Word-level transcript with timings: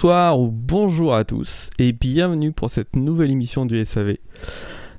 Bonsoir 0.00 0.40
ou 0.40 0.50
bonjour 0.50 1.14
à 1.14 1.24
tous 1.24 1.68
et 1.78 1.92
bienvenue 1.92 2.52
pour 2.52 2.70
cette 2.70 2.96
nouvelle 2.96 3.30
émission 3.30 3.66
du 3.66 3.84
SAV. 3.84 4.16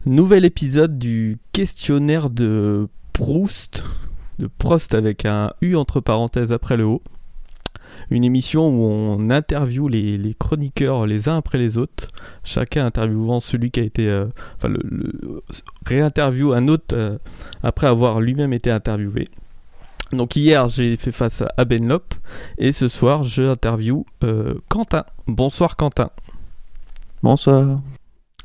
Nouvel 0.06 0.46
épisode 0.46 1.00
du 1.00 1.40
questionnaire 1.54 2.30
de 2.30 2.88
Proust, 3.12 3.84
de 4.38 4.46
Prost 4.46 4.94
avec 4.94 5.26
un 5.26 5.54
U 5.62 5.76
entre 5.76 6.02
parenthèses 6.02 6.52
après 6.52 6.78
le 6.78 6.84
O. 6.84 7.02
Une 8.12 8.24
émission 8.24 8.68
où 8.68 8.84
on 8.84 9.32
interviewe 9.32 9.88
les, 9.88 10.36
chroniqueurs 10.38 11.08
les 11.08 11.30
uns 11.30 11.38
après 11.38 11.58
les 11.58 11.80
autres, 11.80 12.06
chacun 12.44 12.86
interviewant 12.86 13.40
celui 13.40 13.72
qui 13.72 13.80
a 13.80 13.84
été. 13.84 14.08
Euh, 14.08 14.28
enfin, 14.58 14.72
réinterview 15.84 16.54
un 16.54 16.68
autre 16.68 16.96
euh, 16.96 17.18
après 17.64 17.88
avoir 17.88 18.22
lui-même 18.22 18.54
été 18.54 18.70
interviewé. 18.70 19.28
Donc 20.12 20.36
hier 20.36 20.68
j'ai 20.68 20.98
fait 20.98 21.12
face 21.12 21.44
à 21.58 21.66
Benlop 21.66 22.14
et 22.58 22.72
ce 22.72 22.88
soir 22.88 23.24
je 23.24 23.44
interview 23.44 24.06
euh, 24.24 24.56
Quentin. 24.70 25.06
Bonsoir 25.28 25.76
Quentin. 25.76 26.10
Bonsoir. 27.24 27.80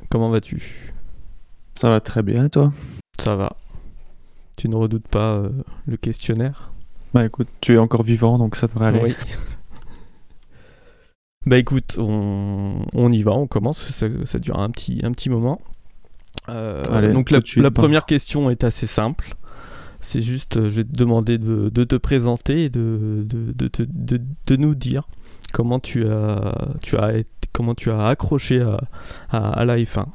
Comment 0.09 0.31
vas-tu? 0.31 0.92
Ça 1.75 1.89
va 1.89 2.00
très 2.00 2.22
bien 2.22 2.44
et 2.44 2.50
toi? 2.50 2.70
Ça 3.20 3.34
va. 3.34 3.56
Tu 4.56 4.69
ne 4.69 4.77
redoutes 4.77 5.09
pas 5.09 5.34
euh, 5.34 5.50
le 5.87 5.97
questionnaire? 5.97 6.72
Bah 7.12 7.25
écoute, 7.25 7.48
tu 7.61 7.75
es 7.75 7.78
encore 7.78 8.03
vivant 8.03 8.39
donc 8.39 8.56
ça 8.56 8.69
devrait 8.69 8.87
aller. 8.87 9.03
Oui. 9.03 9.17
bah 11.47 11.59
écoute, 11.59 11.97
on, 11.98 13.12
y 13.12 13.22
va, 13.22 13.33
on 13.33 13.47
commence, 13.47 13.91
ça, 13.91 14.06
ça 14.25 14.39
dure 14.39 14.59
un 14.59 14.70
petit, 14.70 15.00
un 15.03 15.12
petit 15.12 15.31
moment. 15.31 15.61
Euh, 16.48 17.12
donc 17.12 17.31
la, 17.31 17.41
la 17.56 17.70
première 17.72 18.06
question 18.06 18.50
est 18.50 18.62
assez 18.62 18.87
simple. 18.87 19.34
C'est 20.07 20.21
juste, 20.21 20.57
euh, 20.57 20.71
je 20.71 20.77
vais 20.77 20.85
te 20.85 20.97
demander 20.97 21.37
de, 21.37 21.69
te 21.69 21.97
présenter 21.97 22.67
et 22.67 22.69
de, 22.69 23.27
de, 23.27 24.57
nous 24.57 24.77
dire 24.77 25.09
comment 25.53 25.81
tu 25.81 26.07
as, 26.07 26.77
tu 26.81 26.97
as, 26.97 27.25
comment 27.53 27.75
tu 27.75 27.91
as 27.91 28.07
accroché 28.07 28.61
à, 28.61 28.79
à, 29.31 29.65
la 29.65 29.77
F1. 29.79 30.07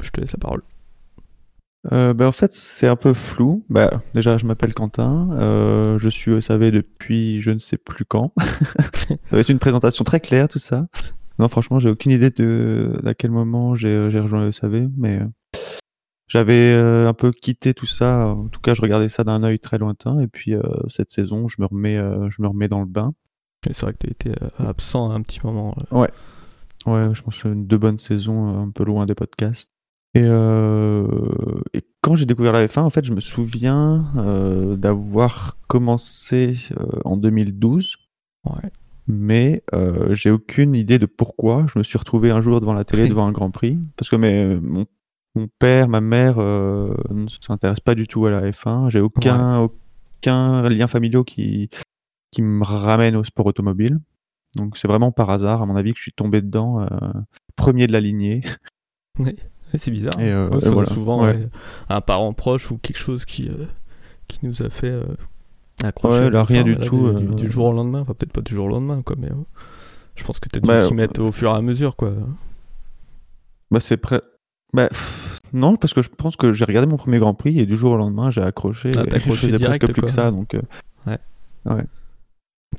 Je 0.00 0.08
te 0.08 0.18
laisse 0.18 0.32
la 0.32 0.38
parole. 0.38 0.62
Euh, 1.92 2.14
ben 2.14 2.26
en 2.26 2.32
fait, 2.32 2.54
c'est 2.54 2.86
un 2.88 2.96
peu 2.96 3.12
flou. 3.12 3.66
Bah, 3.68 4.02
déjà, 4.14 4.38
je 4.38 4.46
m'appelle 4.46 4.72
Quentin. 4.72 5.28
Euh, 5.32 5.98
je 5.98 6.08
suis 6.08 6.40
SAV 6.40 6.70
depuis 6.70 7.42
je 7.42 7.50
ne 7.50 7.58
sais 7.58 7.76
plus 7.76 8.06
quand. 8.06 8.32
ça 8.38 9.16
va 9.30 9.40
être 9.40 9.50
une 9.50 9.58
présentation 9.58 10.04
très 10.04 10.20
claire, 10.20 10.48
tout 10.48 10.58
ça. 10.58 10.86
Non, 11.38 11.48
franchement, 11.48 11.78
j'ai 11.78 11.90
aucune 11.90 12.12
idée 12.12 12.30
de 12.30 12.98
à 13.04 13.12
quel 13.12 13.30
moment 13.30 13.74
j'ai 13.74 14.08
rejoint 14.08 14.46
le 14.46 14.52
SAV, 14.52 14.88
mais 14.96 15.20
j'avais 16.28 16.72
euh, 16.72 17.08
un 17.08 17.14
peu 17.14 17.32
quitté 17.32 17.74
tout 17.74 17.86
ça. 17.86 18.28
En 18.28 18.48
tout 18.48 18.60
cas, 18.60 18.74
je 18.74 18.82
regardais 18.82 19.08
ça 19.08 19.24
d'un 19.24 19.42
œil 19.42 19.58
très 19.58 19.78
lointain. 19.78 20.20
Et 20.20 20.26
puis 20.26 20.54
euh, 20.54 20.62
cette 20.88 21.10
saison, 21.10 21.48
je 21.48 21.56
me 21.60 21.66
remets, 21.66 21.96
euh, 21.96 22.28
je 22.30 22.42
me 22.42 22.48
remets 22.48 22.68
dans 22.68 22.80
le 22.80 22.86
bain. 22.86 23.14
C'est 23.70 23.82
vrai 23.82 23.94
que 23.94 23.98
tu 23.98 24.10
été 24.10 24.32
absent 24.58 25.10
un 25.10 25.22
petit 25.22 25.40
moment. 25.42 25.74
Ouais. 25.90 26.10
Ouais, 26.86 27.08
je 27.14 27.22
pense 27.22 27.42
que 27.42 27.48
deux 27.48 27.78
bonnes 27.78 27.98
saisons 27.98 28.60
un 28.60 28.70
peu 28.70 28.84
loin 28.84 29.06
des 29.06 29.16
podcasts. 29.16 29.70
Et, 30.14 30.22
et 30.22 31.82
quand 32.00 32.14
j'ai 32.14 32.26
découvert 32.26 32.52
la 32.52 32.64
F1, 32.64 32.80
en 32.80 32.90
fait, 32.90 33.04
je 33.04 33.12
me 33.12 33.20
souviens 33.20 34.06
d'avoir 34.78 35.58
commencé 35.66 36.56
en 37.04 37.16
2012. 37.16 37.96
Ouais. 38.44 38.70
Mais 39.08 39.64
j'ai 40.10 40.30
aucune 40.30 40.76
idée 40.76 41.00
de 41.00 41.06
pourquoi. 41.06 41.66
Je 41.72 41.80
me 41.80 41.82
suis 41.82 41.98
retrouvé 41.98 42.30
un 42.30 42.40
jour 42.40 42.60
devant 42.60 42.74
la 42.74 42.84
télé, 42.84 43.08
devant 43.08 43.26
un 43.26 43.32
Grand 43.32 43.50
Prix, 43.50 43.78
parce 43.96 44.08
que 44.08 44.16
mes, 44.16 44.54
mon 44.54 44.86
mon 45.36 45.48
père, 45.58 45.88
ma 45.88 46.00
mère 46.00 46.36
euh, 46.38 46.94
ne 47.10 47.28
s'intéressent 47.28 47.84
pas 47.84 47.94
du 47.94 48.08
tout 48.08 48.26
à 48.26 48.30
la 48.30 48.50
F1. 48.50 48.90
J'ai 48.90 49.00
aucun, 49.00 49.60
aucun 49.60 50.68
lien 50.68 50.86
familial 50.86 51.24
qui, 51.24 51.68
qui 52.32 52.42
me 52.42 52.64
ramène 52.64 53.16
au 53.16 53.22
sport 53.22 53.46
automobile. 53.46 53.98
Donc 54.56 54.78
c'est 54.78 54.88
vraiment 54.88 55.12
par 55.12 55.28
hasard, 55.28 55.60
à 55.60 55.66
mon 55.66 55.76
avis, 55.76 55.92
que 55.92 55.98
je 55.98 56.02
suis 56.02 56.12
tombé 56.12 56.40
dedans, 56.40 56.80
euh, 56.80 56.86
premier 57.54 57.86
de 57.86 57.92
la 57.92 58.00
lignée. 58.00 58.42
Oui, 59.18 59.34
c'est 59.72 59.90
bizarre. 59.90 60.20
Et, 60.20 60.30
euh, 60.30 60.84
souvent 60.84 61.26
un 61.88 62.00
parent 62.02 62.34
proche 62.34 62.70
ou 62.70 62.76
quelque 62.76 62.98
chose 62.98 63.24
qui, 63.24 63.50
qui 64.28 64.40
nous 64.42 64.62
a 64.62 64.68
fait 64.68 64.92
accrocher. 65.82 66.28
là, 66.28 66.44
rien 66.44 66.64
du 66.64 66.76
tout. 66.76 67.14
Du, 67.14 67.50
jour 67.50 67.68
au 67.68 67.72
lendemain, 67.72 68.00
enfin 68.00 68.12
peut-être 68.12 68.32
pas 68.32 68.42
du 68.42 68.54
jour 68.54 68.66
au 68.66 68.68
lendemain, 68.68 69.00
quoi, 69.00 69.16
mais 69.18 69.30
je 70.16 70.22
pense 70.22 70.38
que 70.38 70.50
tu 70.50 70.58
as 70.58 70.60
dû 70.82 70.88
t'y 70.88 70.92
mettre 70.92 71.22
au 71.22 71.32
fur 71.32 71.50
et 71.50 71.54
à 71.54 71.62
mesure, 71.62 71.96
quoi. 71.96 72.12
Bah 73.70 73.80
c'est 73.80 73.96
prêt. 73.96 74.20
Bah, 74.74 74.90
non, 75.52 75.76
parce 75.76 75.94
que 75.94 76.02
je 76.02 76.08
pense 76.08 76.36
que 76.36 76.52
j'ai 76.52 76.64
regardé 76.64 76.88
mon 76.88 76.96
premier 76.96 77.18
Grand 77.18 77.34
Prix 77.34 77.58
et 77.60 77.66
du 77.66 77.76
jour 77.76 77.92
au 77.92 77.96
lendemain, 77.96 78.30
j'ai 78.30 78.42
accroché. 78.42 78.90
Ah, 78.96 79.04
et 79.14 79.20
je 79.20 79.32
faisais 79.32 79.64
presque 79.64 79.92
plus 79.92 80.02
que 80.02 80.10
ça, 80.10 80.30
donc. 80.30 80.54
Euh, 80.54 80.62
ouais. 81.06 81.18
Ouais. 81.64 81.84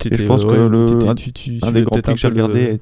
Et 0.06 0.16
je 0.16 0.26
pense 0.26 0.46
que 0.46 0.52
le, 0.52 0.86
un, 1.08 1.72
des 1.72 1.84
Grands 1.84 2.02
Prix 2.02 2.14
que 2.14 2.20
j'ai 2.20 2.28
regardé. 2.28 2.80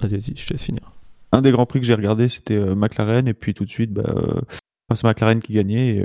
Vas-y, 0.00 0.12
vas-y, 0.12 0.36
je 0.36 0.46
te 0.46 0.52
laisse 0.52 0.62
finir. 0.62 0.92
Un 1.32 1.42
des 1.42 1.52
Grands 1.52 1.66
Prix 1.66 1.80
que 1.80 1.86
j'ai 1.86 1.94
regardé, 1.94 2.28
c'était 2.28 2.56
euh, 2.56 2.74
McLaren, 2.74 3.28
et 3.28 3.34
puis 3.34 3.54
tout 3.54 3.64
de 3.64 3.70
suite, 3.70 3.92
bah, 3.92 4.04
euh, 4.08 4.40
c'est 4.94 5.04
McLaren 5.04 5.40
qui 5.40 5.52
gagnait, 5.52 5.98
et, 5.98 6.04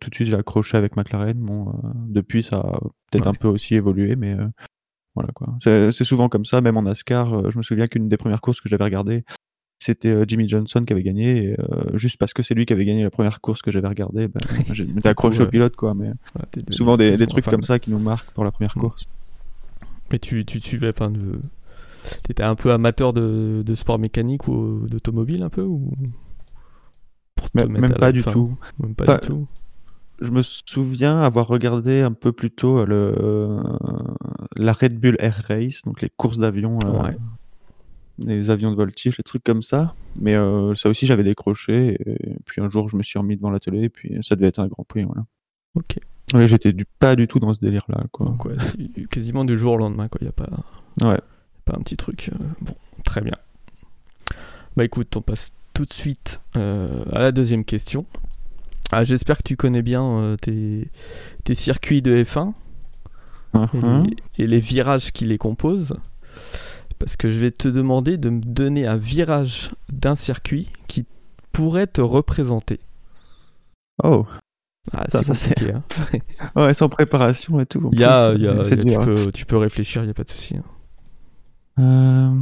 tout 0.00 0.10
de 0.10 0.14
suite, 0.14 0.28
j'ai 0.28 0.36
accroché 0.36 0.76
avec 0.76 0.96
McLaren. 0.96 1.38
Bon, 1.38 1.72
depuis, 2.08 2.42
ça 2.42 2.58
a 2.58 2.80
peut-être 3.10 3.26
un 3.26 3.34
peu 3.34 3.48
aussi 3.48 3.74
évolué, 3.74 4.16
mais 4.16 4.36
voilà 5.14 5.30
quoi. 5.34 5.54
C'est 5.58 6.04
souvent 6.04 6.28
comme 6.28 6.44
ça, 6.44 6.60
même 6.60 6.76
en 6.76 6.82
NASCAR. 6.82 7.50
je 7.50 7.58
me 7.58 7.62
souviens 7.62 7.88
qu'une 7.88 8.08
des 8.08 8.16
premières 8.16 8.40
courses 8.40 8.60
que 8.60 8.68
j'avais 8.68 8.84
regardées, 8.84 9.24
c'était 9.82 10.08
euh, 10.08 10.24
Jimmy 10.26 10.48
Johnson 10.48 10.84
qui 10.86 10.92
avait 10.92 11.02
gagné. 11.02 11.44
Et, 11.44 11.56
euh, 11.58 11.96
juste 11.98 12.16
parce 12.18 12.32
que 12.32 12.42
c'est 12.42 12.54
lui 12.54 12.66
qui 12.66 12.72
avait 12.72 12.84
gagné 12.84 13.02
la 13.02 13.10
première 13.10 13.40
course 13.40 13.62
que 13.62 13.70
j'avais 13.70 13.88
regardée, 13.88 14.28
ben, 14.28 14.40
j'étais 14.72 15.08
accroché 15.08 15.42
au 15.42 15.46
pilote. 15.46 15.76
Quoi, 15.76 15.94
mais 15.94 16.12
souvent 16.70 16.96
des, 16.96 17.16
des 17.16 17.26
trucs 17.26 17.44
comme 17.44 17.62
ça 17.62 17.78
qui 17.78 17.90
nous 17.90 17.98
marquent 17.98 18.30
pour 18.32 18.44
la 18.44 18.50
première 18.50 18.74
course. 18.74 19.04
Mais 20.10 20.18
tu, 20.18 20.44
tu 20.44 20.60
suivais, 20.60 20.90
enfin, 20.90 21.10
de... 21.10 21.40
étais 22.28 22.42
un 22.42 22.54
peu 22.54 22.72
amateur 22.72 23.12
de, 23.12 23.62
de 23.64 23.74
sport 23.74 23.98
mécanique 23.98 24.46
ou 24.46 24.86
d'automobile 24.88 25.42
un 25.42 25.48
peu 25.48 25.62
ou... 25.62 25.90
même, 27.54 27.94
pas 27.94 28.12
du 28.12 28.22
tout. 28.22 28.56
même 28.78 28.94
pas, 28.94 29.16
du 29.16 29.26
tout. 29.26 29.46
Je 30.20 30.30
me 30.30 30.42
souviens 30.42 31.22
avoir 31.22 31.48
regardé 31.48 32.02
un 32.02 32.12
peu 32.12 32.32
plus 32.32 32.50
tôt 32.50 32.84
le, 32.84 33.58
la 34.54 34.72
Red 34.72 35.00
Bull 35.00 35.16
Air 35.18 35.44
Race, 35.48 35.82
donc 35.84 36.00
les 36.02 36.10
courses 36.10 36.38
d'avion 36.38 36.78
euh, 36.84 37.10
les 38.26 38.50
avions 38.50 38.70
de 38.70 38.76
voltige, 38.76 39.18
les 39.18 39.24
trucs 39.24 39.44
comme 39.44 39.62
ça. 39.62 39.92
Mais 40.20 40.34
euh, 40.34 40.74
ça 40.74 40.88
aussi, 40.88 41.06
j'avais 41.06 41.24
décroché. 41.24 41.98
Et 42.06 42.36
puis 42.44 42.60
un 42.60 42.70
jour, 42.70 42.88
je 42.88 42.96
me 42.96 43.02
suis 43.02 43.18
remis 43.18 43.36
devant 43.36 43.50
la 43.50 43.60
télé, 43.60 43.84
et 43.84 43.88
puis 43.88 44.16
ça 44.22 44.36
devait 44.36 44.48
être 44.48 44.60
un 44.60 44.68
Grand 44.68 44.84
Prix. 44.84 45.04
Voilà. 45.04 45.24
Ok. 45.74 45.98
Ouais, 46.34 46.48
j'étais 46.48 46.72
du, 46.72 46.84
pas 46.84 47.16
du 47.16 47.28
tout 47.28 47.38
dans 47.38 47.52
ce 47.52 47.60
délire-là. 47.60 48.04
Quoi. 48.10 48.36
quasiment 49.10 49.44
du 49.44 49.58
jour 49.58 49.74
au 49.74 49.76
lendemain, 49.76 50.08
quoi. 50.08 50.18
Il 50.20 50.24
n'y 50.24 50.28
a 50.28 50.32
pas, 50.32 50.48
ouais. 51.02 51.20
pas 51.64 51.76
un 51.76 51.82
petit 51.82 51.96
truc. 51.96 52.30
Euh, 52.32 52.44
bon, 52.60 52.74
très 53.04 53.20
bien. 53.20 53.36
Bah 54.76 54.84
écoute, 54.84 55.14
on 55.16 55.20
passe 55.20 55.52
tout 55.74 55.84
de 55.84 55.92
suite 55.92 56.40
euh, 56.56 57.04
à 57.12 57.18
la 57.18 57.32
deuxième 57.32 57.64
question. 57.64 58.06
Ah, 58.90 59.04
J'espère 59.04 59.38
que 59.38 59.42
tu 59.42 59.56
connais 59.56 59.82
bien 59.82 60.36
tes, 60.40 60.88
tes, 61.44 61.54
circuits 61.54 62.02
de 62.02 62.22
F1 62.24 62.52
uh-huh. 63.54 64.14
et, 64.38 64.46
les 64.46 64.60
virages 64.60 65.12
qui 65.12 65.24
les 65.24 65.38
composent 65.38 65.96
parce 67.02 67.16
que 67.16 67.28
je 67.28 67.40
vais 67.40 67.50
te 67.50 67.66
demander 67.66 68.16
de 68.16 68.30
me 68.30 68.40
donner 68.40 68.86
un 68.86 68.96
virage 68.96 69.70
d'un 69.92 70.14
circuit 70.14 70.68
qui 70.86 71.04
pourrait 71.50 71.88
te 71.88 72.00
représenter. 72.00 72.78
Oh. 74.04 74.24
Ah, 74.92 75.04
c'est 75.08 75.26
compliqué. 75.26 75.72
Hein. 75.72 75.82
ouais, 76.56 76.74
sans 76.74 76.88
préparation 76.88 77.58
et 77.58 77.66
tout. 77.66 77.90
Y 77.92 78.04
a, 78.04 78.34
y 78.34 78.46
a, 78.46 78.62
tu, 78.62 78.76
peux, 78.76 79.32
tu, 79.32 79.46
peux, 79.46 79.56
réfléchir, 79.56 80.02
il 80.02 80.06
n'y 80.06 80.10
a 80.12 80.14
pas 80.14 80.22
de 80.22 80.28
souci. 80.28 80.56
Hein. 80.56 80.64
Euh, 81.80 82.38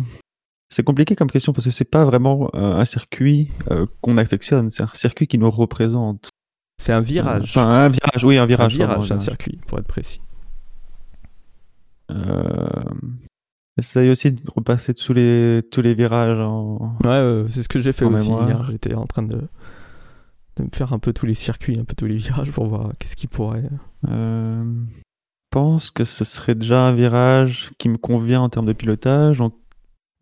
c'est 0.68 0.82
compliqué 0.82 1.16
comme 1.16 1.30
question 1.30 1.54
parce 1.54 1.64
que 1.64 1.70
c'est 1.70 1.84
pas 1.84 2.04
vraiment 2.04 2.50
euh, 2.54 2.74
un 2.74 2.84
circuit 2.84 3.48
euh, 3.70 3.86
qu'on 4.02 4.18
affectionne, 4.18 4.68
c'est 4.68 4.82
un 4.82 4.90
circuit 4.92 5.26
qui 5.26 5.38
nous 5.38 5.50
représente. 5.50 6.28
C'est 6.76 6.92
un 6.92 7.00
virage. 7.00 7.56
Enfin, 7.56 7.66
un 7.66 7.88
virage, 7.88 8.24
oui, 8.24 8.36
un 8.36 8.46
virage. 8.46 8.74
Un 8.74 8.76
virage, 8.76 9.12
un 9.12 9.18
circuit, 9.18 9.58
pour 9.66 9.78
être 9.78 9.86
précis. 9.86 10.20
Euh... 12.10 12.68
J'essaye 13.76 14.10
aussi 14.10 14.32
de 14.32 14.40
repasser 14.54 14.94
tous 14.94 15.12
les, 15.12 15.62
tous 15.70 15.80
les 15.80 15.94
virages 15.94 16.38
en. 16.38 16.96
Ouais, 17.04 17.44
c'est 17.48 17.62
ce 17.62 17.68
que 17.68 17.80
j'ai 17.80 17.92
fait 17.92 18.04
aussi 18.04 18.30
hier. 18.30 18.64
J'étais 18.70 18.94
en 18.94 19.06
train 19.06 19.22
de, 19.22 19.42
de 20.56 20.62
me 20.64 20.68
faire 20.72 20.92
un 20.92 20.98
peu 20.98 21.12
tous 21.12 21.26
les 21.26 21.34
circuits, 21.34 21.78
un 21.78 21.84
peu 21.84 21.94
tous 21.94 22.06
les 22.06 22.16
virages 22.16 22.50
pour 22.50 22.66
voir 22.66 22.92
qu'est-ce 22.98 23.16
qui 23.16 23.26
pourrait. 23.26 23.68
Euh, 24.08 24.64
je 24.86 25.02
pense 25.50 25.90
que 25.90 26.04
ce 26.04 26.24
serait 26.24 26.54
déjà 26.54 26.86
un 26.86 26.92
virage 26.92 27.70
qui 27.78 27.88
me 27.88 27.96
convient 27.96 28.40
en 28.40 28.48
termes 28.48 28.66
de 28.66 28.72
pilotage. 28.72 29.42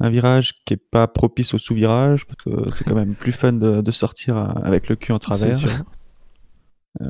Un 0.01 0.11
virage 0.11 0.63
qui 0.65 0.75
est 0.75 0.91
pas 0.91 1.09
propice 1.09 1.55
au 1.55 1.59
sous-virage, 1.59 2.25
parce 2.27 2.39
que 2.45 2.73
c'est 2.73 2.85
quand 2.85 2.95
même 2.95 3.15
plus 3.15 3.33
fun 3.33 3.53
de, 3.53 3.81
de, 3.81 3.91
sortir 3.91 4.37
avec 4.63 4.89
le 4.89 4.95
cul 4.95 5.11
en 5.11 5.19
travers. 5.19 5.59
Euh... 7.01 7.05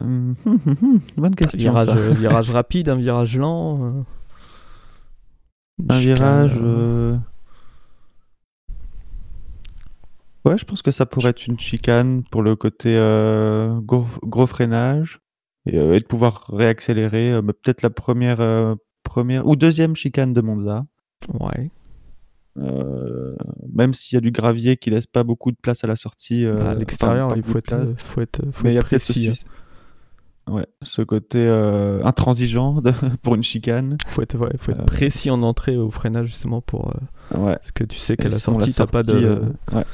Bonne 0.00 1.34
question. 1.36 1.58
Virage, 1.58 2.10
virage 2.12 2.50
rapide, 2.50 2.88
un 2.88 2.96
virage 2.96 3.36
lent. 3.36 4.04
Un 5.88 5.98
virage. 5.98 6.58
Euh, 6.60 7.16
ouais, 10.44 10.58
je 10.58 10.64
pense 10.64 10.82
que 10.82 10.90
ça 10.90 11.06
pourrait 11.06 11.30
être 11.30 11.46
une 11.46 11.58
chicane 11.58 12.24
pour 12.24 12.42
le 12.42 12.56
côté 12.56 12.96
euh, 12.96 13.78
gros, 13.80 14.46
freinage 14.46 15.20
euh, 15.72 15.94
et, 15.94 16.00
de 16.00 16.04
pouvoir 16.04 16.46
réaccélérer. 16.52 17.40
Peut-être 17.42 17.82
la 17.82 17.90
première, 17.90 18.76
première 19.02 19.46
ou 19.46 19.56
deuxième 19.56 19.94
chicane 19.94 20.32
de 20.32 20.40
Monza. 20.40 20.84
Ouais. 21.40 21.70
Même 23.72 23.94
s'il 23.94 24.16
y 24.16 24.18
a 24.18 24.20
du 24.20 24.32
gravier 24.32 24.76
qui 24.76 24.90
laisse 24.90 25.06
pas 25.06 25.22
beaucoup 25.22 25.52
de 25.52 25.58
place 25.62 25.84
à 25.84 25.86
la 25.86 25.94
sortie. 25.94 26.44
Bah, 26.44 26.70
à 26.70 26.74
l'extérieur, 26.74 27.32
il 27.36 27.44
faut 27.44 27.58
être, 27.58 27.94
faut 27.98 28.20
être, 28.20 28.42
faut 28.50 28.64
Mais 28.64 28.72
il 28.72 28.74
y 28.74 28.78
être 28.78 28.86
a 28.86 28.88
précis. 28.88 29.28
aussi 29.30 29.44
ouais, 30.50 30.66
ce 30.82 31.02
côté 31.02 31.38
euh, 31.38 32.02
intransigeant 32.04 32.80
de- 32.80 32.92
pour 33.22 33.34
une 33.34 33.42
chicane. 33.42 33.96
Faut 34.08 34.22
être, 34.22 34.36
ouais, 34.38 34.50
faut 34.58 34.72
être 34.72 34.80
Euh, 34.80 34.84
précis 34.84 35.30
en 35.30 35.42
entrée 35.42 35.76
au 35.76 35.90
freinage 35.90 36.26
justement 36.26 36.60
pour 36.60 36.88
euh, 36.88 37.36
Ouais. 37.38 37.56
parce 37.56 37.72
que 37.72 37.84
tu 37.84 37.96
sais 37.98 38.16
qu'à 38.16 38.28
la 38.28 38.38
sortie, 38.38 38.72
t'as 38.74 38.86
pas 38.86 39.02
de, 39.02 39.18
sortie, 39.26 39.76
ouais. 39.76 39.84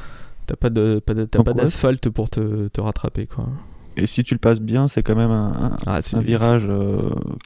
t'as 0.47 0.57
pas 0.57 0.71
de, 0.71 1.01
pas 1.05 1.15
t'as 1.15 1.43
pas 1.43 1.53
d'asphalte 1.53 2.09
pour 2.11 2.31
te, 2.31 2.69
te 2.69 2.81
rattraper 2.81 3.27
quoi. 3.27 3.49
Et 3.97 4.07
si 4.07 4.25
tu 4.25 4.35
le 4.35 4.41
passes 4.41 4.61
bien, 4.61 4.89
c'est 4.89 5.03
quand 5.03 5.15
même 5.17 5.31
un, 5.31 5.53
un- 5.53 5.77
Ah, 5.87 6.01
un 6.13 6.21
virage 6.21 6.69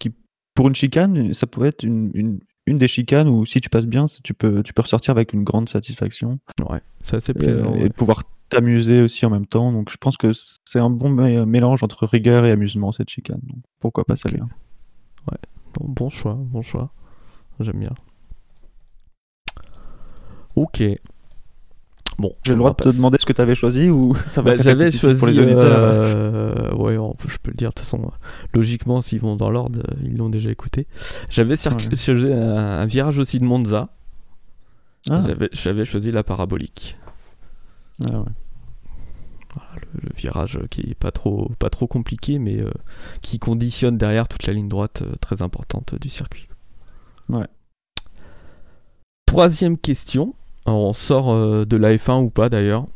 qui, 0.00 0.12
pour 0.54 0.68
une 0.68 0.74
chicane, 0.74 1.34
ça 1.34 1.46
pourrait 1.46 1.68
être 1.68 1.82
une, 1.84 2.10
une, 2.14 2.40
une 2.66 2.78
des 2.78 2.88
chicanes 2.88 3.28
où 3.28 3.44
si 3.46 3.60
tu 3.60 3.68
passes 3.70 3.86
bien, 3.86 4.06
tu 4.24 4.32
peux, 4.34 4.62
tu 4.62 4.72
peux 4.72 4.82
ressortir 4.82 5.12
avec 5.12 5.32
une 5.32 5.44
grande 5.44 5.68
satisfaction 5.68 6.38
Ouais, 6.68 6.80
c'est 7.02 7.16
assez 7.16 7.34
plaisant. 7.34 7.74
et 7.74 7.88
pouvoir 7.90 8.22
t'amuser 8.48 9.02
aussi 9.02 9.24
en 9.26 9.30
même 9.30 9.46
temps. 9.46 9.72
Donc 9.72 9.90
je 9.90 9.96
pense 9.96 10.16
que 10.16 10.32
c'est 10.64 10.78
un 10.78 10.90
bon 10.90 11.10
mé- 11.10 11.44
mélange 11.44 11.82
entre 11.82 12.06
rigueur 12.06 12.44
et 12.44 12.50
amusement 12.50 12.92
cette 12.92 13.10
chicane. 13.10 13.40
Donc, 13.42 13.58
pourquoi 13.80 14.04
pas 14.04 14.14
Ok. 14.14 14.20
celle-là 14.20 14.46
Bon, 15.74 15.84
bon 15.86 16.08
choix, 16.08 16.34
bon 16.34 16.62
choix. 16.62 16.90
J'aime 17.60 17.78
bien. 17.80 17.92
Ok. 20.56 20.82
Bon, 22.18 22.32
J'ai 22.42 22.52
le 22.52 22.58
droit 22.58 22.70
de 22.70 22.82
te 22.82 22.88
demander 22.88 23.16
ce 23.20 23.26
que 23.26 23.32
tu 23.32 23.40
avais 23.40 23.54
choisi 23.54 23.90
ou 23.90 24.16
ça 24.26 24.42
va 24.42 24.50
Bah, 24.50 24.54
être 24.56 24.62
j'avais 24.62 24.90
choisi. 24.90 25.18
pour 25.20 25.28
les 25.28 25.38
auditeurs 25.38 25.62
euh, 25.62 26.74
ouais, 26.74 26.96
je 27.28 27.36
peux 27.40 27.50
le 27.52 27.56
dire. 27.56 27.68
De 27.68 27.74
toute 27.74 27.80
façon, 27.84 28.10
logiquement, 28.54 29.00
s'ils 29.02 29.20
vont 29.20 29.36
dans 29.36 29.50
l'ordre, 29.50 29.80
ils 30.02 30.16
l'ont 30.16 30.28
déjà 30.30 30.50
écouté. 30.50 30.88
J'avais 31.28 31.50
Ouais. 31.50 31.96
choisi 31.96 32.32
un, 32.32 32.56
un 32.80 32.86
virage 32.86 33.18
aussi 33.18 33.38
de 33.38 33.44
Monza. 33.44 33.90
Ah, 35.08 35.20
J'avais 35.52 35.84
choisi 35.84 36.10
la 36.10 36.24
parabolique. 36.24 36.96
Ah 38.06 38.20
ouais. 38.20 38.26
Le, 39.76 40.00
le 40.02 40.10
virage 40.14 40.60
qui 40.70 40.82
est 40.82 40.94
pas 40.94 41.10
trop, 41.10 41.50
pas 41.58 41.70
trop 41.70 41.86
compliqué, 41.86 42.38
mais 42.38 42.60
euh, 42.60 42.70
qui 43.22 43.38
conditionne 43.38 43.96
derrière 43.96 44.28
toute 44.28 44.46
la 44.46 44.52
ligne 44.52 44.68
droite 44.68 45.02
euh, 45.02 45.14
très 45.20 45.42
importante 45.42 45.94
du 45.94 46.08
circuit. 46.08 46.48
Ouais. 47.28 47.46
Troisième 49.26 49.78
question. 49.78 50.34
Alors, 50.66 50.80
on 50.80 50.92
sort 50.92 51.30
euh, 51.32 51.64
de 51.64 51.76
la 51.76 51.94
F1 51.96 52.22
ou 52.22 52.30
pas 52.30 52.48
d'ailleurs. 52.48 52.86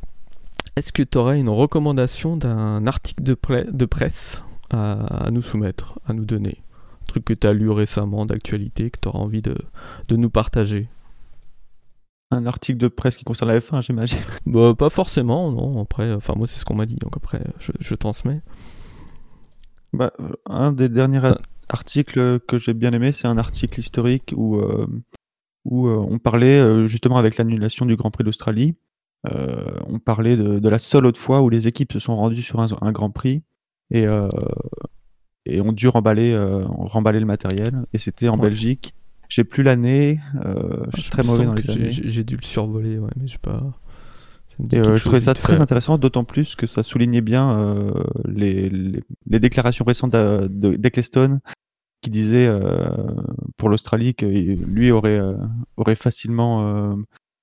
Est-ce 0.77 0.93
que 0.93 1.03
tu 1.03 1.19
aurais 1.19 1.41
une 1.41 1.49
recommandation 1.49 2.37
d'un 2.37 2.87
article 2.87 3.23
de, 3.23 3.35
pre- 3.35 3.71
de 3.71 3.85
presse 3.85 4.43
à, 4.71 5.27
à 5.27 5.31
nous 5.31 5.43
soumettre, 5.43 5.99
à 6.07 6.13
nous 6.13 6.25
donner? 6.25 6.63
Un 7.03 7.07
truc 7.07 7.25
que 7.25 7.35
tu 7.35 7.47
as 7.47 7.53
lu 7.53 7.71
récemment, 7.71 8.25
d'actualité, 8.25 8.91
que 8.91 8.99
tu 9.01 9.09
auras 9.09 9.19
envie 9.19 9.43
de, 9.43 9.57
de 10.09 10.17
nous 10.17 10.31
partager? 10.31 10.89
Un 12.33 12.47
article 12.47 12.79
de 12.79 12.89
presse 12.89 13.17
qui 13.17 13.25
concerne 13.25 13.51
la 13.51 13.59
F1, 13.61 13.83
j'imagine. 13.83 14.19
bah, 14.47 14.75
Pas 14.77 14.91
forcément, 14.91 15.51
non. 15.53 15.81
Après, 15.83 16.13
enfin, 16.13 16.35
moi, 16.37 16.47
c'est 16.47 16.59
ce 16.59 16.65
qu'on 16.65 16.75
m'a 16.75 16.87
dit, 16.87 16.97
donc 16.97 17.17
après, 17.17 17.43
je, 17.61 17.73
je 17.79 17.95
transmets. 17.95 18.41
Bah, 19.93 20.13
euh, 20.21 20.31
un 20.47 20.73
des 20.73 20.89
derniers 20.89 21.21
Ah. 21.23 21.39
articles 21.69 22.41
que 22.41 22.59
j'ai 22.59 22.75
bien 22.75 22.93
aimé, 22.93 23.13
c'est 23.13 23.29
un 23.29 23.39
article 23.39 23.79
historique 23.81 24.33
où, 24.37 24.57
euh, 24.57 24.87
où 25.65 25.87
euh, 25.89 25.97
on 26.09 26.19
parlait 26.19 26.59
euh, 26.59 26.87
justement 26.89 27.19
avec 27.19 27.37
l'annulation 27.37 27.85
du 27.87 27.97
Grand 27.97 28.11
Prix 28.11 28.25
d'Australie. 28.25 28.75
euh, 29.31 29.79
on 29.87 29.99
parlait 30.01 30.37
de, 30.37 30.59
de 30.59 30.69
la 30.69 30.79
seule 30.81 31.07
autre 31.07 31.21
fois 31.21 31.43
où 31.43 31.49
les 31.51 31.69
équipes 31.69 31.93
se 31.93 31.99
sont 32.01 32.17
rendues 32.17 32.43
sur 32.43 32.61
un, 32.61 32.67
un 32.81 32.93
Grand 32.93 33.11
Prix 33.11 33.43
et, 33.91 34.07
euh, 34.07 34.29
et 35.47 35.61
ont 35.61 35.73
dû 35.73 35.87
remballer, 35.89 36.33
euh, 36.33 36.65
remballer 36.67 37.21
le 37.21 37.27
matériel. 37.27 37.85
Et 37.93 37.99
c'était 37.99 38.29
en 38.29 38.35
Ouais. 38.37 38.49
Belgique. 38.49 38.95
J'ai 39.35 39.45
plus 39.45 39.63
l'année. 39.63 40.21
euh, 40.45 40.85
je 40.95 40.97
suis 41.01 41.07
Je 41.07 41.11
très 41.11 41.23
mauvais 41.23 41.47
dans 41.47 41.55
les 41.55 41.63
j'ai- 41.63 41.73
années. 41.73 41.91
J'ai 41.91 42.09
j'ai 42.09 42.25
dû 42.25 42.37
le 42.37 42.43
survoler, 42.43 42.99
ouais, 42.99 43.11
mais 43.19 43.27
pas. 43.41 43.63
me 44.59 44.67
dit 44.69 44.77
Et 44.77 44.81
euh, 44.81 44.97
je 44.97 45.03
trouvais 45.05 45.23
ça 45.23 45.33
très 45.35 45.57
fait. 45.57 45.63
intéressant, 45.63 45.97
d'autant 45.97 46.25
plus 46.25 46.55
que 46.55 46.67
ça 46.67 46.83
soulignait 46.83 47.23
bien 47.23 47.51
euh, 47.59 47.93
les, 48.27 48.69
les, 48.69 49.01
les 49.27 49.41
déclarations 49.41 49.85
récentes 49.87 50.11
d'A- 50.13 50.49
de- 50.49 50.77
d'Ecclestone 50.77 51.41
qui 52.03 52.11
disait 52.11 52.47
euh, 52.47 52.91
pour 53.57 53.69
l'Australie 53.71 54.15
que 54.15 54.27
lui 54.27 54.91
aurait, 54.91 55.21
aurait 55.79 55.95
facilement, 55.95 56.93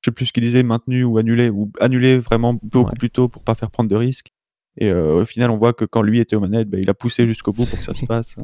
je 0.01 0.09
sais 0.09 0.11
plus 0.11 0.27
ce 0.27 0.33
qu'il 0.33 0.43
disait, 0.43 0.61
maintenu 0.63 1.03
ou 1.03 1.17
annulé, 1.17 1.49
ou 1.49 1.71
annulé 1.79 2.17
vraiment 2.19 2.53
beaucoup 2.61 2.89
Ouais. 2.91 2.97
plus 2.99 3.09
tôt 3.09 3.29
pour 3.29 3.43
pas 3.43 3.55
faire 3.55 3.71
prendre 3.71 3.89
de 3.89 3.95
risques. 3.95 4.31
Et 4.77 4.89
euh, 4.91 5.21
au 5.21 5.25
final, 5.25 5.49
on 5.51 5.57
voit 5.57 5.73
que 5.73 5.83
quand 5.85 6.01
lui 6.01 6.19
était 6.19 6.35
aux 6.35 6.39
manettes, 6.39 6.69
bah, 6.69 6.77
il 6.79 6.89
a 6.89 6.93
poussé 6.93 7.27
jusqu'au 7.27 7.51
bout 7.51 7.65
pour 7.65 7.77
que 7.79 7.83
ça 7.85 7.93
se 7.93 8.05
passe. 8.07 8.37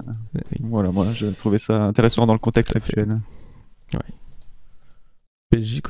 Voilà, 0.59 0.91
moi, 0.91 1.07
je 1.13 1.27
trouvais 1.27 1.57
ça 1.59 1.83
intéressant 1.83 2.25
dans 2.25 2.33
le 2.33 2.39
contexte 2.39 2.75
actuel. 2.75 3.19
Ouais, 3.93 3.99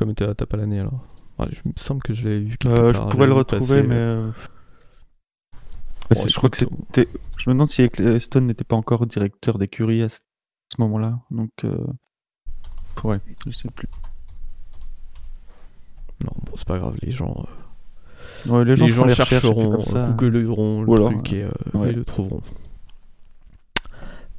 mais 0.06 0.14
t'as 0.14 0.36
t'as 0.36 0.46
pas 0.46 0.58
l'année 0.58 0.80
alors. 0.80 1.06
Ouais, 1.40 1.48
je- 1.50 1.60
il 1.66 1.70
me 1.70 1.74
semble 1.78 2.02
que 2.04 2.14
je 2.14 2.24
l'avais 2.26 2.40
vu 2.40 2.58
quelque 2.58 2.74
Euh, 2.78 2.94
je 2.94 2.98
part, 2.98 3.08
pourrais 3.10 3.24
j'avais 3.24 3.34
le 3.34 3.34
retrouver, 3.40 3.84
mais. 3.84 3.96
euh, 3.96 4.32
bon, 6.12 6.26
je 6.28 6.36
crois 6.36 6.50
que 6.50 6.64
écoute, 6.64 6.78
c'était. 6.94 7.10
Je 7.38 7.50
me 7.50 7.56
demande 7.56 7.70
si 7.70 7.82
Ecclestone 7.82 8.46
n'était 8.46 8.64
pas 8.64 8.76
encore 8.76 9.06
directeur 9.08 9.58
d'écurie 9.58 10.02
à 10.04 10.10
ce 10.10 10.20
ce 10.76 10.82
moment-là. 10.82 11.20
Donc. 11.32 11.52
euh, 11.64 11.78
Ouais, 13.04 13.20
je 13.46 13.52
sais 13.52 13.70
plus. 13.70 13.88
Non, 16.24 16.32
bon, 16.36 16.54
c'est 16.56 16.68
pas 16.68 16.80
grave, 16.80 16.96
les 17.02 17.12
gens, 17.12 17.36
euh, 17.38 17.52
Ouais, 18.48 18.64
les 18.66 18.76
les 18.76 18.88
gens, 18.90 19.06
les 19.06 19.16
chercheront, 19.16 19.80
googleront 20.18 20.84
le 20.84 20.96
truc 20.96 21.34
et, 21.34 21.44
euh, 21.44 21.50
ouais. 21.74 21.90
et 21.90 21.94
le 21.94 22.06
trouveront. 22.06 22.42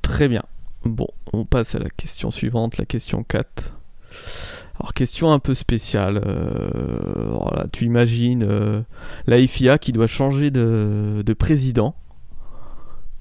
Très 0.02 0.28
bien. 0.28 0.42
Bon, 0.84 1.08
on 1.32 1.44
passe 1.44 1.74
à 1.74 1.78
la 1.78 1.90
question 1.90 2.30
suivante, 2.30 2.78
la 2.78 2.84
question 2.84 3.24
4. 3.24 3.74
Alors, 4.78 4.92
question 4.94 5.32
un 5.32 5.38
peu 5.38 5.54
spéciale. 5.54 6.22
euh, 6.24 7.26
alors 7.28 7.54
là, 7.54 7.66
tu 7.72 7.84
imagines 7.86 8.44
euh, 8.44 8.82
la 9.26 9.44
FIA 9.46 9.78
qui 9.78 9.92
doit 9.92 10.06
changer 10.06 10.50
de, 10.50 11.22
de 11.24 11.32
président, 11.32 11.94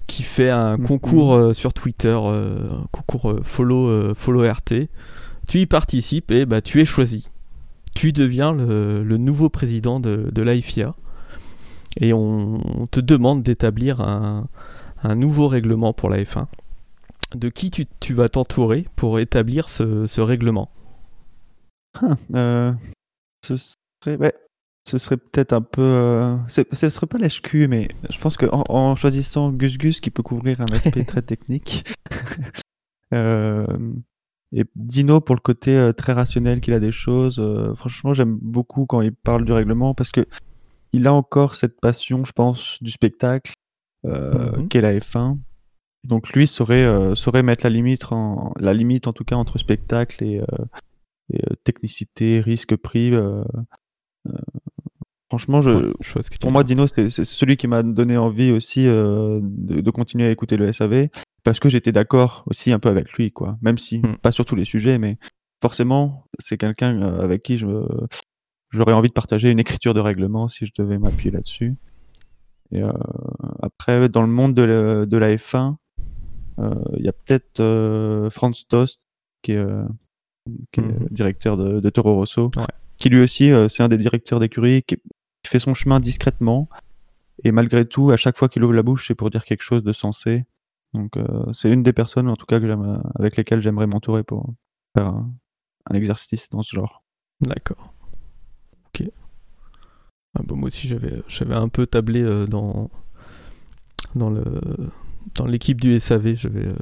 qui 0.05 0.21
fait 0.23 0.49
un 0.51 0.77
Mhm. 0.77 0.85
concours 0.85 1.33
euh, 1.33 1.53
sur 1.53 1.73
Twitter, 1.73 2.15
euh, 2.15 2.57
un 2.83 2.85
concours 2.91 3.31
euh, 3.31 3.41
follow, 3.43 3.87
euh, 3.87 4.13
follow 4.15 4.47
RT. 4.47 4.89
Tu 5.47 5.61
y 5.61 5.65
participes 5.65 6.31
et 6.31 6.45
bah, 6.45 6.61
tu 6.61 6.81
es 6.81 6.85
choisi. 6.85 7.29
Tu 7.95 8.11
deviens 8.11 8.53
le, 8.53 9.03
le 9.03 9.17
nouveau 9.17 9.49
président 9.49 9.99
de, 9.99 10.29
de 10.31 10.41
la 10.43 10.59
FIA. 10.61 10.95
Et 11.99 12.13
on, 12.13 12.59
on 12.81 12.87
te 12.87 12.99
demande 12.99 13.41
d'établir 13.41 14.01
un, 14.01 14.47
un 15.01 15.15
nouveau 15.15 15.47
règlement 15.47 15.93
pour 15.93 16.09
la 16.09 16.21
F1. 16.21 16.45
De 17.33 17.49
qui 17.49 17.71
tu, 17.71 17.85
tu 17.99 18.13
vas 18.13 18.29
t'entourer 18.29 18.85
pour 18.95 19.19
établir 19.19 19.69
ce, 19.69 20.05
ce 20.05 20.21
règlement? 20.21 20.69
Ah, 21.95 22.17
euh, 22.35 22.73
ce 23.45 23.55
serait, 23.57 24.17
ouais, 24.17 24.33
ce 24.87 24.97
serait 24.97 25.17
peut-être 25.17 25.53
un 25.53 25.61
peu. 25.61 25.81
euh, 25.81 26.35
ce 26.47 26.89
serait 26.89 27.07
pas 27.07 27.17
l'HQ, 27.17 27.67
mais 27.67 27.87
je 28.09 28.19
pense 28.19 28.37
qu'en 28.37 28.63
en 28.69 28.95
choisissant 28.95 29.51
Gus 29.51 29.77
Gus, 29.77 30.01
qui 30.01 30.11
peut 30.11 30.23
couvrir 30.23 30.61
un 30.61 30.71
aspect 30.73 31.03
très 31.05 31.21
technique, 31.21 31.85
euh, 33.13 33.65
et 34.51 34.63
Dino 34.75 35.19
pour 35.21 35.35
le 35.35 35.41
côté 35.41 35.75
euh, 35.77 35.91
très 35.93 36.13
rationnel 36.13 36.61
qu'il 36.61 36.73
a 36.73 36.79
des 36.79 36.91
choses. 36.91 37.39
euh, 37.39 37.73
franchement, 37.75 38.13
j'aime 38.13 38.37
beaucoup 38.41 38.85
quand 38.85 39.01
il 39.01 39.11
parle 39.13 39.43
du 39.45 39.51
règlement 39.51 39.93
parce 39.93 40.11
que 40.11 40.25
il 40.93 41.07
a 41.07 41.13
encore 41.13 41.55
cette 41.55 41.79
passion, 41.81 42.23
je 42.23 42.31
pense, 42.31 42.77
du 42.81 42.91
spectacle 42.91 43.53
euh, 44.05 44.57
Mhm. 44.57 44.67
qu'est 44.69 44.81
la 44.81 44.93
F1. 44.99 45.37
Donc 46.07 46.31
lui 46.33 46.45
saurait, 46.47 46.85
euh, 46.85 47.15
saurait 47.15 47.41
mettre 47.43 47.65
la 47.65 47.71
limite, 47.71 48.11
en, 48.11 48.53
la 48.59 48.73
limite 48.73 49.07
en 49.07 49.13
tout 49.13 49.23
cas 49.23 49.35
entre 49.35 49.57
spectacle 49.57 50.23
et, 50.23 50.41
et, 51.33 51.41
technicité, 51.63 52.39
risque 52.39 52.75
pris. 52.75 53.11
euh, 53.13 53.43
franchement, 55.29 55.61
je, 55.61 55.69
Ouais, 55.71 55.93
je 56.01 56.13
vois 56.13 56.23
ce 56.23 56.29
que 56.29 56.35
tu 56.35 56.39
pour 56.39 56.51
moi. 56.51 56.63
Dino, 56.63 56.85
c'est 56.87 57.09
celui 57.09 57.57
qui 57.57 57.67
m'a 57.67 57.83
donné 57.83 58.17
envie 58.17 58.51
aussi 58.51 58.83
de, 58.85 59.41
de 59.41 59.91
continuer 59.91 60.27
à 60.27 60.31
écouter 60.31 60.55
le 60.57 60.71
SAV 60.71 61.09
parce 61.45 61.59
que 61.61 61.69
j'étais 61.69 61.93
d'accord 61.93 62.43
aussi 62.47 62.73
un 62.73 62.79
peu 62.79 62.89
avec 62.89 63.13
lui, 63.13 63.31
quoi. 63.31 63.57
Même 63.61 63.77
si 63.77 63.99
Mm. 63.99 64.17
pas 64.21 64.31
sur 64.33 64.43
tous 64.43 64.55
les 64.55 64.65
sujets, 64.65 64.97
mais 64.97 65.17
forcément, 65.61 66.25
c'est 66.39 66.57
quelqu'un 66.57 67.01
euh, 67.01 67.21
avec 67.21 67.41
qui 67.43 67.57
je 67.57 67.67
j'aurais 68.71 68.91
envie 68.93 69.07
de 69.07 69.13
partager 69.13 69.49
une 69.51 69.59
écriture 69.59 69.93
de 69.93 70.01
règlement 70.01 70.49
si 70.49 70.65
je 70.65 70.71
devais 70.77 70.97
m'appuyer 70.97 71.31
là-dessus. 71.31 71.75
Et 72.71 72.81
euh, 72.83 72.91
après, 73.61 74.09
dans 74.09 74.21
le 74.23 74.27
monde 74.27 74.53
de 74.53 74.63
la, 74.63 75.05
de 75.05 75.17
la 75.17 75.33
F1, 75.37 75.75
euh, 76.59 76.73
il 76.97 77.05
y 77.05 77.07
a 77.07 77.13
peut-être 77.13 77.61
euh, 77.61 78.29
Franz 78.29 78.65
Tost 78.67 78.99
qui 79.43 79.53
est, 79.53 79.65
qui 80.73 80.81
est 80.81 80.83
Mhm. 80.83 81.07
directeur 81.11 81.55
de, 81.57 81.79
de 81.79 81.89
Toro 81.89 82.15
Rosso, 82.15 82.51
Ouais. 82.57 82.65
qui 82.97 83.09
lui 83.09 83.21
aussi, 83.21 83.51
c'est 83.69 83.83
un 83.83 83.87
des 83.87 83.97
directeurs 83.99 84.39
d'écurie 84.39 84.83
qui 84.83 84.97
qui 84.97 85.51
fait 85.51 85.59
son 85.59 85.75
chemin 85.75 85.99
discrètement. 85.99 86.67
Et 87.43 87.51
malgré 87.51 87.85
tout, 87.85 88.09
à 88.09 88.17
chaque 88.17 88.35
fois 88.35 88.49
qu'il 88.49 88.63
ouvre 88.63 88.73
la 88.73 88.81
bouche, 88.81 89.07
c'est 89.07 89.13
pour 89.13 89.29
dire 89.29 89.45
quelque 89.45 89.61
chose 89.61 89.83
de 89.83 89.91
sensé. 89.93 90.45
Donc, 90.95 91.17
euh, 91.17 91.51
c'est 91.53 91.69
une 91.71 91.83
des 91.83 91.93
personnes, 91.93 92.27
en 92.29 92.35
tout 92.35 92.45
cas, 92.45 92.59
que 92.59 92.67
j'aime- 92.67 93.01
avec 93.15 93.35
lesquelles 93.37 93.61
j'aimerais 93.61 93.87
m'entourer 93.87 94.23
pour 94.23 94.53
faire 94.97 95.07
un, 95.07 95.31
un 95.89 95.95
exercice 95.95 96.49
dans 96.49 96.63
ce 96.63 96.75
genre. 96.75 97.03
D'accord. 97.41 97.93
Ok. 98.87 99.07
Ah 100.37 100.41
bah, 100.43 100.55
moi 100.55 100.67
aussi, 100.67 100.87
j'avais, 100.87 101.21
j'avais 101.27 101.55
un 101.55 101.67
peu 101.69 101.85
tablé 101.85 102.21
euh, 102.21 102.45
dans, 102.47 102.89
dans, 104.15 104.29
le, 104.29 104.43
dans 105.35 105.45
l'équipe 105.45 105.79
du 105.79 105.93
SAV. 105.99 106.33
J'avais, 106.35 106.65
euh, 106.67 106.73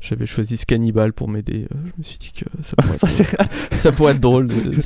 j'avais 0.00 0.26
choisi 0.26 0.56
Scannibal 0.56 1.12
pour 1.12 1.28
m'aider. 1.28 1.66
Euh, 1.74 1.78
je 1.86 1.92
me 1.98 2.02
suis 2.02 2.18
dit 2.18 2.32
que 2.32 2.44
ça 2.62 2.76
pourrait, 2.82 2.96
Ça, 2.96 3.08
être, 3.08 3.74
ça 3.74 3.92
pourrait 3.92 4.12
être 4.12 4.20
drôle. 4.20 4.48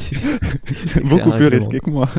c'est 0.75 1.03
beaucoup 1.05 1.33
plus 1.33 1.47
risqué 1.49 1.81
que 1.81 1.91
moi. 1.91 2.09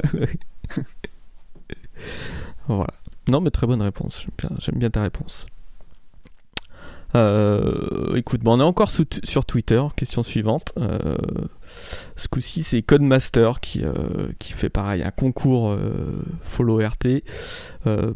Voilà. 2.68 2.94
Non, 3.30 3.42
mais 3.42 3.52
très 3.52 3.68
bonne 3.68 3.82
réponse. 3.82 4.22
J'aime 4.22 4.32
bien, 4.50 4.58
j'aime 4.60 4.80
bien 4.80 4.90
ta 4.90 5.02
réponse. 5.04 5.46
Euh, 7.16 8.16
écoute, 8.16 8.42
on 8.46 8.60
est 8.60 8.64
encore 8.64 8.90
sur 8.90 9.46
Twitter. 9.46 9.82
Question 9.96 10.24
suivante. 10.24 10.74
Euh, 10.78 11.16
ce 12.16 12.28
coup-ci, 12.28 12.64
c'est 12.64 12.82
Codemaster 12.82 13.60
qui, 13.60 13.84
euh, 13.84 13.94
qui 14.40 14.54
fait 14.54 14.70
pareil 14.70 15.04
un 15.04 15.12
concours 15.12 15.78
Follow 16.44 16.80
RT 16.80 17.24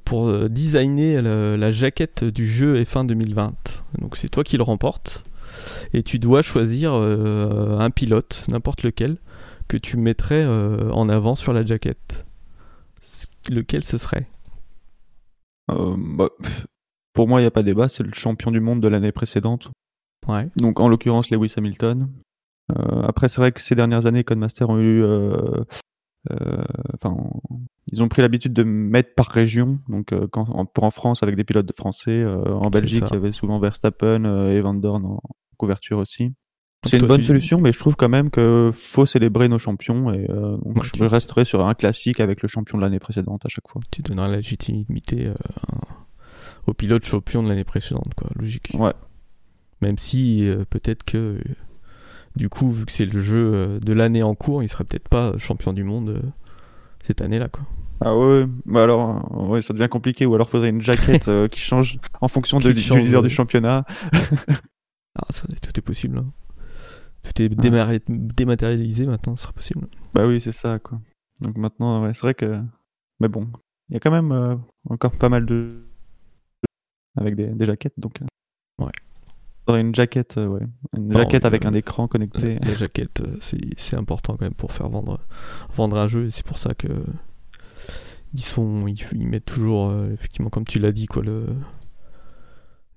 pour 0.06 0.50
designer 0.50 1.22
la, 1.22 1.72
jaquette 1.72 2.24
du 2.24 2.48
jeu 2.48 2.82
F1 2.84 3.06
2020. 3.06 3.84
Donc, 4.00 4.16
c'est 4.18 4.30
toi 4.30 4.44
qui 4.44 4.58
le 4.58 4.63
remporte. 4.63 5.24
Et 5.94 6.04
tu 6.04 6.20
dois 6.20 6.42
choisir 6.42 6.94
un 6.94 7.89
pilote, 7.89 8.46
n'importe 8.48 8.84
lequel, 8.84 9.18
que 9.68 9.77
tu 9.77 9.98
mettrais 9.98 10.46
en 10.46 11.10
avant 11.10 11.36
sur 11.36 11.54
la 11.54 11.66
jaquette. 11.66 12.25
Lequel 13.50 13.84
ce 13.84 13.98
serait? 13.98 14.27
Bah, 15.68 16.30
pour 17.17 17.27
moi, 17.27 17.39
il 17.41 17.43
n'y 17.43 17.47
a 17.47 17.51
pas 17.51 17.63
débat, 17.63 17.89
c'est 17.89 18.03
le 18.03 18.13
champion 18.13 18.51
du 18.51 18.62
monde 18.62 18.79
de 18.81 18.88
l'année 18.88 19.12
précédente. 19.12 19.69
Ouais. 20.27 20.47
Donc 20.55 20.79
en 20.79 20.88
l'occurrence 20.88 21.29
Lewis 21.29 21.53
Hamilton. 21.57 22.09
Euh, 22.71 23.01
après, 23.03 23.27
c'est 23.29 23.41
vrai 23.41 23.51
que 23.51 23.59
ces 23.62 23.75
dernières 23.75 24.05
années, 24.05 24.24
Codemaster 24.24 24.69
ont 24.69 24.77
eu. 24.79 25.01
euh, 25.03 25.36
euh, 26.31 26.63
Enfin, 26.93 27.15
ils 27.91 28.03
ont 28.03 28.09
pris 28.09 28.21
l'habitude 28.21 28.51
de 28.53 28.63
mettre 28.63 29.13
par 29.15 29.27
région. 29.27 29.79
Donc, 29.88 30.13
quand, 30.31 30.50
en- 30.50 30.65
pour 30.65 30.83
en 30.83 30.91
France, 30.91 31.24
avec 31.24 31.36
des 31.36 31.43
pilotes 31.45 31.71
français. 31.77 32.25
en 32.25 32.69
Belgique, 32.69 33.05
il 33.09 33.13
y 33.13 33.17
avait 33.17 33.31
souvent 33.31 33.59
Verstappen 33.59 34.25
et 34.51 34.59
Van 34.62 34.74
Dorn 34.74 35.05
en 35.05 35.19
couverture 35.57 35.97
aussi. 36.00 36.25
Donc 36.83 36.91
C'est 36.91 36.97
une 37.00 37.07
bonne 37.07 37.21
tu- 37.21 37.27
solution, 37.27 37.59
mais 37.62 37.71
je 37.71 37.79
trouve 37.79 37.95
quand 37.95 38.09
même 38.09 38.29
que 38.29 38.69
faut 38.74 39.05
célébrer 39.05 39.47
nos 39.47 39.57
champions. 39.59 40.12
Et 40.13 40.29
euh, 40.29 40.57
donc, 40.57 40.75
Ouais, 40.77 40.83
je 40.83 40.91
tu- 40.91 41.03
resterai 41.03 41.45
sur 41.45 41.65
un 41.65 41.74
classique 41.74 42.19
avec 42.19 42.41
le 42.41 42.47
champion 42.50 42.77
de 42.77 42.83
l'année 42.83 43.00
précédente 43.00 43.45
à 43.45 43.50
chaque 43.50 43.67
fois. 43.69 43.81
Tu 43.91 44.01
donneras 44.01 44.27
la 44.27 44.36
légitimité 44.38 45.27
euh, 45.27 45.33
au 46.67 46.74
pilote 46.74 47.03
champion 47.05 47.41
de 47.43 47.50
l'année 47.50 47.63
précédente, 47.63 48.13
quoi, 48.15 48.29
logique. 48.36 48.71
Ouais. 48.77 48.93
Même 49.81 49.97
si 49.97 50.47
euh, 50.47 50.65
peut-être 50.69 51.03
que, 51.03 51.17
euh, 51.17 51.39
du 52.36 52.50
coup, 52.50 52.71
vu 52.71 52.86
que 52.86 52.91
c'est 52.91 53.05
le 53.05 53.21
jeu 53.21 53.51
euh, 53.53 53.79
de 53.79 53.93
l'année 53.93 54.21
en 54.24 54.36
cours, 54.36 54.62
il 54.63 54.69
serait 54.69 54.83
peut-être 54.83 55.07
pas 55.09 55.38
champion 55.38 55.74
du 55.74 55.83
monde 55.83 56.21
cette 57.03 57.21
année-là, 57.21 57.47
quoi. 57.50 57.63
Ah 58.01 58.15
ouais, 58.15 58.45
bah 58.65 58.83
alors, 58.83 59.50
ouais, 59.50 59.62
ça 59.62 59.74
devient 59.74 59.89
compliqué. 59.89 60.25
Ou 60.27 60.36
alors, 60.36 60.50
faudrait 60.50 60.69
une 60.69 60.81
jaquette 60.81 61.31
qui 61.51 61.59
change 61.59 61.97
en 62.21 62.27
fonction 62.27 62.57
de- 62.59 62.69
Qui 62.69 62.75
du 62.75 62.81
change, 62.81 63.01
leader 63.03 63.24
du 63.24 63.29
championnat. 63.29 63.86
Ah, 65.19 65.25
ça, 65.31 65.47
tout 65.63 65.71
est 65.75 65.81
possible. 65.81 66.19
hein. 66.19 66.25
Tout 67.24 67.41
est 67.41 67.50
dématérialisé 67.50 69.07
maintenant, 69.07 69.36
ce 69.36 69.43
sera 69.43 69.53
possible. 69.53 69.88
Bah 70.13 70.27
oui, 70.27 70.39
c'est 70.39 70.51
ça, 70.51 70.77
quoi. 70.77 71.00
Donc 71.41 71.57
maintenant, 71.57 72.03
ouais, 72.03 72.13
c'est 72.13 72.21
vrai 72.21 72.36
que. 72.36 72.62
Mais 73.19 73.27
bon, 73.27 73.47
il 73.89 73.93
y 73.93 73.97
a 73.97 74.00
quand 74.00 74.12
même 74.12 74.31
euh, 74.31 74.55
encore 74.89 75.12
pas 75.17 75.29
mal 75.29 75.47
de. 75.47 75.87
Avec 77.17 77.36
des, 77.36 77.47
des 77.47 77.65
jaquettes, 77.65 77.93
donc. 77.97 78.21
euh, 78.21 78.25
Ouais. 78.86 78.91
Faudrait 79.65 79.81
une 79.81 79.93
jaquette, 79.95 80.38
euh, 80.38 80.47
ouais. 80.47 80.62
Une 80.95 81.12
jaquette 81.13 81.43
avec 81.45 81.65
euh, 81.65 81.69
un 81.69 81.74
écran 81.74 82.07
connecté. 82.07 82.57
La 82.59 82.74
jaquette, 82.75 83.21
euh, 83.21 83.38
c'est 83.41 83.95
important 83.97 84.38
quand 84.38 84.45
même 84.45 84.53
pour 84.53 84.71
faire 84.71 84.88
vendre, 84.88 85.19
vendre 85.75 85.97
un 85.97 86.07
jeu. 86.07 86.27
Et 86.27 86.31
c'est 86.31 86.45
pour 86.45 86.57
ça 86.57 86.74
que 86.74 86.88
ils 88.33 88.41
sont, 88.41 88.88
ils, 88.88 88.97
ils 89.13 89.27
mettent 89.27 89.45
toujours, 89.45 89.89
euh, 89.89 90.12
effectivement, 90.13 90.50
comme 90.50 90.63
tu 90.65 90.79
l'as 90.79 90.91
dit, 90.91 91.07
quoi, 91.07 91.24
le, 91.24 91.47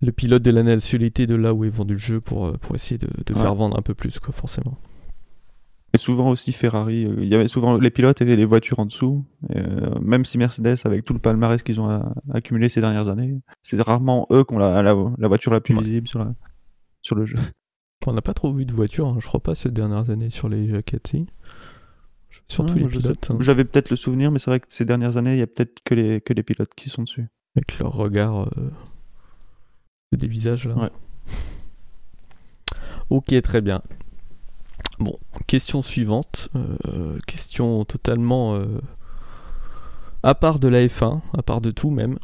le 0.01 0.13
pilote 0.13 0.43
de 0.43 0.51
la 0.51 0.63
nationalité 0.63 1.27
de 1.27 1.35
là 1.35 1.55
où 1.55 1.65
est 1.65 1.71
vendu 1.71 1.95
le 1.95 1.99
jeu 1.99 2.21
pour, 2.21 2.47
euh, 2.47 2.53
pour 2.61 2.75
essayer 2.77 2.99
de, 2.99 3.09
de 3.27 3.35
Ouais. 3.35 3.41
faire 3.41 3.55
vendre 3.55 3.77
un 3.79 3.83
peu 3.83 3.95
plus, 3.95 4.19
quoi, 4.21 4.33
forcément. 4.33 4.79
Et 5.93 5.99
souvent 5.99 6.29
aussi 6.31 6.53
Ferrari, 6.53 7.05
euh, 7.05 7.17
il 7.21 7.29
y 7.29 7.35
avait 7.35 7.49
souvent 7.49 7.77
les 7.77 7.91
pilotes 7.91 8.21
et 8.21 8.37
les 8.37 8.45
voitures 8.45 8.79
en 8.79 8.87
dessous. 8.87 9.25
Euh, 9.57 9.99
même 10.01 10.25
si 10.25 10.39
Mercedes, 10.39 10.77
avec 10.85 11.05
tout 11.05 11.13
le 11.13 11.19
palmarès 11.19 11.63
qu'ils 11.63 11.81
ont 11.81 12.03
accumulé 12.33 12.69
ces 12.69 12.81
dernières 12.81 13.09
années, 13.09 13.41
c'est 13.63 13.81
rarement 13.83 14.27
eux 14.31 14.45
qui 14.45 14.55
ont 14.55 14.59
la, 14.59 14.83
la, 14.83 14.95
la 15.19 15.29
voiture 15.29 15.53
la 15.53 15.61
plus 15.61 15.75
Ouais. 15.75 15.83
visible 15.83 16.07
sur, 16.07 16.21
la- 16.21 16.35
sur 17.03 17.17
le 17.17 17.25
jeu. 17.27 17.39
On 18.07 18.13
n'a 18.13 18.23
pas 18.23 18.35
trop 18.35 18.53
vu 18.53 18.65
de 18.65 18.73
voiture, 18.73 19.09
hein, 19.09 19.17
je 19.21 19.27
crois 19.27 19.41
pas, 19.43 19.55
ces 19.55 19.71
dernières 19.71 20.09
années 20.11 20.31
sur 20.31 20.49
les 20.49 20.69
jaquettes, 20.71 21.09
si. 21.09 21.27
Surtout 22.47 22.75
Ouais, 22.75 22.81
les 22.83 22.87
pilotes, 22.89 23.31
hein, 23.31 23.37
J'avais 23.41 23.65
peut-être 23.65 23.91
le 23.91 23.97
souvenir, 23.97 24.31
mais 24.31 24.39
c'est 24.39 24.51
vrai 24.51 24.61
que 24.61 24.67
ces 24.71 24.85
dernières 24.85 25.17
années, 25.17 25.35
il 25.35 25.39
y 25.41 25.43
a 25.43 25.47
peut-être 25.49 25.81
que 25.85 25.95
les, 25.95 26.21
que 26.21 26.33
les 26.33 26.43
pilotes 26.45 26.73
qui 26.77 26.89
sont 26.89 27.03
dessus. 27.03 27.27
avec 27.57 27.79
leur 27.81 27.93
regard 27.93 28.43
euh, 28.57 28.71
des 30.17 30.29
visages 30.29 30.67
là. 30.67 30.77
Ouais. 30.77 30.91
Ok, 33.11 33.35
très 33.43 33.61
bien. 33.61 33.83
Bon, 35.01 35.17
question 35.47 35.83
suivante. 35.83 36.51
Euh, 36.55 37.19
question 37.27 37.85
totalement 37.85 38.55
euh, 38.55 38.67
à 40.23 40.35
part 40.35 40.59
de 40.59 40.69
la 40.69 40.87
F1, 40.87 41.21
à 41.37 41.43
part 41.43 41.61
de 41.63 41.71
tout 41.71 41.91
même. 41.91 42.19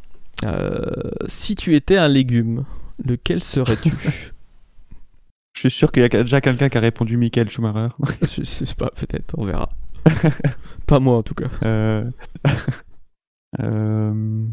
Euh, 0.45 0.85
si 1.27 1.55
tu 1.55 1.75
étais 1.75 1.97
un 1.97 2.09
légume, 2.09 2.65
lequel 3.03 3.43
serais-tu? 3.43 3.91
Je 5.55 5.61
suis 5.61 5.71
sûr 5.71 5.91
qu'il 5.91 6.03
y 6.03 6.05
a 6.05 6.09
déjà 6.11 6.43
quelqu'un 6.43 6.69
qui 6.69 6.77
a 6.77 6.83
répondu 6.83 7.17
Michael 7.17 7.49
Schumacher. 7.49 7.89
Je 8.21 8.43
sais 8.45 8.75
pas, 8.75 8.91
peut-être, 8.95 9.35
on 9.39 9.47
verra. 9.47 9.71
pas 10.87 11.01
moi 11.01 11.17
en 11.17 11.23
tout 11.23 11.35
cas. 11.35 11.49
Euh, 11.63 12.05
euh, 13.61 14.45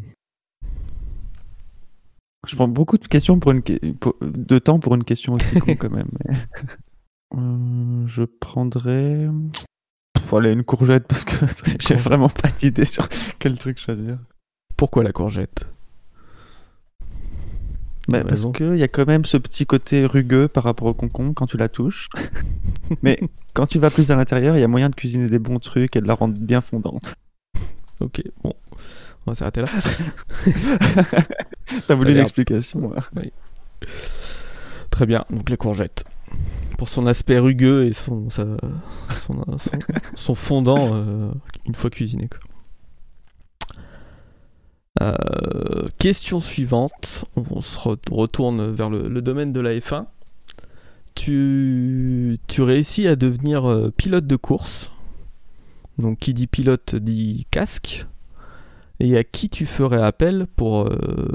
Je 2.47 2.55
prends 2.55 2.69
beaucoup 2.69 2.97
de 2.97 3.05
questions 3.05 3.37
pour 3.37 3.51
une 3.51 3.61
pour- 3.99 4.15
de 4.21 4.59
temps 4.59 4.79
pour 4.79 4.95
une 4.95 5.03
question 5.03 5.33
aussi 5.33 5.59
con 5.59 5.75
quand 5.75 5.91
même. 5.91 6.09
Euh, 7.35 8.07
je 8.07 8.23
prendrais 8.23 9.27
Pff, 10.13 10.33
allez, 10.33 10.51
une 10.51 10.63
courgette 10.63 11.07
parce 11.07 11.25
que 11.25 11.33
j'ai 11.79 11.95
vraiment 11.95 12.29
pas 12.29 12.49
d'idée 12.49 12.85
sur 12.85 13.07
quel 13.39 13.57
truc 13.57 13.79
choisir. 13.79 14.17
Pourquoi 14.77 15.03
la 15.03 15.11
courgette? 15.11 15.65
Bah, 18.07 18.23
parce 18.25 18.45
qu'il 18.51 18.75
y 18.75 18.83
a 18.83 18.89
quand 18.89 19.07
même 19.07 19.23
ce 19.23 19.37
petit 19.37 19.65
côté 19.65 20.05
rugueux 20.05 20.49
par 20.49 20.65
rapport 20.65 20.87
au 20.87 20.93
concombre 20.93 21.33
quand 21.33 21.47
tu 21.47 21.55
la 21.55 21.69
touches. 21.69 22.09
Mais 23.01 23.17
quand 23.53 23.65
tu 23.65 23.79
vas 23.79 23.89
plus 23.89 24.11
à 24.11 24.15
l'intérieur, 24.15 24.57
il 24.57 24.59
y 24.59 24.63
a 24.63 24.67
moyen 24.67 24.89
de 24.89 24.95
cuisiner 24.95 25.27
des 25.27 25.39
bons 25.39 25.59
trucs 25.59 25.95
et 25.95 26.01
de 26.01 26.07
la 26.07 26.15
rendre 26.15 26.37
bien 26.37 26.59
fondante. 26.59 27.15
Ok, 28.01 28.21
bon, 28.43 28.53
on 29.25 29.31
va 29.31 29.35
s'arrêter 29.35 29.61
là. 29.61 29.67
T'as 31.87 31.95
voulu 31.95 32.11
une 32.11 32.17
explication 32.17 32.91
ouais. 33.15 33.31
Très 34.89 35.05
bien, 35.05 35.23
donc 35.29 35.49
la 35.49 35.55
courgette. 35.55 36.03
Pour 36.77 36.89
son 36.89 37.05
aspect 37.05 37.39
rugueux 37.39 37.85
et 37.85 37.93
son, 37.93 38.27
son, 40.15 40.35
fondant 40.35 40.89
euh, 40.93 41.31
une 41.65 41.75
fois 41.75 41.89
cuisiné. 41.89 42.29
Euh, 45.01 45.87
question 45.99 46.39
suivante. 46.39 47.25
On 47.35 47.61
se 47.61 47.77
re- 47.77 47.97
retourne 48.11 48.71
vers 48.71 48.89
le, 48.89 49.21
domaine 49.21 49.53
de 49.53 49.59
la 49.59 49.75
F1. 49.75 50.05
Tu, 51.15 52.39
tu 52.47 52.61
réussis 52.63 53.07
à 53.07 53.15
devenir 53.15 53.69
euh, 53.69 53.91
pilote 53.95 54.27
de 54.27 54.35
course. 54.35 54.91
Donc 55.99 56.19
qui 56.19 56.33
dit 56.33 56.47
pilote 56.47 56.95
dit 56.95 57.45
casque. 57.51 58.07
Et 58.99 59.17
à 59.17 59.23
qui 59.23 59.49
tu 59.49 59.65
ferais 59.65 60.01
appel 60.01 60.47
pour, 60.55 60.89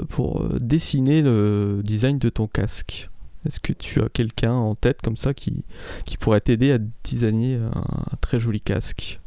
pour 0.07 0.47
dessiner 0.59 1.21
le 1.21 1.81
design 1.83 2.17
de 2.17 2.29
ton 2.29 2.47
casque? 2.47 3.09
Est-ce 3.45 3.59
que 3.59 3.73
tu 3.73 4.01
as 4.01 4.09
quelqu'un 4.09 4.53
en 4.53 4.75
tête 4.75 5.01
comme 5.01 5.17
ça 5.17 5.33
qui, 5.33 5.65
qui 6.05 6.17
pourrait 6.17 6.41
t'aider 6.41 6.71
à 6.71 6.77
designer 6.77 7.61
un, 7.61 7.83
un 8.11 8.17
très 8.21 8.39
joli 8.39 8.61
casque? 8.61 9.21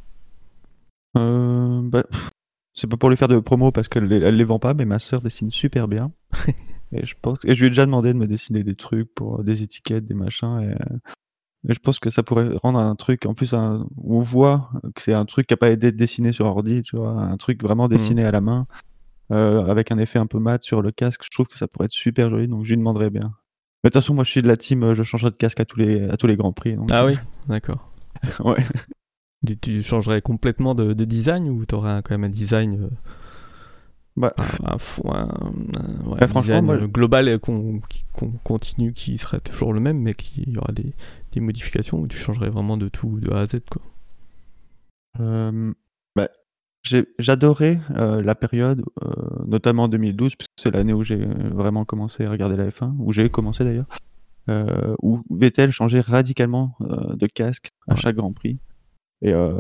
Euh, 1.17 1.81
bah, 1.83 2.05
c'est 2.75 2.87
pas 2.87 2.97
pour 2.97 3.11
lui 3.11 3.17
faire 3.17 3.29
de 3.29 3.39
promo 3.39 3.71
parce 3.71 3.89
qu'elle 3.89 4.11
elle 4.13 4.37
les 4.37 4.45
vend 4.45 4.59
pas, 4.59 4.75
mais 4.75 4.85
ma 4.85 4.99
sœur 4.99 5.21
dessine 5.21 5.51
super 5.51 5.89
bien. 5.89 6.13
et 6.93 7.05
je 7.05 7.15
pense, 7.21 7.45
et 7.45 7.55
je 7.55 7.61
lui 7.61 7.67
ai 7.67 7.71
déjà 7.71 7.87
demandé 7.87 8.13
de 8.13 8.19
me 8.19 8.27
dessiner 8.27 8.63
des 8.63 8.75
trucs 8.75 9.13
pour 9.15 9.41
euh, 9.41 9.43
des 9.43 9.63
étiquettes, 9.63 10.07
des 10.07 10.15
machins. 10.15 10.61
Et, 10.61 11.71
et 11.71 11.75
je 11.75 11.79
pense 11.79 11.99
que 11.99 12.11
ça 12.11 12.23
pourrait 12.23 12.51
rendre 12.63 12.79
un 12.79 12.95
truc, 12.97 13.27
en 13.27 13.35
plus, 13.35 13.55
un, 13.55 13.87
on 14.03 14.21
voit 14.21 14.71
que 14.95 15.03
c'est 15.03 15.13
un 15.13 15.25
truc 15.27 15.47
qui 15.47 15.55
a 15.55 15.57
pas 15.57 15.71
été 15.71 15.93
dessiné 15.93 16.33
sur 16.33 16.47
ordi, 16.47 16.83
tu 16.83 16.97
vois, 16.97 17.11
un 17.11 17.37
truc 17.37 17.63
vraiment 17.63 17.89
dessiné 17.89 18.25
à 18.25 18.33
la 18.33 18.41
main, 18.41 18.67
euh, 19.31 19.65
avec 19.67 19.93
un 19.93 19.99
effet 19.99 20.19
un 20.19 20.27
peu 20.27 20.39
mat 20.39 20.63
sur 20.63 20.83
le 20.83 20.91
casque. 20.91 21.23
Je 21.25 21.31
trouve 21.31 21.47
que 21.47 21.59
ça 21.59 21.69
pourrait 21.69 21.87
être 21.87 21.93
super 21.93 22.31
joli, 22.31 22.49
donc 22.49 22.65
je 22.65 22.71
lui 22.71 22.79
demanderais 22.79 23.11
bien. 23.11 23.33
Mais 23.85 23.89
de 23.91 23.93
toute 23.95 24.03
façon, 24.03 24.15
moi, 24.15 24.25
je 24.25 24.31
suis 24.31 24.43
de 24.43 24.49
la 24.49 24.57
team, 24.57 24.83
euh, 24.85 24.95
je 24.95 25.03
changerai 25.03 25.31
de 25.31 25.37
casque 25.37 25.59
à 25.61 25.65
tous 25.65 25.79
les, 25.79 26.09
à 26.09 26.17
tous 26.17 26.27
les 26.27 26.37
grands 26.37 26.53
prix. 26.53 26.75
donc, 26.75 26.89
Ah 26.93 27.03
euh, 27.05 27.09
oui, 27.09 27.19
d'accord. 27.49 27.91
ouais. 28.45 28.65
Tu, 29.47 29.57
tu 29.59 29.83
changerais 29.83 30.23
complètement 30.23 30.75
de, 30.77 30.93
de 30.93 31.05
design 31.05 31.49
ou 31.49 31.67
tu 31.67 31.75
aurais 31.75 32.01
quand 32.05 32.11
même 32.15 32.25
un 32.25 32.29
design, 32.29 32.81
euh, 32.85 32.89
Bah, 34.17 34.33
un, 34.37 34.75
ouais, 34.75 36.19
Bah, 36.21 36.27
un 36.35 36.41
design 36.41 36.65
moi- 36.65 36.79
global 36.87 37.41
qu'on 37.41 37.81
continue, 38.45 38.93
qui 38.93 39.19
serait 39.19 39.41
toujours 39.41 39.73
le 39.73 39.81
même, 39.81 39.99
mais 39.99 40.15
qu'il 40.15 40.49
y 40.51 40.57
aura 40.59 40.71
des, 40.73 40.93
des 41.33 41.41
modifications 41.41 41.99
où 41.99 42.07
tu 42.07 42.17
changerais 42.17 42.51
vraiment 42.51 42.77
de 42.77 42.89
tout, 42.89 43.19
de 43.19 43.33
A 43.33 43.41
à 43.41 43.47
Z 43.47 43.57
quoi. 43.69 43.83
Euh, 45.21 45.73
bah, 46.15 46.29
J'adorais 47.19 47.81
euh, 47.97 48.23
la 48.23 48.35
période, 48.35 48.83
euh, 49.05 49.11
notamment 49.47 49.85
en 49.85 49.89
2012, 49.89 50.35
puisque 50.37 50.51
c'est 50.57 50.71
l'année 50.73 50.93
où 50.93 51.05
j'ai 51.05 51.17
vraiment 51.17 51.85
commencé 51.85 52.25
à 52.25 52.31
regarder 52.31 52.57
la 52.57 52.69
F1, 52.69 52.95
où 52.99 53.13
j'ai 53.13 53.29
commencé 53.31 53.65
d'ailleurs. 53.65 53.87
euh, 54.49 54.95
où 55.01 55.21
Vettel 55.31 55.71
changeait 55.71 56.01
radicalement 56.01 56.75
euh, 56.81 57.15
de 57.15 57.27
casque 57.29 57.69
à 57.87 57.93
Ouais. 57.95 58.01
chaque 58.01 58.17
Grand 58.17 58.33
Prix. 58.33 58.59
Et 59.23 59.33
euh, 59.33 59.53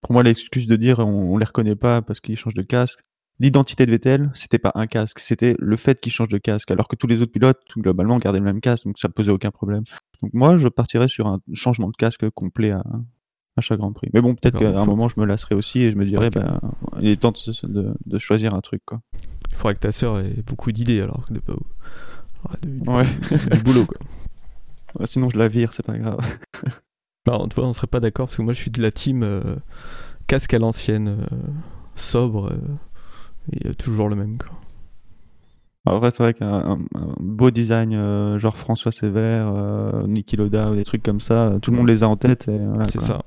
pour 0.00 0.12
moi, 0.12 0.22
l'excuse 0.22 0.66
de 0.66 0.76
dire 0.76 1.00
on, 1.00 1.34
on 1.34 1.36
les 1.36 1.44
reconnaît 1.44 1.76
pas 1.76 2.00
parce 2.00 2.20
qu'ils 2.20 2.36
changent 2.38 2.54
de 2.54 2.62
casque, 2.62 3.00
l'identité 3.38 3.84
de 3.84 3.90
Vettel, 3.90 4.30
c'était 4.34 4.58
pas 4.58 4.72
un 4.74 4.86
casque, 4.86 5.18
c'était 5.18 5.56
le 5.58 5.76
fait 5.76 6.00
qu'il 6.00 6.10
change 6.12 6.28
de 6.28 6.38
casque, 6.38 6.70
alors 6.70 6.88
que 6.88 6.96
tous 6.96 7.06
les 7.06 7.20
autres 7.20 7.32
pilotes, 7.32 7.60
globalement, 7.76 8.16
gardaient 8.18 8.38
le 8.38 8.44
même 8.46 8.62
casque, 8.62 8.86
donc 8.86 8.98
ça 8.98 9.10
posait 9.10 9.30
aucun 9.30 9.50
problème. 9.50 9.84
Donc 10.22 10.32
moi, 10.32 10.56
je 10.56 10.68
partirais 10.68 11.08
sur 11.08 11.26
un 11.26 11.40
changement 11.52 11.88
de 11.88 11.96
casque 11.98 12.28
complet 12.30 12.70
à, 12.70 12.82
à 13.56 13.60
chaque 13.60 13.78
Grand 13.78 13.92
Prix. 13.92 14.08
Mais 14.14 14.20
bon, 14.20 14.34
peut-être 14.34 14.58
qu'à 14.58 14.80
un 14.80 14.84
moment, 14.86 15.08
je 15.08 15.18
me 15.20 15.26
lasserai 15.26 15.54
aussi 15.54 15.80
et 15.80 15.90
je 15.90 15.96
me 15.96 16.04
dirais, 16.04 16.26
Ok. 16.28 16.34
ben, 16.34 16.60
il 17.00 17.08
est 17.08 17.16
temps 17.20 17.32
de, 17.32 17.66
de- 17.68 17.94
de 18.06 18.18
choisir 18.18 18.54
un 18.54 18.60
truc, 18.60 18.82
quoi. 18.86 19.00
Il 19.50 19.56
faudrait 19.56 19.74
que 19.74 19.80
ta 19.80 19.92
sœur 19.92 20.20
ait 20.20 20.42
beaucoup 20.46 20.72
d'idées 20.72 21.00
alors 21.00 21.24
que 21.26 21.34
de 21.34 21.40
pas. 21.40 21.52
Ouais, 21.52 22.56
du, 22.62 22.88
Ouais. 22.88 23.06
du 23.50 23.58
boulot 23.62 23.84
quoi. 23.84 23.98
Ouais, 24.98 25.06
Sinon, 25.06 25.28
je 25.30 25.38
la 25.38 25.46
vire, 25.46 25.72
c'est 25.72 25.84
pas 25.84 25.96
grave. 25.98 26.18
Alors, 27.28 27.48
tu 27.48 27.54
vois, 27.54 27.66
on 27.66 27.72
serait 27.72 27.86
pas 27.86 28.00
d'accord 28.00 28.26
parce 28.26 28.36
que 28.38 28.42
moi 28.42 28.52
je 28.54 28.60
suis 28.60 28.70
de 28.72 28.82
la 28.82 28.90
team 28.90 29.22
euh, 29.22 29.42
casque 30.26 30.52
à 30.54 30.58
l'ancienne, 30.58 31.08
euh, 31.08 31.36
sobre 31.94 32.46
euh, 32.52 32.58
et 33.52 33.68
euh, 33.68 33.74
toujours 33.74 34.08
le 34.08 34.16
même 34.16 34.36
quoi. 34.38 34.50
En 35.86 35.98
vrai, 35.98 36.10
c'est 36.10 36.22
vrai 36.22 36.34
qu'un 36.34 36.48
un- 36.52 36.78
un 36.94 37.14
beau 37.20 37.50
design, 37.50 37.92
euh, 37.94 38.38
genre 38.38 38.56
François 38.56 38.90
Sévère, 38.92 39.50
euh, 39.54 40.06
Niki 40.06 40.36
Loda, 40.36 40.70
ou 40.70 40.76
des 40.76 40.84
trucs 40.84 41.02
comme 41.02 41.20
ça, 41.20 41.52
tout 41.62 41.70
le 41.70 41.76
monde 41.78 41.88
les 41.88 42.02
a 42.02 42.08
en 42.08 42.16
tête. 42.16 42.46
voilà, 42.48 42.84
C'est 42.90 43.00
ça. 43.00 43.22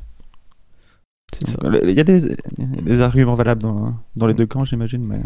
Il 1.86 1.92
y 1.92 2.00
a 2.00 2.04
des, 2.04 3.02
arguments 3.02 3.36
valables 3.36 3.62
dans, 3.62 3.96
dans 4.16 4.28
les 4.28 4.34
deux 4.34 4.46
camps, 4.46 4.66
j'imagine, 4.66 5.06
mais 5.08 5.22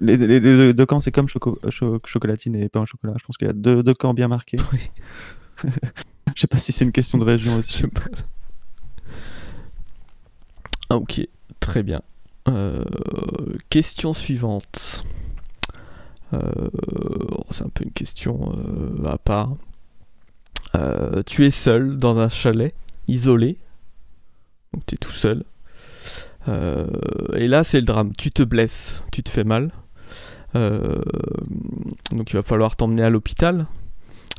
les, 0.00 0.16
les- 0.16 0.40
les 0.40 0.72
deux- 0.74 0.86
camps, 0.86 1.00
c'est 1.00 1.12
comme 1.12 1.26
choco- 1.28 1.58
cho- 1.70 1.98
chocolatine 2.04 2.54
et 2.56 2.68
pain 2.68 2.82
au 2.82 2.86
chocolat. 2.86 3.14
Je 3.20 3.24
pense 3.24 3.36
qu'il 3.36 3.46
y 3.46 3.50
a 3.50 3.54
deux, 3.54 3.82
deux 3.82 3.94
camps 3.94 4.14
bien 4.14 4.28
marqués. 4.28 4.56
Oui. 4.72 4.90
Je 6.34 6.40
sais 6.40 6.46
pas 6.46 6.58
si 6.58 6.72
c'est 6.72 6.84
une 6.84 6.92
question 6.92 7.18
de 7.18 7.24
région 7.24 7.56
aussi. 7.56 7.86
pas. 7.86 8.00
Ah, 10.90 10.96
ok, 10.96 11.26
très 11.60 11.82
bien. 11.82 12.02
Euh, 12.48 12.84
question 13.70 14.12
suivante. 14.12 15.04
Euh, 16.32 16.40
oh, 17.30 17.44
c'est 17.50 17.64
un 17.64 17.68
peu 17.68 17.84
une 17.84 17.92
question 17.92 18.52
euh, 18.56 19.06
à 19.06 19.18
part. 19.18 19.54
Tu 21.26 21.44
es 21.46 21.50
seul 21.52 21.96
dans 21.98 22.18
un 22.18 22.28
chalet, 22.28 22.74
isolé. 23.06 23.58
Donc 24.74 24.84
tu 24.86 24.96
es 24.96 24.98
tout 24.98 25.12
seul. 25.12 25.44
Euh, 26.48 26.86
et 27.34 27.46
là, 27.46 27.64
c'est 27.64 27.78
le 27.80 27.86
drame. 27.86 28.12
Tu 28.18 28.30
te 28.32 28.42
blesses, 28.42 29.02
tu 29.12 29.22
te 29.22 29.30
fais 29.30 29.44
mal. 29.44 29.70
Euh, 30.56 31.00
donc 32.12 32.30
il 32.30 32.36
va 32.36 32.42
falloir 32.42 32.76
t'emmener 32.76 33.02
à 33.02 33.08
l'hôpital. 33.10 33.66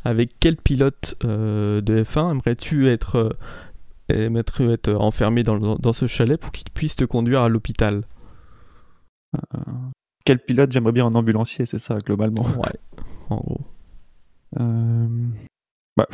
Avec 0.04 0.36
quel 0.40 0.56
pilote 0.58 1.16
euh, 1.26 1.82
de 1.82 2.04
F1 2.04 2.32
aimerais-tu 2.32 2.90
être, 2.90 3.36
être 4.10 4.94
enfermé 4.94 5.42
dans, 5.42 5.56
le- 5.56 5.78
dans 5.80 5.94
ce 5.94 6.06
chalet 6.06 6.40
pour 6.40 6.52
qu'il 6.52 6.70
puisse 6.70 6.96
te 6.96 7.06
conduire 7.06 7.42
à 7.42 7.50
l'hôpital? 7.50 8.04
Quel 10.26 10.40
pilote 10.40 10.72
j'aimerais 10.72 10.92
bien 10.92 11.06
en 11.06 11.14
ambulancier, 11.16 11.66
c'est 11.66 11.80
ça, 11.80 11.98
globalement. 11.98 12.44
Ouais, 12.58 12.80
en 13.30 13.38
gros. 13.38 13.62
Bah, 15.98 16.08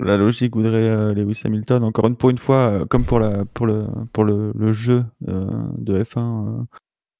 la 0.00 0.16
logique 0.16 0.54
voudrait 0.54 0.88
euh, 0.88 1.14
Lewis 1.14 1.42
Hamilton. 1.44 1.84
Encore 1.84 2.06
une, 2.06 2.38
fois, 2.38 2.56
euh, 2.56 2.84
comme 2.86 3.04
pour, 3.04 3.18
le, 3.18 4.72
jeu 4.72 5.04
euh, 5.28 5.46
de 5.78 6.02
F1, 6.02 6.18
euh, 6.18 6.62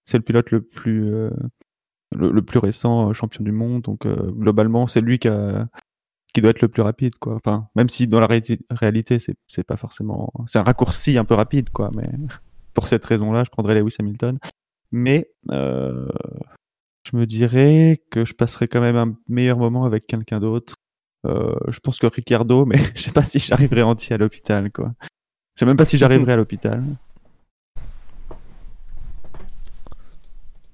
c'est 0.05 0.19
le 0.19 0.23
pilote 0.23 0.51
le 0.51 0.61
plus, 0.63 1.21
récent 2.59 3.13
champion 3.13 3.45
du 3.45 3.53
monde. 3.53 3.83
Donc, 3.83 4.07
globalement, 4.07 4.87
c'est 4.87 5.01
lui 5.01 5.19
qui, 5.19 5.29
doit 5.29 6.51
être 6.51 6.63
le 6.63 6.69
plus 6.69 6.83
rapide. 6.83 7.17
Quoi. 7.17 7.35
Enfin, 7.35 7.69
même 7.75 7.89
si 7.89 8.07
dans 8.07 8.21
la 8.21 8.29
réalité, 8.71 9.19
c'est 9.19 9.65
pas 9.65 9.77
forcément. 9.77 10.33
C'est 10.47 10.59
un 10.59 10.65
raccourci 10.65 11.17
un 11.19 11.25
peu 11.25 11.35
rapide, 11.35 11.71
quoi. 11.71 11.91
Mais 11.97 12.09
pour 12.75 12.89
cette 12.89 13.05
raison-là, 13.05 13.45
je 13.45 13.51
prendrais 13.51 13.75
Lewis 13.81 13.97
Hamilton. 13.99 14.39
Mais 14.93 15.31
je 15.51 17.17
me 17.17 17.27
dirais 17.27 18.03
que 18.11 18.25
je 18.25 18.35
passerais 18.35 18.69
quand 18.69 18.81
même 18.81 18.97
un 18.97 19.17
meilleur 19.29 19.59
moment 19.59 19.85
avec 19.85 20.07
quelqu'un 20.07 20.41
d'autre. 20.41 20.77
Euh, 21.27 21.55
je 21.69 21.79
pense 21.81 21.99
que 21.99 22.07
Ricardo, 22.07 22.65
mais 22.67 22.79
je 22.95 23.03
sais 23.03 23.13
pas 23.13 23.23
si 23.23 23.39
j'arriverai 23.39 23.83
entier 23.83 24.15
à 24.15 24.19
l'hôpital, 24.19 24.71
quoi. 24.71 24.93
Je 25.57 25.61
sais 25.61 25.67
même 25.67 25.77
pas 25.77 25.85
si 25.85 25.97
j'arriverai 25.99 26.33
à 26.33 26.37
l'hôpital. 26.37 26.83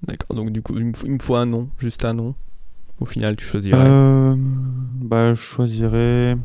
D'accord, 0.03 0.35
donc 0.35 0.49
du 0.51 0.61
coup, 0.61 0.77
il 0.77 0.85
me, 0.85 0.93
faut, 0.93 1.05
il 1.05 1.13
me 1.13 1.19
faut 1.19 1.35
un 1.35 1.45
nom, 1.45 1.69
juste 1.77 2.03
un 2.05 2.13
nom. 2.13 2.35
Au 2.99 3.05
final, 3.05 3.35
tu 3.35 3.45
choisirais. 3.45 3.77
Euh, 3.79 4.35
bah, 4.37 5.33
je 5.33 5.41
choisirais. 5.41 6.37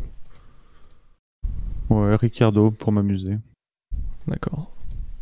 Ouais, 1.88 2.16
Ricardo 2.16 2.71
pour 2.71 2.92
m'amuser. 2.92 3.38
D'accord. 4.27 4.71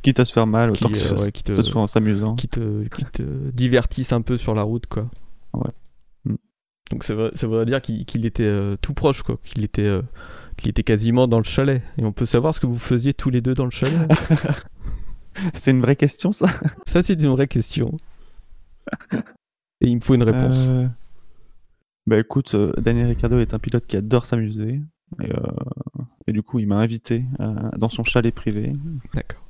Quitte 0.02 0.20
à 0.20 0.24
se 0.24 0.32
faire 0.32 0.46
mal, 0.46 0.70
autant 0.70 0.88
Qui, 0.88 0.94
que 0.94 0.98
ce, 0.98 1.14
euh, 1.14 1.16
ouais, 1.18 1.32
qui 1.32 1.42
te- 1.42 1.52
ce 1.52 1.62
soit 1.62 1.80
en 1.80 1.86
s'amusant. 1.86 2.34
Qui 2.34 2.48
te, 2.48 2.84
qui 2.88 3.04
te 3.06 3.22
divertissent 3.50 4.12
un 4.12 4.20
peu 4.22 4.36
sur 4.36 4.54
la 4.54 4.62
route, 4.62 4.86
quoi. 4.86 5.04
Ouais. 5.54 5.70
Donc 6.94 7.02
ça, 7.02 7.46
voudrait 7.48 7.66
dire 7.66 7.82
qu'il 7.82 8.24
était 8.24 8.44
euh, 8.44 8.76
tout 8.80 8.94
proche, 8.94 9.24
quoi. 9.24 9.36
Qu'il 9.44 9.64
était, 9.64 9.82
euh, 9.82 10.02
était 10.64 10.84
quasiment 10.84 11.26
dans 11.26 11.38
le 11.38 11.44
chalet. 11.44 11.82
Et 11.98 12.04
on 12.04 12.12
peut 12.12 12.24
savoir 12.24 12.54
ce 12.54 12.60
que 12.60 12.68
vous 12.68 12.78
faisiez 12.78 13.12
tous 13.12 13.30
les 13.30 13.40
deux 13.40 13.52
dans 13.52 13.64
le 13.64 13.72
chalet 13.72 14.08
C'est 15.54 15.72
une 15.72 15.80
vraie 15.80 15.96
question, 15.96 16.30
ça? 16.30 16.46
Ça, 16.86 17.02
c'est 17.02 17.20
une 17.20 17.30
vraie 17.30 17.48
question. 17.48 17.96
Et 19.80 19.88
il 19.88 19.96
me 19.96 20.00
faut 20.00 20.14
une 20.14 20.22
réponse. 20.22 20.66
Euh, 20.68 20.86
Bah 22.06 22.20
écoute, 22.20 22.54
Daniel 22.78 23.08
Ricciardo 23.08 23.40
est 23.40 23.54
un 23.54 23.58
pilote 23.58 23.86
qui 23.88 23.96
adore 23.96 24.24
s'amuser. 24.24 24.80
Et, 25.20 25.30
et 26.28 26.32
du 26.32 26.44
coup, 26.44 26.60
il 26.60 26.68
m'a 26.68 26.76
invité 26.76 27.24
dans 27.76 27.88
son 27.88 28.04
chalet 28.04 28.32
privé. 28.32 28.72
D'accord. 29.12 29.42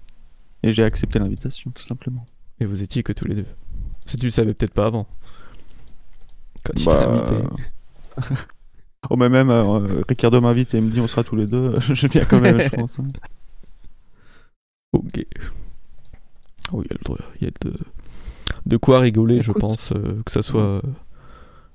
Et 0.62 0.72
j'ai 0.72 0.82
accepté 0.82 1.18
l'invitation, 1.18 1.70
tout 1.72 1.82
simplement. 1.82 2.24
Et 2.58 2.64
vous 2.64 2.82
étiez 2.82 3.02
que 3.02 3.12
tous 3.12 3.26
les 3.26 3.34
deux. 3.34 3.46
Ça, 4.06 4.16
tu 4.16 4.24
le 4.24 4.30
savais 4.30 4.54
peut-être 4.54 4.72
pas 4.72 4.86
avant. 4.86 5.06
Quand 6.64 6.72
il 6.76 6.84
Bah, 6.86 6.96
t'a 6.96 7.10
invité. 7.10 7.48
Oh, 9.10 9.16
mais 9.16 9.28
même, 9.28 9.50
euh, 9.50 10.02
Ricardo 10.08 10.40
m'invite 10.40 10.72
et 10.72 10.78
il 10.78 10.84
me 10.84 10.90
dit 10.90 10.98
on 10.98 11.06
sera 11.06 11.22
tous 11.24 11.36
les 11.36 11.44
deux. 11.46 11.78
je 11.80 12.06
viens 12.06 12.24
quand 12.24 12.40
même, 12.40 12.58
je 12.58 12.68
pense. 12.74 12.98
hein. 13.00 13.08
Ok. 14.94 15.26
Oh, 16.72 16.82
il 16.82 16.90
y 16.90 16.94
a, 16.94 16.96
le- 17.08 17.24
il 17.40 17.44
y 17.44 17.48
a 17.48 17.50
de, 17.70 17.76
de 18.64 18.76
quoi 18.78 19.00
rigoler, 19.00 19.40
je 19.40 19.52
pense, 19.52 19.92
euh, 19.92 20.22
que 20.24 20.32
ça 20.32 20.40
soit 20.40 20.80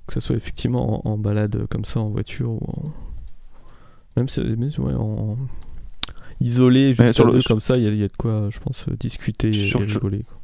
que 0.08 0.14
ça 0.14 0.20
soit 0.20 0.34
effectivement 0.34 1.06
en, 1.06 1.12
en 1.12 1.18
balade 1.18 1.66
comme 1.68 1.84
ça 1.84 2.00
en 2.00 2.08
voiture 2.08 2.50
ou 2.50 2.60
en 2.66 2.92
même, 4.16 4.28
si- 4.28 4.40
même 4.40 4.68
si, 4.70 4.80
ouais, 4.80 4.94
en 4.94 5.36
isolé 6.40 6.94
juste 6.94 7.14
sur 7.14 7.24
à 7.24 7.28
le- 7.28 7.34
deux 7.34 7.40
sur- 7.42 7.48
comme 7.50 7.60
ça, 7.60 7.76
il 7.76 7.84
y, 7.84 7.86
a- 7.86 7.90
il 7.90 7.98
y 7.98 8.02
a 8.02 8.08
de 8.08 8.16
quoi, 8.16 8.48
je 8.50 8.58
pense, 8.58 8.88
euh, 8.88 8.96
discuter 8.98 9.50
et, 9.50 9.52
Sur 9.68 9.82
et 9.82 9.86
le- 9.86 9.92
rigoler. 9.92 10.24
quoi. 10.24 10.34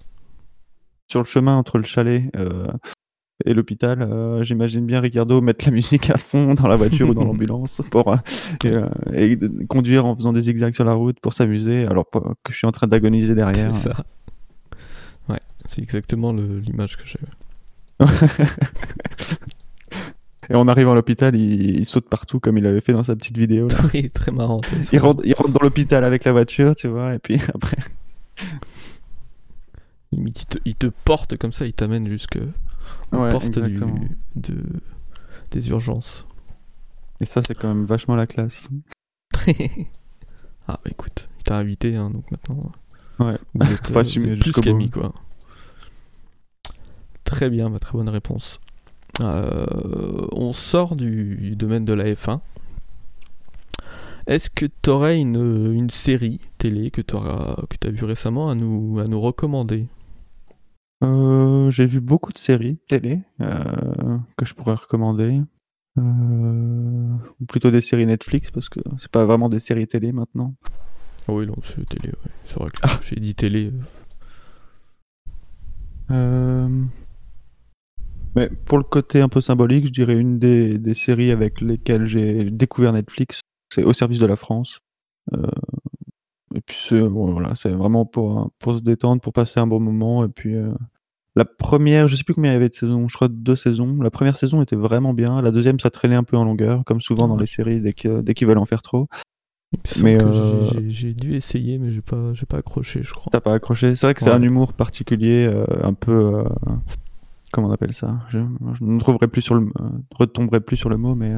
Sur 1.10 1.20
le 1.20 1.26
chemin 1.26 1.56
entre 1.56 1.78
le 1.78 1.84
chalet 1.84 2.30
euh, 2.36 2.68
et 3.44 3.52
l'hôpital, 3.52 4.00
euh, 4.00 4.42
j'imagine 4.42 4.86
bien 4.86 5.00
Ricardo 5.00 5.42
mettre 5.42 5.66
la 5.66 5.72
musique 5.72 6.08
à 6.08 6.16
fond 6.16 6.54
dans 6.54 6.68
la 6.68 6.76
voiture 6.76 7.10
ou 7.10 7.14
dans 7.14 7.22
l'ambulance 7.26 7.82
pour 7.90 8.10
euh, 8.12 8.16
et, 8.64 8.68
euh, 8.68 8.88
et 9.12 9.38
conduire 9.68 10.06
en 10.06 10.16
faisant 10.16 10.32
des 10.32 10.40
zigzags 10.40 10.74
sur 10.74 10.84
la 10.84 10.94
route 10.94 11.20
pour 11.20 11.34
s'amuser 11.34 11.84
alors 11.86 12.08
que 12.10 12.18
je 12.52 12.56
suis 12.56 12.66
en 12.66 12.72
train 12.72 12.86
d'agoniser 12.86 13.34
derrière. 13.34 13.74
C'est 13.74 13.90
ça. 13.90 14.04
Ouais, 15.28 15.40
c'est 15.66 15.82
exactement 15.82 16.32
l'image 16.32 16.96
que 16.96 17.02
j'ai. 17.04 17.18
Et 20.48 20.54
en 20.54 20.68
arrivant 20.68 20.92
à 20.92 20.94
l'hôpital, 20.94 21.34
il, 21.34 21.80
il 21.80 21.84
saute 21.84 22.08
partout 22.08 22.38
comme 22.38 22.56
il 22.56 22.66
avait 22.66 22.80
fait 22.80 22.92
dans 22.92 23.02
sa 23.02 23.16
petite 23.16 23.36
vidéo. 23.36 23.66
là. 23.68 23.78
Oui, 23.92 24.08
très 24.10 24.30
marrant. 24.30 24.60
Il 24.92 24.98
rentre, 25.00 25.20
il 25.24 25.34
rentre 25.34 25.50
dans 25.50 25.60
l'hôpital 25.60 26.04
avec 26.04 26.22
la 26.24 26.30
voiture, 26.30 26.76
tu 26.76 26.86
vois, 26.86 27.14
et 27.14 27.18
puis 27.18 27.40
après. 27.52 27.78
Limite, 30.12 30.42
il 30.42 30.46
te, 30.46 30.58
il 30.64 30.74
te 30.76 30.86
porte 30.86 31.36
comme 31.36 31.50
ça, 31.50 31.66
il 31.66 31.72
t'amène 31.72 32.06
jusque 32.06 32.38
aux 33.12 33.18
Ouais, 33.18 33.30
portes 33.30 33.50
du, 33.50 33.58
exactement. 33.58 34.00
de, 34.34 34.56
des 35.50 35.68
urgences. 35.70 36.26
Et 37.20 37.26
ça, 37.26 37.42
c'est 37.42 37.54
quand 37.54 37.68
même 37.68 37.84
vachement 37.84 38.16
la 38.16 38.26
classe. 38.26 38.68
ah 40.68 40.78
bah 40.84 40.90
écoute, 40.90 41.28
il 41.38 41.44
t'a 41.44 41.56
invité, 41.56 41.96
hein, 41.96 42.10
donc 42.10 42.30
maintenant. 42.30 42.72
Ouais. 43.18 43.38
Vous 43.54 43.66
êtes, 43.72 43.90
euh, 43.90 44.00
assumer 44.00 44.36
plus 44.36 44.52
qu'amis, 44.52 44.90
quoi. 44.90 45.12
Très 47.24 47.50
bien, 47.50 47.70
bah, 47.70 47.78
très 47.78 47.92
bonne 47.92 48.08
réponse. 48.08 48.60
Euh, 49.20 49.66
on 50.32 50.52
sort 50.52 50.94
du 50.94 51.56
domaine 51.56 51.84
de 51.84 51.92
la 51.94 52.04
F1. 52.04 52.40
Est-ce 54.26 54.50
que 54.50 54.66
tu 54.82 54.90
aurais 54.90 55.18
une, 55.18 55.72
une 55.72 55.90
série 55.90 56.40
télé 56.58 56.90
que 56.90 57.00
tu 57.00 57.16
as 57.16 57.90
vu 57.90 58.04
récemment 58.04 58.50
à 58.50 58.54
nous, 58.54 58.98
à 58.98 59.04
nous 59.04 59.20
recommander? 59.20 59.86
Euh, 61.04 61.70
J'ai 61.70 61.86
vu 61.86 62.00
beaucoup 62.00 62.32
de 62.32 62.38
séries 62.38 62.78
télé 62.88 63.20
euh, 63.40 64.18
que 64.36 64.44
je 64.46 64.54
pourrais 64.54 64.74
recommander. 64.74 65.40
Euh, 65.98 67.14
ou 67.40 67.44
plutôt 67.46 67.70
des 67.70 67.80
séries 67.80 68.06
Netflix, 68.06 68.50
parce 68.50 68.68
que 68.68 68.80
c'est 68.98 69.10
pas 69.10 69.24
vraiment 69.24 69.48
des 69.48 69.58
séries 69.58 69.86
télé 69.86 70.12
maintenant. 70.12 70.54
Oui, 71.28 71.46
non, 71.46 71.56
c'est 71.62 71.84
télé, 71.86 72.08
ouais. 72.10 72.30
c'est 72.46 72.58
vrai 72.58 72.70
que 72.70 72.78
Ah. 72.82 73.00
j'ai 73.02 73.16
dit 73.16 73.34
télé. 73.34 73.72
Mais 78.36 78.50
pour 78.66 78.76
le 78.78 78.84
côté 78.84 79.20
un 79.22 79.28
peu 79.30 79.40
symbolique, 79.40 79.86
je 79.86 79.92
dirais 79.92 80.16
une 80.16 80.38
des, 80.38 80.78
des 80.78 80.94
séries 80.94 81.30
avec 81.30 81.60
lesquelles 81.62 82.04
j'ai 82.04 82.50
découvert 82.50 82.92
Netflix, 82.92 83.40
c'est 83.72 83.82
Au 83.82 83.92
service 83.92 84.18
de 84.18 84.26
la 84.26 84.36
France. 84.36 84.78
Euh, 86.54 86.58
et 86.58 86.60
puis 86.60 86.76
c'est 86.88 87.00
bon, 87.00 87.32
voilà, 87.32 87.54
c'est 87.54 87.70
vraiment 87.70 88.06
pour, 88.06 88.50
pour 88.58 88.78
se 88.78 88.82
détendre, 88.82 89.20
pour 89.20 89.32
passer 89.32 89.60
un 89.60 89.66
bon 89.66 89.80
moment. 89.80 90.24
Et 90.24 90.28
puis 90.28 90.54
euh, 90.54 90.72
la 91.34 91.44
première, 91.44 92.08
je 92.08 92.16
sais 92.16 92.24
plus 92.24 92.34
combien 92.34 92.52
il 92.52 92.54
y 92.54 92.56
avait 92.56 92.68
de 92.68 92.74
saisons, 92.74 93.08
je 93.08 93.14
crois 93.14 93.28
deux 93.28 93.56
saisons. 93.56 94.00
La 94.00 94.10
première 94.10 94.36
saison 94.36 94.62
était 94.62 94.76
vraiment 94.76 95.14
bien. 95.14 95.42
La 95.42 95.50
deuxième, 95.50 95.78
ça 95.80 95.90
traînait 95.90 96.14
un 96.16 96.24
peu 96.24 96.36
en 96.36 96.44
longueur, 96.44 96.84
comme 96.84 97.00
souvent 97.00 97.28
dans 97.28 97.36
les 97.36 97.46
séries 97.46 97.82
dès 97.82 97.92
qu'ils 97.92 98.22
dès 98.22 98.34
qu'ils 98.34 98.46
veulent 98.46 98.58
en 98.58 98.66
faire 98.66 98.82
trop. 98.82 99.08
Mais 100.00 100.16
euh... 100.22 100.70
j'ai 100.86 101.12
dû 101.12 101.34
essayer, 101.34 101.78
mais 101.78 101.90
j'ai 101.90 102.00
pas, 102.00 102.32
j'ai 102.32 102.46
pas 102.46 102.58
accroché, 102.58 103.02
je 103.02 103.12
crois. 103.12 103.30
T'as 103.32 103.40
pas 103.40 103.52
accroché. 103.52 103.96
C'est 103.96 104.06
vrai 104.06 104.14
que 104.14 104.22
c'est 104.22 104.30
un 104.30 104.40
humour 104.40 104.72
particulier, 104.72 105.44
euh, 105.52 105.66
un 105.82 105.92
peu, 105.92 106.36
euh, 106.36 106.44
comment 107.52 107.68
on 107.68 107.72
appelle 107.72 107.92
ça? 107.92 108.20
Je, 108.30 108.38
je 108.74 108.84
ne 108.84 108.98
trouverai 109.00 109.26
plus 109.26 109.42
sur 109.42 109.56
le, 109.56 109.66
euh, 109.80 109.88
retomberai 110.14 110.60
plus 110.60 110.76
sur 110.76 110.88
le 110.88 110.96
mot, 110.96 111.14
mais 111.14 111.34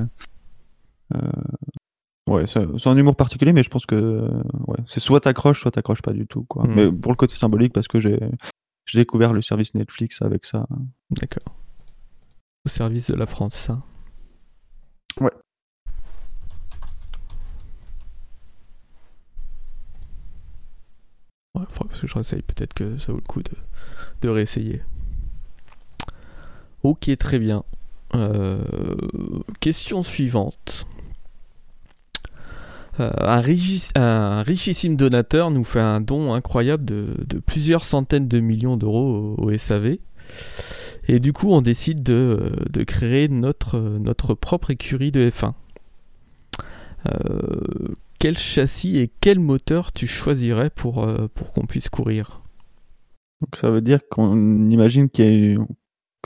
ouais, 2.28 2.46
c'est 2.46 2.86
un 2.86 2.96
humour 2.96 3.16
particulier, 3.16 3.52
mais 3.52 3.62
je 3.62 3.70
pense 3.70 3.86
que 3.86 4.28
ouais, 4.66 4.78
c'est 4.86 5.00
soit 5.00 5.20
t'accroches, 5.20 5.60
soit 5.62 5.70
t'accroches 5.70 6.02
pas 6.02 6.12
du 6.12 6.26
tout, 6.26 6.44
quoi. 6.44 6.64
Mm. 6.66 6.74
Mais 6.74 6.90
pour 6.90 7.12
le 7.12 7.16
côté 7.16 7.34
symbolique, 7.34 7.72
parce 7.72 7.88
que 7.88 7.98
j'ai, 7.98 8.18
découvert 8.94 9.32
le 9.32 9.42
service 9.42 9.74
Netflix 9.74 10.22
avec 10.22 10.44
ça. 10.44 10.66
D'accord. 11.10 11.54
Au 12.64 12.68
service 12.68 13.10
de 13.10 13.16
la 13.16 13.26
France, 13.26 13.54
ça 13.54 13.82
Ouais. 15.20 15.30
Ouais, 21.54 21.64
faudra 21.70 21.92
que 21.92 22.06
je 22.06 22.14
réessaye. 22.14 22.42
Peut-être 22.42 22.74
que 22.74 22.98
ça 22.98 23.12
vaut 23.12 23.18
le 23.18 23.24
coup 23.24 23.42
de, 23.42 23.52
de 24.22 24.28
réessayer. 24.28 24.82
Ok, 26.82 27.10
très 27.18 27.38
bien. 27.38 27.64
Euh, 28.14 28.62
question 29.60 30.02
suivante. 30.02 30.86
Euh, 33.00 33.10
un, 33.94 34.42
richissime 34.42 34.96
donateur 34.96 35.50
nous 35.50 35.64
fait 35.64 35.80
un 35.80 36.00
don 36.00 36.32
incroyable 36.34 36.84
de, 36.84 37.38
plusieurs 37.46 37.84
centaines 37.84 38.28
de 38.28 38.40
millions 38.40 38.76
d'euros 38.76 39.34
au, 39.38 39.56
SAV. 39.56 39.98
Et 41.06 41.20
du 41.20 41.32
coup, 41.32 41.52
on 41.52 41.62
décide 41.62 42.02
de, 42.02 42.84
créer 42.86 43.28
notre, 43.28 44.34
propre 44.34 44.70
écurie 44.70 45.12
de 45.12 45.30
F1. 45.30 45.52
Euh, 47.06 47.94
quel 48.18 48.36
châssis 48.36 48.98
et 48.98 49.10
quel 49.20 49.38
moteur 49.38 49.92
tu 49.92 50.06
choisirais 50.06 50.70
pour, 50.70 51.04
euh, 51.04 51.28
qu'on 51.54 51.66
puisse 51.66 51.88
courir? 51.88 52.42
Donc 53.40 53.56
ça 53.56 53.70
veut 53.70 53.80
dire 53.80 54.00
qu'on 54.10 54.68
imagine 54.68 55.08
que 55.08 55.22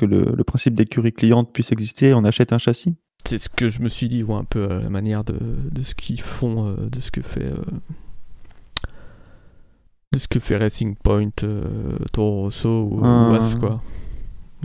le, 0.06 0.32
le 0.34 0.44
principe 0.44 0.74
d'écurie 0.74 1.12
cliente 1.12 1.52
puisse 1.52 1.70
exister, 1.70 2.14
on 2.14 2.24
achète 2.24 2.54
un 2.54 2.58
châssis? 2.58 2.96
C'est 3.32 3.38
ce 3.38 3.48
que 3.48 3.68
je 3.68 3.80
me 3.80 3.88
suis 3.88 4.10
dit, 4.10 4.22
ou 4.22 4.34
un 4.34 4.44
peu 4.44 4.70
à 4.70 4.78
la 4.78 4.90
manière 4.90 5.24
de, 5.24 5.38
de 5.70 5.80
ce 5.80 5.94
qu'ils 5.94 6.20
font, 6.20 6.66
euh, 6.68 6.90
de 6.90 7.00
ce 7.00 7.10
que 7.10 7.22
fait. 7.22 7.46
euh, 7.46 7.56
de 10.12 10.18
ce 10.18 10.28
que 10.28 10.38
fait 10.38 10.58
Racing 10.58 10.94
Point, 11.02 11.30
euh, 11.42 11.96
Toro 12.12 12.42
Rosso 12.42 12.68
ou, 12.68 13.00
ou 13.00 13.04
Ah. 13.04 13.36
As, 13.36 13.54
quoi. 13.54 13.80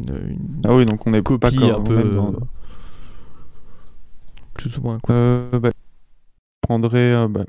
Une, 0.10 0.62
Ah 0.65 0.75
oui, 0.75 0.86
donc 0.86 1.08
on 1.08 1.13
est 1.13 1.23
copie 1.23 1.58
un 1.63 1.80
peu. 1.82 1.95
même 1.95 2.15
dans- 2.17 2.34
euh, 2.34 2.39
plus 4.53 4.77
ou 4.77 4.82
moins, 4.82 4.99
quoi. 4.99 5.15
Euh, 5.15 5.60
bah, 5.60 5.69
je 5.73 6.67
prendrais 6.67 7.13
euh, 7.13 7.27
bah, 7.30 7.45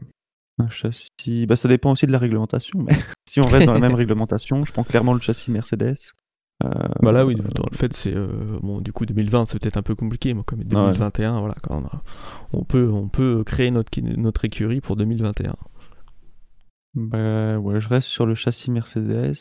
un 0.61 0.69
châssis. 0.69 1.47
Bah, 1.49 1.57
ça 1.57 1.67
dépend 1.69 1.91
aussi 1.91 2.07
de 2.07 2.13
la 2.13 2.19
réglementation, 2.19 2.79
mais 2.81 2.93
si 3.29 3.41
on 3.41 3.47
reste 3.49 3.67
dans 3.67 3.73
la 3.75 3.81
même 3.81 3.95
réglementation, 3.97 4.65
je 4.65 4.71
prends 4.73 4.85
clairement 4.85 5.15
le 5.15 5.21
châssis 5.21 5.51
Mercedes. 5.51 5.97
Euh, 6.65 6.71
Bah 7.03 7.13
là, 7.13 7.25
oui, 7.25 7.35
dans 7.37 7.65
le 7.71 7.77
fait, 7.77 7.93
c'est. 7.93 8.15
euh, 8.15 8.27
bon, 8.63 8.81
du 8.81 8.93
coup, 8.93 9.07
2020, 9.07 9.47
c'est 9.47 9.59
peut-être 9.61 9.77
un 9.77 9.83
peu 9.83 9.95
compliqué, 9.95 10.35
mais 10.35 10.43
comme 10.43 10.63
2021, 10.65 11.39
voilà, 11.39 11.55
quand 11.63 11.81
on, 11.83 11.87
a- 11.87 12.03
on, 12.53 12.65
peut, 12.65 12.91
on 12.93 13.09
peut 13.09 13.45
créer 13.45 13.71
notre, 13.71 13.91
notre 14.01 14.45
écurie 14.45 14.81
pour 14.81 14.97
2021. 14.97 15.55
bah, 16.95 17.59
ouais, 17.59 17.81
je 17.81 17.89
reste 17.89 18.09
sur 18.09 18.27
le 18.27 18.35
châssis 18.35 18.71
Mercedes 18.71 19.33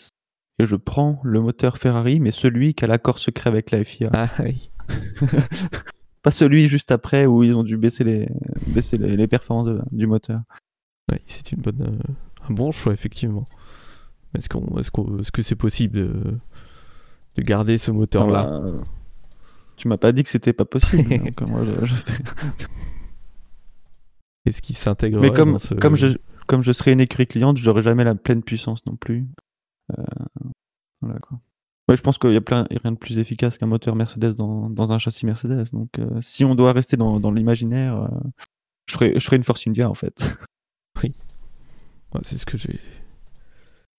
et 0.59 0.65
je 0.65 0.75
prends 0.75 1.19
le 1.23 1.41
moteur 1.41 1.77
Ferrari, 1.77 2.19
mais 2.19 2.31
celui 2.31 2.73
qui 2.73 2.83
a 2.85 2.87
l'accord 2.87 3.19
secret 3.19 3.49
avec 3.49 3.71
la 3.71 3.83
FIA. 3.83 4.09
Ah, 4.13 4.29
oui. 4.43 4.69
Pas 6.23 6.31
celui 6.31 6.67
juste 6.67 6.91
après 6.91 7.25
où 7.25 7.43
ils 7.43 7.53
ont 7.55 7.63
dû 7.63 7.77
baisser 7.77 8.03
les, 8.03 8.27
baisser 8.67 8.97
les, 8.97 9.15
les 9.15 9.27
performances 9.27 9.67
de- 9.67 9.81
du 9.91 10.07
moteur. 10.07 10.41
Oui, 11.11 11.19
c'est 11.25 11.51
une 11.51 11.61
bonne, 11.61 11.81
euh, 11.81 12.13
un 12.49 12.53
bon 12.53 12.71
choix, 12.71 12.93
effectivement. 12.93 13.45
Est-ce 14.35 14.49
qu'on, 14.49 14.77
est-ce 14.77 14.91
qu'on- 14.91 15.19
est-ce 15.19 15.31
que 15.31 15.41
c'est 15.41 15.55
possible 15.55 15.97
de, 15.99 16.37
de 17.37 17.43
garder 17.43 17.77
ce 17.77 17.91
moteur-là 17.91 18.47
Ah 18.49 18.59
bah, 18.59 18.83
tu 19.75 19.87
m'as 19.87 19.97
pas 19.97 20.11
dit 20.11 20.23
que 20.23 20.29
c'était 20.29 20.53
pas 20.53 20.65
possible. 20.65 21.07
donc, 21.23 21.41
euh, 21.41 21.45
moi, 21.45 21.61
je- 21.63 21.85
je 21.85 21.95
fais- 21.95 22.23
Est-ce 24.45 24.61
qu'il 24.61 24.77
s'intègre 24.77 25.19
Mais 25.19 25.31
comme, 25.31 25.59
ce... 25.59 25.73
comme, 25.75 25.95
je, 25.95 26.17
comme 26.47 26.63
je 26.63 26.71
serais 26.71 26.93
une 26.93 27.01
écurie 27.01 27.27
cliente, 27.27 27.57
je 27.57 27.65
n'aurai 27.65 27.81
jamais 27.81 28.03
la 28.03 28.15
pleine 28.15 28.41
puissance 28.41 28.85
non 28.85 28.95
plus. 28.95 29.27
Euh, 29.97 30.03
voilà 31.01 31.19
quoi. 31.19 31.39
Ouais, 31.89 31.95
je 31.95 32.01
pense 32.01 32.17
qu'il 32.17 32.33
y 32.33 32.37
a 32.37 32.41
plein, 32.41 32.67
rien 32.69 32.91
de 32.91 32.97
plus 32.97 33.17
efficace 33.17 33.57
qu'un 33.57 33.65
moteur 33.65 33.95
Mercedes 33.95 34.35
dans, 34.35 34.69
dans 34.69 34.91
un 34.91 34.99
châssis 34.99 35.25
Mercedes. 35.25 35.71
Donc, 35.71 35.99
euh, 35.99 36.19
si 36.21 36.43
on 36.43 36.55
doit 36.55 36.73
rester 36.73 36.97
dans, 36.97 37.19
dans 37.19 37.31
l'imaginaire, 37.31 38.01
euh, 38.01 38.07
je, 38.89 38.93
ferai, 38.95 39.13
je 39.17 39.23
ferai 39.23 39.37
une 39.37 39.43
Force 39.43 39.65
India 39.67 39.89
en 39.89 39.93
fait. 39.93 40.37
Ouais, 42.13 42.21
c'est 42.23 42.37
ce 42.37 42.45
que 42.45 42.57
j'ai. 42.57 42.79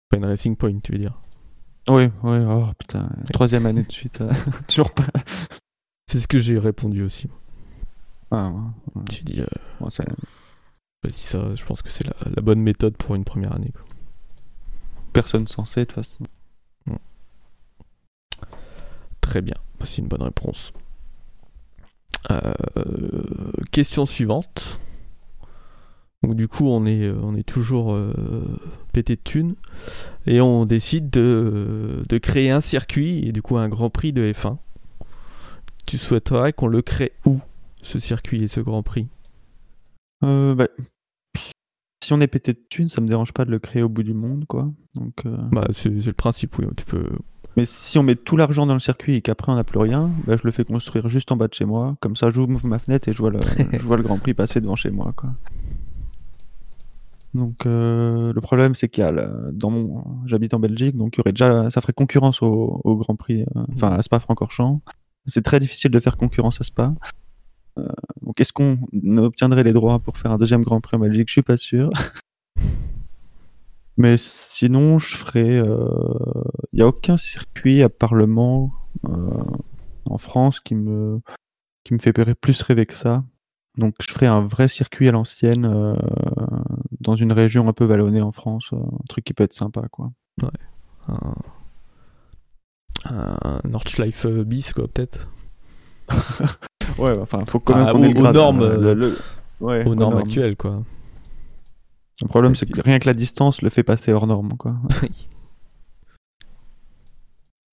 Pas 0.09 0.17
une 0.17 0.25
Racing 0.25 0.57
Point, 0.57 0.79
tu 0.81 0.93
veux 0.93 0.99
dire 0.99 1.21
oui, 1.89 2.09
oui, 2.23 2.39
oh 2.47 2.67
putain, 2.79 3.09
troisième 3.33 3.67
année 3.67 3.83
de 3.85 3.93
suite, 3.93 4.21
euh, 4.21 4.33
toujours 4.69 4.93
pas. 4.93 5.05
C'est 6.07 6.19
ce 6.21 6.29
que 6.29 6.39
j'ai 6.39 6.59
répondu 6.59 7.03
aussi. 7.03 7.29
Ah, 8.31 8.49
ouais, 8.49 8.61
ouais. 8.95 9.03
J'ai 9.11 9.23
dit, 9.23 9.41
euh, 9.41 9.47
Bon, 9.81 9.89
ça- 9.91 10.05
vas-y, 11.03 11.13
ça, 11.13 11.55
je 11.55 11.65
pense 11.65 11.83
que 11.83 11.91
c'est 11.91 12.05
la, 12.07 12.15
la 12.35 12.43
bonne 12.43 12.61
méthode 12.61 12.97
pour 12.97 13.15
une 13.15 13.25
première 13.25 13.55
année. 13.55 13.73
Quoi. 13.73 13.83
personne 15.13 15.47
censé 15.47 15.81
de 15.81 15.85
toute 15.87 15.95
façon. 15.95 16.25
Très 19.21 19.43
bien, 19.43 19.57
Bah, 19.79 19.85
c'est 19.87 20.01
une 20.01 20.09
bonne 20.09 20.23
réponse. 20.23 20.73
Euh, 22.31 22.53
question 23.71 24.07
suivante. 24.07 24.79
Donc 26.23 26.35
du 26.35 26.49
coup, 26.49 26.67
on 26.69 26.87
est, 26.87 27.11
on 27.11 27.35
est 27.37 27.43
toujours 27.47 27.95
pété 28.99 29.15
de 29.15 29.21
thunes 29.21 29.55
et 30.27 30.41
on 30.41 30.65
décide 30.65 31.09
de, 31.09 32.03
de 32.09 32.19
créer 32.19 32.51
un 32.51 32.61
circuit 32.61 33.25
et 33.25 33.31
du 33.31 33.43
coup 33.43 33.57
un 33.57 33.69
Grand 33.69 33.91
Prix 33.91 34.13
de 34.13 34.33
F1. 34.33 34.57
Tu 35.87 35.99
souhaiterais 35.99 36.53
qu'on 36.53 36.67
le 36.67 36.83
crée 36.83 37.13
où, 37.25 37.39
ce 37.81 38.01
circuit 38.01 38.43
et 38.43 38.49
ce 38.49 38.59
Grand 38.59 38.83
Prix? 38.83 39.07
Euh, 40.25 40.57
bah, 40.57 40.67
si 42.05 42.13
on 42.13 42.21
est 42.21 42.27
pété 42.27 42.55
de 42.55 42.59
thunes, 42.69 42.89
ça 42.89 43.01
me 43.01 43.07
dérange 43.07 43.33
pas 43.33 43.45
de 43.45 43.53
le 43.53 43.61
créer 43.61 43.83
au 43.83 43.89
bout 43.89 44.03
du 44.03 44.15
monde, 44.15 44.47
quoi. 44.49 44.69
Donc, 44.95 45.15
euh, 45.27 45.37
Bah, 45.53 45.69
c'est 45.73 46.01
c'est 46.01 46.09
le 46.09 46.13
principe, 46.13 46.59
oui. 46.59 46.67
Tu 46.77 46.85
peux. 46.85 47.07
Mais 47.57 47.67
si 47.67 47.99
on 47.99 48.03
met 48.03 48.17
tout 48.17 48.37
l'argent 48.37 48.67
dans 48.67 48.75
le 48.75 48.81
circuit 48.81 49.15
et 49.15 49.21
qu'après 49.23 49.53
on 49.53 49.55
n'a 49.55 49.65
plus 49.65 49.79
rien, 49.79 50.11
bah, 50.27 50.37
je 50.37 50.43
le 50.45 50.51
fais 50.51 50.65
construire 50.65 51.09
juste 51.09 51.31
en 51.31 51.37
bas 51.37 51.47
de 51.47 51.55
chez 51.55 51.67
moi. 51.67 51.97
Comme 52.01 52.17
ça, 52.17 52.31
j'ouvre 52.31 52.67
ma 52.67 52.81
fenêtre 52.81 53.09
et 53.09 53.13
je 53.13 53.19
vois 53.19 53.31
le, 53.31 53.39
je 53.73 53.83
vois 53.85 53.97
le 53.97 54.03
Grand 54.03 54.19
Prix 54.19 54.35
passer 54.35 54.61
devant 54.61 54.75
chez 54.77 54.91
moi. 54.91 55.13
Quoi. 55.15 55.31
Donc 57.35 57.67
euh, 57.67 58.33
le 58.33 58.41
problème, 58.41 58.75
c'est 58.75 58.89
qu'il 58.89 59.05
y 59.05 59.07
a 59.07 59.13
dans 59.53 59.71
mon, 59.71 60.05
j'habite 60.27 60.55
en 60.55 60.61
Belgique, 60.61 60.97
donc 60.97 61.17
y 61.17 61.21
aurait 61.21 61.33
déjà, 61.33 61.71
ça 61.71 61.81
ferait 61.81 61.93
concurrence 61.93 62.43
au, 62.43 62.97
Grand 62.97 63.17
Prix, 63.17 63.43
euh, 63.43 63.65
enfin 63.75 63.93
à 63.93 64.03
Spa-Francorchamps. 64.03 64.81
C'est 65.27 65.43
très 65.43 65.61
difficile 65.61 65.91
de 65.91 66.01
faire 66.01 66.17
concurrence 66.17 66.61
à 66.61 66.65
Spa. 66.65 66.95
Euh, 67.79 67.87
donc 68.23 68.41
est-ce 68.41 68.53
qu'on 68.53 68.79
obtiendrait 69.19 69.63
les 69.63 69.75
droits 69.75 69.99
pour 69.99 70.17
faire 70.17 70.33
un 70.33 70.39
deuxième 70.39 70.63
Grand 70.63 70.81
Prix 70.81 70.97
en 70.97 71.01
Belgique? 71.01 71.29
Je 71.29 71.33
suis 71.33 71.43
pas 71.43 71.59
sûr. 71.59 71.91
Mais 73.99 74.17
sinon, 74.17 74.99
je 74.99 75.17
ferais. 75.17 75.59
Il 76.73 76.77
n'y 76.77 76.83
a 76.83 76.87
aucun 76.87 77.17
circuit 77.17 77.83
à 77.83 77.89
Parlement 77.89 78.71
en 79.03 80.19
France 80.19 80.61
qui 80.61 80.77
me, 80.77 81.21
qui 81.83 81.95
me 81.95 81.99
fait 81.99 82.13
plus 82.13 82.63
rêver 82.63 82.87
que 82.87 82.95
ça. 82.95 83.25
Donc, 83.77 83.97
je 84.01 84.13
ferais 84.13 84.27
un 84.27 84.41
vrai 84.41 84.69
circuit 84.69 85.09
à 85.09 85.13
l'ancienne 85.13 85.67
dans 87.01 87.15
une 87.17 87.33
région 87.33 87.69
un 87.69 87.73
peu 87.73 87.85
vallonnée 87.85 88.21
en 88.23 88.33
France. 88.33 88.71
euh, 88.73 88.77
un 88.77 89.05
truc 89.09 89.25
qui 89.25 89.35
peut 89.35 89.45
être 89.45 89.55
sympa, 89.55 89.83
quoi. 89.91 90.11
Un, 91.09 91.35
un 93.05 93.61
Nordschleife 93.69 94.27
bis, 94.27 94.73
quoi, 94.73 94.89
peut-être. 94.89 95.29
Ouais, 96.99 97.17
enfin, 97.21 97.45
faut 97.47 97.61
quand 97.61 97.77
même 97.77 97.87
Ah, 97.87 97.93
qu'on 97.93 98.03
ait 98.03 98.19
aux 98.19 98.33
normes, 98.33 98.67
le- 98.67 98.95
le- 98.95 99.17
ouais, 99.61 99.85
Aux 99.87 99.91
aux 99.91 99.95
normes 99.95 100.15
normes. 100.15 100.27
actuelles, 100.27 100.57
quoi. 100.57 100.83
Le 102.23 102.29
problème, 102.29 102.57
c'est 102.57 102.67
que 102.67 102.81
rien 102.81 102.99
que 102.99 103.07
la 103.07 103.15
distance 103.15 103.63
le 103.63 103.69
fait 103.71 103.85
passer 103.85 104.13
hors 104.13 104.27
norme, 104.27 104.57
quoi. 104.57 104.75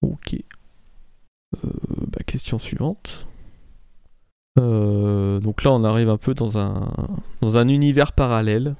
ok. 0.01 0.35
Euh, 1.55 1.69
bah, 2.11 2.19
question 2.25 2.59
suivante. 2.59 3.27
Euh, 4.59 5.39
donc 5.39 5.63
là, 5.63 5.71
on 5.71 5.83
arrive 5.83 6.09
un 6.09 6.17
peu 6.17 6.33
dans 6.33 6.57
un, 6.57 6.91
dans 7.41 7.57
un 7.57 7.67
univers 7.67 8.11
parallèle 8.11 8.75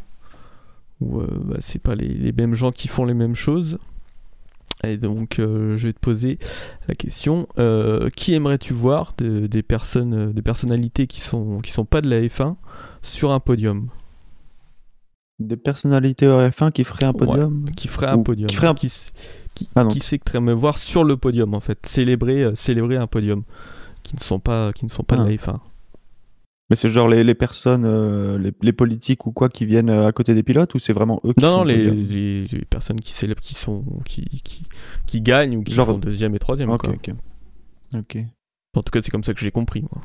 où 1.01 1.19
euh, 1.19 1.27
bah, 1.43 1.57
c'est 1.59 1.79
pas 1.81 1.95
les, 1.95 2.07
les 2.07 2.31
mêmes 2.31 2.53
gens 2.53 2.71
qui 2.71 2.87
font 2.87 3.05
les 3.05 3.13
mêmes 3.13 3.35
choses. 3.35 3.77
Et 4.83 4.97
donc, 4.97 5.39
euh, 5.39 5.75
je 5.75 5.87
vais 5.87 5.93
te 5.93 5.99
poser 5.99 6.37
la 6.87 6.95
question 6.95 7.47
euh, 7.57 8.09
qui 8.09 8.33
aimerais-tu 8.33 8.73
voir 8.73 9.13
de- 9.17 9.47
des 9.47 9.63
personnes, 9.63 10.13
euh, 10.13 10.33
des 10.33 10.41
personnalités 10.41 11.07
qui 11.07 11.21
sont 11.21 11.59
qui 11.59 11.71
sont 11.71 11.85
pas 11.85 12.01
de 12.01 12.09
la 12.09 12.21
F1 12.21 12.55
sur 13.01 13.31
un 13.31 13.39
podium, 13.39 13.87
Des 15.39 15.57
personnalités 15.57 16.27
au 16.27 16.39
F1 16.41 16.71
qui 16.71 16.83
feraient 16.83 17.05
un 17.05 17.13
podium? 17.13 17.69
qui 17.75 17.87
ferait 17.87 18.07
un 18.07 18.17
Ou 18.17 18.23
podium, 18.23 18.47
qui 18.47 18.55
ferait 18.55 18.67
un- 18.67 18.73
qui, 18.73 19.69
Ah 19.75 19.85
qui 19.85 19.99
c'est 20.01 20.19
que 20.19 20.29
tu 20.29 20.37
aimerais 20.37 20.53
voir 20.55 20.77
sur 20.77 21.03
le 21.03 21.17
podium 21.17 21.53
en 21.53 21.59
fait, 21.61 21.85
célébrer 21.85 22.51
célébrer 22.55 22.97
un 22.97 23.07
podium, 23.07 23.43
qui 24.03 24.15
ne 24.15 24.21
sont 24.21 24.39
pas 24.39 24.71
qui 24.73 24.85
ne 24.85 24.89
sont 24.91 25.03
pas 25.03 25.15
Ah. 25.17 25.23
de 25.23 25.29
la 25.29 25.35
F1. 25.35 25.59
Mais 26.69 26.75
c'est 26.75 26.89
genre 26.89 27.07
les, 27.07 27.23
les 27.23 27.35
personnes, 27.35 27.85
euh, 27.85 28.39
les, 28.39 28.51
les 28.61 28.73
politiques 28.73 29.27
ou 29.27 29.31
quoi 29.31 29.49
qui 29.49 29.65
viennent 29.67 29.89
euh, 29.91 30.07
à 30.07 30.11
côté 30.11 30.33
des 30.33 30.41
pilotes 30.41 30.73
ou 30.73 30.79
c'est 30.79 30.93
vraiment 30.93 31.21
eux 31.23 31.33
qui 31.33 31.43
Non, 31.43 31.51
font 31.51 31.57
non, 31.59 31.63
le 31.63 31.73
les, 31.75 31.91
les, 31.91 32.43
les 32.45 32.65
personnes 32.65 32.99
qui 32.99 33.11
célèbrent, 33.11 33.39
qui 33.41 33.53
sont 33.53 33.83
qui 34.03 34.25
qui, 34.43 34.63
qui 35.05 35.21
gagnent 35.21 35.57
ou 35.57 35.63
qui 35.63 35.73
Genre- 35.75 35.85
font 35.87 35.97
deuxième 35.99 36.33
et 36.33 36.39
troisième. 36.39 36.69
Ok, 36.71 36.81
quoi. 36.85 36.93
ok. 36.93 37.11
Ok. 37.95 38.17
En 38.75 38.81
tout 38.81 38.91
cas, 38.91 39.01
c'est 39.01 39.11
comme 39.11 39.23
ça 39.23 39.33
que 39.33 39.39
j'ai 39.39 39.51
compris 39.51 39.81
moi. 39.83 40.01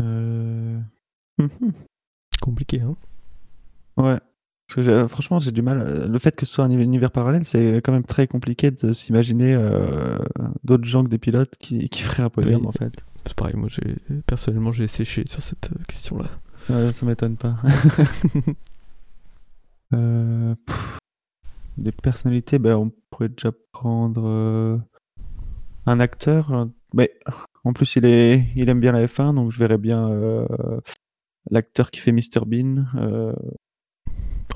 Euh... 0.00 0.80
mhm. 1.38 1.72
Compliqué, 2.40 2.80
hein. 2.80 2.96
Ouais. 3.96 4.18
Parce 4.66 4.76
que 4.76 4.82
j'ai- 4.82 5.08
franchement, 5.08 5.38
j'ai 5.38 5.52
du 5.52 5.60
mal. 5.62 5.80
euh, 5.80 6.06
Le 6.08 6.18
fait 6.18 6.34
que 6.34 6.46
ce 6.46 6.54
soit 6.54 6.64
un 6.64 6.70
univers 6.70 7.10
parallèle, 7.10 7.44
c'est 7.44 7.76
quand 7.84 7.92
même 7.92 8.04
très 8.04 8.26
compliqué 8.26 8.70
de 8.70 8.92
s'imaginer 8.92 9.54
euh, 9.54 10.18
d'autres 10.64 10.84
gens 10.84 11.04
que 11.04 11.10
des 11.10 11.18
pilotes 11.18 11.54
qui, 11.58 11.88
qui 11.90 12.02
feraient 12.02 12.22
un 12.22 12.30
podium 12.30 12.62
Oui. 12.62 12.66
en 12.68 12.72
fait. 12.72 12.92
C'est 13.26 13.34
pareil, 13.34 13.54
moi 13.56 13.68
j'ai 13.70 13.96
personnellement 14.26 14.72
j'ai 14.72 14.86
séché 14.86 15.24
sur 15.26 15.42
cette 15.42 15.70
euh, 15.72 15.82
question-là. 15.86 16.28
Ouais, 16.70 16.92
ça 16.92 17.04
m'étonne 17.06 17.36
pas. 17.36 17.56
Euh, 19.92 20.54
des 21.78 21.92
personnalités, 21.92 22.58
ben, 22.58 22.74
on 22.76 22.92
pourrait 23.10 23.28
déjà 23.28 23.52
prendre 23.72 24.22
euh, 24.26 24.76
un 25.86 26.00
acteur. 26.00 26.52
euh, 26.52 26.64
Mais 26.94 27.12
en 27.64 27.72
plus, 27.72 27.94
il, 27.96 28.04
est, 28.04 28.46
il 28.56 28.68
aime 28.68 28.80
bien 28.80 28.92
la 28.92 29.06
F1, 29.06 29.34
donc 29.34 29.52
je 29.52 29.58
verrais 29.58 29.78
bien 29.78 30.08
euh, 30.10 30.46
l'acteur 31.50 31.90
qui 31.92 32.00
fait 32.00 32.12
Mr 32.12 32.44
Bean. 32.46 32.86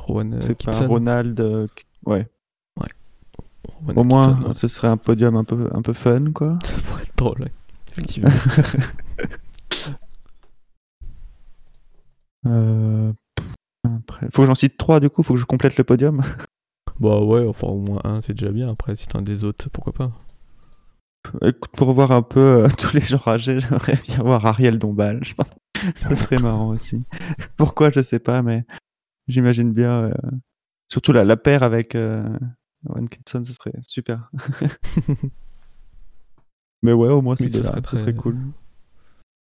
Euh, 0.09 0.12
Rowan 0.12 0.40
c'est 0.40 0.62
pas. 0.62 0.87
Ronald. 0.87 1.40
euh, 1.40 1.66
ouais. 2.07 2.27
Rowan 3.66 3.99
Au 3.99 4.05
moins, 4.05 4.35
Kitson, 4.35 4.49
ouais. 4.49 4.55
ce 4.55 4.68
serait 4.68 4.88
un 4.88 4.97
podium 4.97 5.37
un 5.37 5.44
peu, 5.44 5.68
un 5.73 5.83
peu 5.83 5.92
fun, 5.92 6.33
quoi. 6.33 6.59
ça 6.64 6.77
pourrait 6.87 7.03
être 7.03 7.16
drôle, 7.16 7.40
ouais. 7.40 7.53
effectivement. 7.92 8.31
Euh, 12.47 13.12
après, 13.85 14.29
faut 14.33 14.42
que 14.42 14.47
j'en 14.47 14.55
cite 14.55 14.79
trois 14.79 15.01
du 15.01 15.11
coup, 15.11 15.23
faut 15.23 15.35
que 15.35 15.40
je 15.40 15.44
complète 15.44 15.77
le 15.77 15.85
podium. 15.85 16.23
bah 17.01 17.21
ouais, 17.21 17.47
enfin 17.47 17.66
au 17.66 17.79
moins 17.79 18.01
un, 18.05 18.21
c'est 18.21 18.33
déjà 18.33 18.51
bien. 18.51 18.71
Après, 18.71 18.97
si 18.97 19.07
t'en 19.09 19.18
as 19.18 19.23
des 19.23 19.44
autres, 19.44 19.68
pourquoi 19.71 19.92
pas. 19.92 20.12
Écoute, 21.42 21.73
pour 21.77 21.92
voir 21.92 22.12
un 22.12 22.23
peu 22.23 22.40
euh, 22.40 22.68
tous 22.79 22.94
les 22.94 23.01
gens 23.03 23.21
âgés, 23.27 23.61
j'aimerais 23.61 23.99
bien 24.03 24.23
voir 24.23 24.47
Ariel 24.47 24.79
Dombal. 24.79 25.23
Je 25.25 25.35
pense 25.35 25.51
que 25.51 25.99
ça 25.99 26.14
serait 26.14 26.38
marrant 26.38 26.68
aussi. 26.68 27.03
Pourquoi, 27.57 27.90
je 27.90 28.01
sais 28.01 28.21
pas, 28.21 28.40
mais 28.40 28.64
j'imagine 29.29 29.73
bien. 29.73 30.05
euh, 30.05 30.14
Surtout 30.91 31.12
la, 31.12 31.25
la 31.25 31.37
paire 31.37 31.62
avec 31.62 31.95
euh, 31.95 32.27
Owen 32.88 33.09
Kitson, 33.09 33.45
ce 33.45 33.53
serait 33.53 33.73
super. 33.83 34.31
mais 36.83 36.93
ouais, 36.93 37.09
au 37.09 37.21
moins, 37.23 37.37
c'est 37.37 37.49
serait 37.51 37.62
ce 37.85 37.97
serait 37.97 38.12
très- 38.12 38.14
cool. 38.14 38.37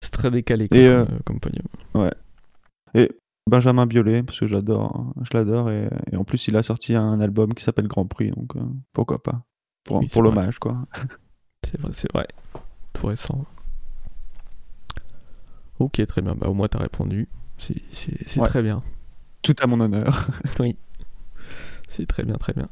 C'est 0.02 0.12
très 0.12 0.32
décalé 0.32 0.68
comme, 0.68 0.78
euh, 0.80 1.06
euh, 1.06 1.40
podium. 1.40 1.66
Et 2.94 3.10
Benjamin 3.50 3.86
Biolay, 3.86 4.24
parce 4.24 4.40
que 4.40 4.48
j'adore, 4.48 5.14
je 5.24 5.38
l'adore, 5.38 5.70
et, 5.70 5.90
et 6.12 6.16
en 6.18 6.24
plus, 6.24 6.48
il 6.48 6.56
a 6.58 6.64
sorti 6.64 6.96
un 6.96 7.20
album 7.20 7.54
qui 7.54 7.64
s'appelle 7.64 7.88
Grand 7.88 8.06
Prix, 8.06 8.32
donc 8.32 8.56
euh, 8.56 8.62
pourquoi 8.94 9.22
pas. 9.22 9.44
Pour, 9.84 9.98
Oui, 9.98 10.08
pour 10.08 10.22
l'hommage, 10.22 10.60
quoi. 10.60 10.86
C'est 11.66 11.80
vrai, 11.80 11.92
c'est 11.94 12.12
vrai. 12.14 12.28
Tout 12.94 13.08
récent. 13.08 13.46
Ok, 15.80 16.06
très 16.06 16.22
bien. 16.22 16.36
Bah 16.36 16.48
au 16.50 16.54
moins 16.54 16.68
t'as 16.68 16.80
répondu. 16.80 17.28
C'est 17.58 17.82
Ouais. 18.38 18.48
très 18.48 18.62
bien. 18.62 18.84
Tout 19.44 19.56
à 19.60 19.68
mon 19.68 19.80
honneur. 19.80 20.28
Oui. 20.60 20.78
C'est 21.88 22.08
très 22.08 22.24
bien, 22.24 22.36
très 22.36 22.54
bien. 22.54 22.70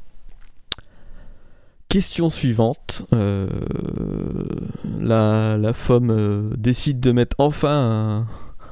Question 1.88 2.30
suivante. 2.30 3.06
Euh, 3.12 3.46
la, 4.98 5.58
la 5.58 5.72
femme 5.74 6.10
euh, 6.10 6.50
décide 6.56 6.98
de 6.98 7.12
mettre 7.12 7.36
enfin 7.38 8.26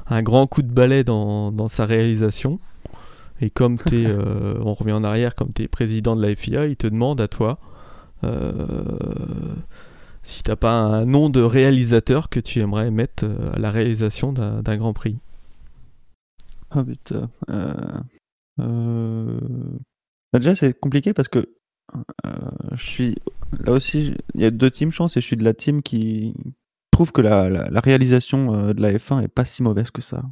un, 0.09 0.15
un 0.15 0.23
grand 0.23 0.47
coup 0.47 0.63
de 0.63 0.73
balai 0.73 1.03
dans, 1.03 1.51
dans 1.51 1.67
sa 1.67 1.85
réalisation. 1.85 2.59
Et 3.39 3.49
comme 3.51 3.77
t'es, 3.77 4.05
euh, 4.07 4.55
on 4.61 4.73
revient 4.73 4.93
en 4.93 5.03
arrière, 5.03 5.35
comme 5.35 5.53
tu 5.53 5.63
es 5.63 5.67
président 5.67 6.15
de 6.15 6.25
la 6.25 6.35
FIA, 6.35 6.65
il 6.65 6.75
te 6.75 6.87
demande 6.87 7.21
à 7.21 7.27
toi 7.27 7.59
si 10.21 10.43
t'as 10.43 10.55
pas 10.55 10.73
un 10.73 11.05
nom 11.05 11.29
de 11.29 11.41
réalisateur 11.41 12.29
que 12.29 12.39
tu 12.39 12.59
aimerais 12.59 12.91
mettre 12.91 13.25
à 13.55 13.57
la 13.57 13.71
réalisation 13.71 14.31
d'un 14.31 14.77
Grand 14.77 14.93
Prix. 14.93 15.17
Ah 16.71 16.83
putain. 16.83 17.29
Euh... 17.49 17.99
euh, 18.59 19.39
déjà, 20.33 20.55
c'est 20.55 20.77
compliqué 20.79 21.13
parce 21.13 21.27
que 21.27 21.39
euh, 22.25 22.31
je 22.73 22.83
suis. 22.83 23.15
Là 23.65 23.73
aussi, 23.73 24.15
il 24.33 24.41
y 24.41 24.45
a 24.45 24.51
deux 24.51 24.69
teams, 24.71 24.91
je 24.91 24.97
pense, 24.97 25.17
et 25.17 25.21
je 25.21 25.25
suis 25.25 25.35
de 25.35 25.43
la 25.43 25.53
team 25.53 25.81
qui 25.81 26.33
trouve 26.91 27.11
que 27.11 27.21
la, 27.21 27.49
la- 27.49 27.79
réalisation 27.81 28.73
de 28.73 28.81
la 28.81 28.93
F1 28.93 29.21
est 29.23 29.27
pas 29.27 29.43
si 29.45 29.61
mauvaise 29.63 29.91
que 29.91 30.01
ça. 30.01 30.23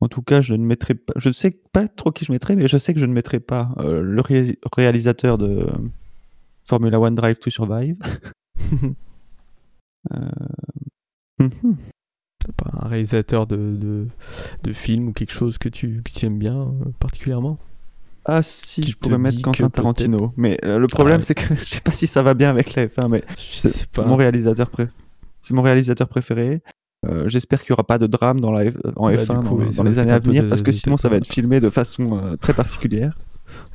En 0.00 0.08
tout 0.08 0.22
cas, 0.22 0.40
je 0.40 0.54
ne 0.54 0.64
mettrai 0.66 0.94
pas. 0.94 1.12
Je 1.16 1.28
ne 1.28 1.32
sais 1.32 1.52
pas 1.72 1.86
trop 1.88 2.10
qui 2.10 2.24
je 2.24 2.32
mettrai, 2.32 2.56
mais 2.56 2.66
je 2.68 2.76
sais 2.76 2.92
que 2.92 3.00
je 3.00 3.06
ne 3.06 3.12
mettrai 3.12 3.38
pas 3.40 3.72
le 3.78 4.20
ré- 4.20 4.58
réalisateur 4.74 5.38
de 5.38 5.66
Formula 6.64 6.98
One 7.00 7.14
Drive 7.14 7.38
to 7.38 7.50
Survive. 7.50 7.96
Euh. 10.12 10.28
T'as 11.38 11.48
pas 11.48 11.93
un 12.82 12.88
réalisateur 12.88 13.46
de, 13.46 13.56
de, 13.56 14.06
de 14.62 14.72
film 14.72 15.08
ou 15.08 15.12
quelque 15.12 15.32
chose 15.32 15.58
que 15.58 15.68
tu, 15.68 16.02
que 16.04 16.10
tu 16.10 16.26
aimes 16.26 16.38
bien 16.38 16.56
euh, 16.62 16.66
particulièrement? 16.98 17.58
Ah 18.26 18.42
si, 18.42 18.82
je 18.82 18.96
pourrais 18.96 19.18
mettre 19.18 19.42
Quentin 19.42 19.68
que 19.68 19.72
Tarantino. 19.74 20.32
Mais 20.38 20.58
euh, 20.64 20.78
le 20.78 20.86
problème, 20.86 21.18
Ah 21.20 21.24
c'est 21.24 21.34
que 21.34 21.54
je 21.56 21.64
sais 21.64 21.80
pas 21.80 21.92
si 21.92 22.06
ça 22.06 22.22
va 22.22 22.32
bien 22.34 22.48
avec 22.50 22.74
la 22.74 22.86
F1, 22.86 23.08
mais 23.10 23.22
c'est 23.36 23.86
pas. 23.90 24.04
mon 24.06 24.16
réalisateur 24.16 24.70
pré- 24.70 24.88
C'est 25.42 25.52
mon 25.54 25.60
réalisateur 25.62 26.08
préféré. 26.08 26.62
Euh, 27.06 27.28
J'espère 27.28 27.60
qu'il 27.62 27.72
n'y 27.72 27.74
aura 27.74 27.84
pas 27.84 27.98
de 27.98 28.06
drame 28.06 28.40
dans 28.40 28.50
la 28.50 28.64
F- 28.64 28.92
en 28.96 29.08
Bah, 29.08 29.16
F1 29.16 29.40
du 29.42 29.46
coup, 29.46 29.62
dans, 29.76 29.82
les 29.82 29.98
années 29.98 30.12
à 30.12 30.18
venir, 30.20 30.42
de- 30.44 30.48
parce 30.48 30.62
que 30.62 30.72
sinon 30.72 30.96
ça 30.96 31.10
va 31.10 31.16
être 31.16 31.26
filmé 31.26 31.60
de 31.60 31.68
façon 31.68 32.16
euh, 32.18 32.36
très 32.36 32.54
particulière. 32.54 33.14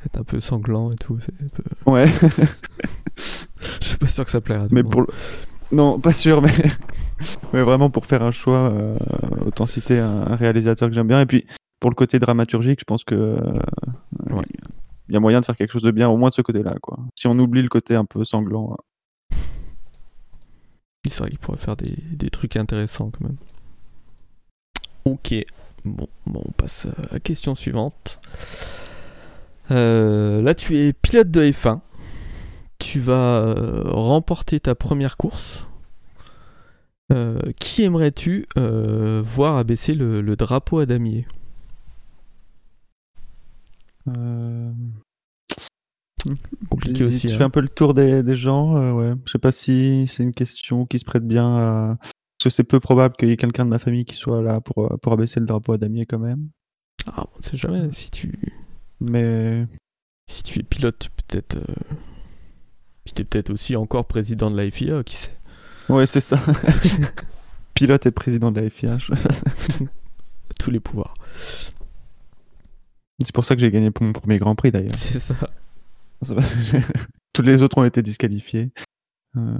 être 0.04 0.18
un 0.18 0.24
peu 0.24 0.40
sanglant 0.40 0.90
et 0.90 0.96
tout. 0.96 1.16
c'est 1.20 1.32
peu- 1.52 1.62
Ouais, 1.92 2.06
Je 3.80 3.86
suis 3.86 3.98
pas 3.98 4.08
sûr 4.08 4.24
que 4.24 4.30
ça 4.32 4.40
plaira 4.40 4.66
mais 4.72 4.82
pour 4.82 5.02
le- 5.02 5.06
non, 5.72 5.98
pas 6.00 6.12
sûr, 6.12 6.42
mais 6.42 6.52
mais 7.52 7.62
vraiment 7.62 7.90
pour 7.90 8.06
faire 8.06 8.22
un 8.22 8.32
choix, 8.32 8.70
euh, 8.70 8.96
autant 9.46 9.66
citer 9.66 9.98
un, 10.00 10.26
un 10.32 10.36
réalisateur 10.36 10.88
que 10.88 10.94
j'aime 10.94 11.08
bien. 11.08 11.20
Et 11.20 11.26
puis 11.26 11.46
pour 11.80 11.90
le 11.90 11.94
côté 11.94 12.18
dramaturgique, 12.18 12.80
je 12.80 12.84
pense 12.84 13.04
que 13.04 13.14
euh, 13.14 13.38
Ouais. 14.30 14.44
il 15.08 15.14
y 15.14 15.16
a 15.16 15.20
moyen 15.20 15.40
de 15.40 15.44
faire 15.46 15.56
quelque 15.56 15.72
chose 15.72 15.82
de 15.82 15.90
bien, 15.90 16.08
au 16.08 16.16
moins 16.16 16.28
de 16.28 16.34
ce 16.34 16.42
côté-là, 16.42 16.74
quoi. 16.82 16.98
Si 17.16 17.26
on 17.26 17.38
oublie 17.38 17.62
le 17.62 17.68
côté 17.68 17.94
un 17.94 18.04
peu 18.04 18.24
sanglant. 18.24 18.76
euh, 19.32 19.36
C'est 21.08 21.18
vrai 21.20 21.30
qu'il 21.30 21.38
pourrait 21.38 21.58
faire 21.58 21.76
des, 21.76 21.96
des 22.12 22.30
trucs 22.30 22.56
intéressants 22.56 23.10
quand 23.10 23.22
même. 23.26 23.36
Ok. 25.04 25.34
Bon, 25.84 26.06
bon, 26.26 26.42
on 26.46 26.52
passe 26.52 26.86
à 26.86 27.14
la 27.14 27.20
question 27.20 27.54
suivante. 27.54 28.20
Euh, 29.70 30.42
là, 30.42 30.54
tu 30.54 30.76
es 30.78 30.92
pilote 30.92 31.30
de 31.30 31.42
F1. 31.50 31.80
Tu 32.80 32.98
vas 32.98 33.36
euh, 33.38 33.82
remporter 33.84 34.58
ta 34.58 34.74
première 34.74 35.16
course. 35.16 35.68
Euh, 37.12 37.38
qui 37.60 37.82
aimerais-tu 37.82 38.46
euh, 38.56 39.22
voir 39.24 39.56
abaisser 39.56 39.94
le, 39.94 40.20
le 40.20 40.34
drapeau 40.34 40.78
à 40.78 40.86
damier? 40.86 41.26
Euh, 44.08 44.72
Compliqué 46.68 47.04
aussi. 47.04 47.28
Je 47.28 47.34
hein. 47.34 47.38
fais 47.38 47.44
un 47.44 47.50
peu 47.50 47.60
le 47.60 47.68
tour 47.68 47.94
des, 47.94 48.22
des 48.22 48.34
gens. 48.36 48.94
ouais. 48.96 49.12
Je 49.26 49.30
sais 49.32 49.38
pas 49.38 49.52
si 49.52 50.06
c'est 50.08 50.22
une 50.22 50.34
question 50.34 50.86
qui 50.86 50.98
se 50.98 51.04
prête 51.04 51.26
bien 51.26 51.46
à. 51.56 51.96
Parce 52.00 52.44
que 52.44 52.50
c'est 52.50 52.64
peu 52.64 52.80
probable 52.80 53.14
qu'il 53.16 53.28
y 53.28 53.32
ait 53.32 53.36
quelqu'un 53.36 53.66
de 53.66 53.70
ma 53.70 53.78
famille 53.78 54.06
qui 54.06 54.14
soit 54.16 54.40
là 54.40 54.60
pour, 54.60 54.98
pour 55.02 55.12
abaisser 55.12 55.38
le 55.38 55.46
drapeau 55.46 55.74
à 55.74 55.78
damier 55.78 56.06
quand 56.06 56.18
même. 56.18 56.48
Ah, 57.06 57.26
on 57.34 57.38
ne 57.38 57.42
sait 57.42 57.56
jamais 57.56 57.92
si 57.92 58.10
tu, 58.10 58.32
Mais 59.00 59.66
si 60.26 60.42
tu 60.42 60.60
es 60.60 60.62
pilote, 60.62 61.08
peut-être. 61.28 61.58
Tu 63.14 63.22
es 63.22 63.24
peut-être 63.24 63.50
aussi 63.50 63.76
encore 63.76 64.06
président 64.06 64.50
de 64.50 64.56
la 64.56 64.70
FIA, 64.70 65.02
qui 65.04 65.16
sait 65.16 65.30
ouais, 65.88 66.06
c'est 66.06 66.20
ça. 66.20 66.40
Pilote 67.74 68.06
et 68.06 68.10
président 68.10 68.52
de 68.52 68.60
la 68.60 68.70
FIA. 68.70 68.98
Tous 70.58 70.70
les 70.70 70.80
pouvoirs. 70.80 71.14
C'est 73.22 73.34
pour 73.34 73.44
ça 73.44 73.54
que 73.54 73.60
j'ai 73.60 73.70
gagné 73.70 73.90
pour 73.90 74.04
mon 74.04 74.12
premier 74.12 74.38
Grand 74.38 74.54
Prix 74.54 74.70
d'ailleurs. 74.70 74.94
C'est 74.94 75.18
ça. 75.18 75.34
Tous 77.32 77.42
les 77.42 77.62
autres 77.62 77.78
ont 77.78 77.84
été 77.84 78.02
disqualifiés. 78.02 78.70
Euh, 79.36 79.58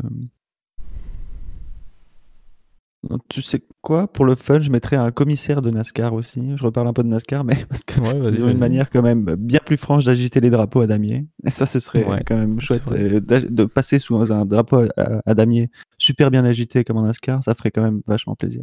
Tu 3.28 3.40
sais 3.40 3.62
quoi? 3.80 4.08
Pour 4.08 4.26
le 4.26 4.34
fun, 4.34 4.60
je 4.60 4.70
mettrais 4.70 4.96
un 4.96 5.10
commissaire 5.10 5.62
de 5.62 5.70
NASCAR 5.70 6.12
aussi. 6.12 6.42
Je 6.56 6.62
reparle 6.62 6.86
un 6.86 6.92
peu 6.92 7.02
de 7.02 7.08
NASCAR, 7.08 7.44
mais 7.44 7.64
parce 7.68 7.82
qu'ils 7.82 8.44
ont 8.44 8.48
une 8.48 8.58
manière 8.58 8.90
quand 8.90 9.02
même 9.02 9.36
bien 9.38 9.60
plus 9.64 9.78
franche 9.78 10.04
d'agiter 10.04 10.40
les 10.40 10.50
drapeaux 10.50 10.82
à 10.82 10.86
damier. 10.86 11.26
Et 11.46 11.50
ça, 11.50 11.64
ce 11.64 11.80
serait 11.80 12.04
quand 12.26 12.36
même 12.36 12.60
chouette 12.60 12.92
de 12.92 13.64
passer 13.64 13.98
sous 13.98 14.16
un 14.32 14.44
drapeau 14.44 14.84
à, 14.96 15.34
damier 15.34 15.70
super 15.96 16.30
bien 16.30 16.44
agité 16.44 16.84
comme 16.84 16.98
en 16.98 17.02
NASCAR. 17.02 17.42
Ça 17.42 17.54
ferait 17.54 17.70
quand 17.70 17.82
même 17.82 18.02
vachement 18.06 18.34
plaisir. 18.34 18.62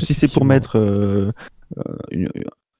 Si 0.00 0.14
c'est 0.14 0.30
pour 0.30 0.44
mettre 0.44 0.76
euh, 0.76 1.30
euh, 1.78 2.28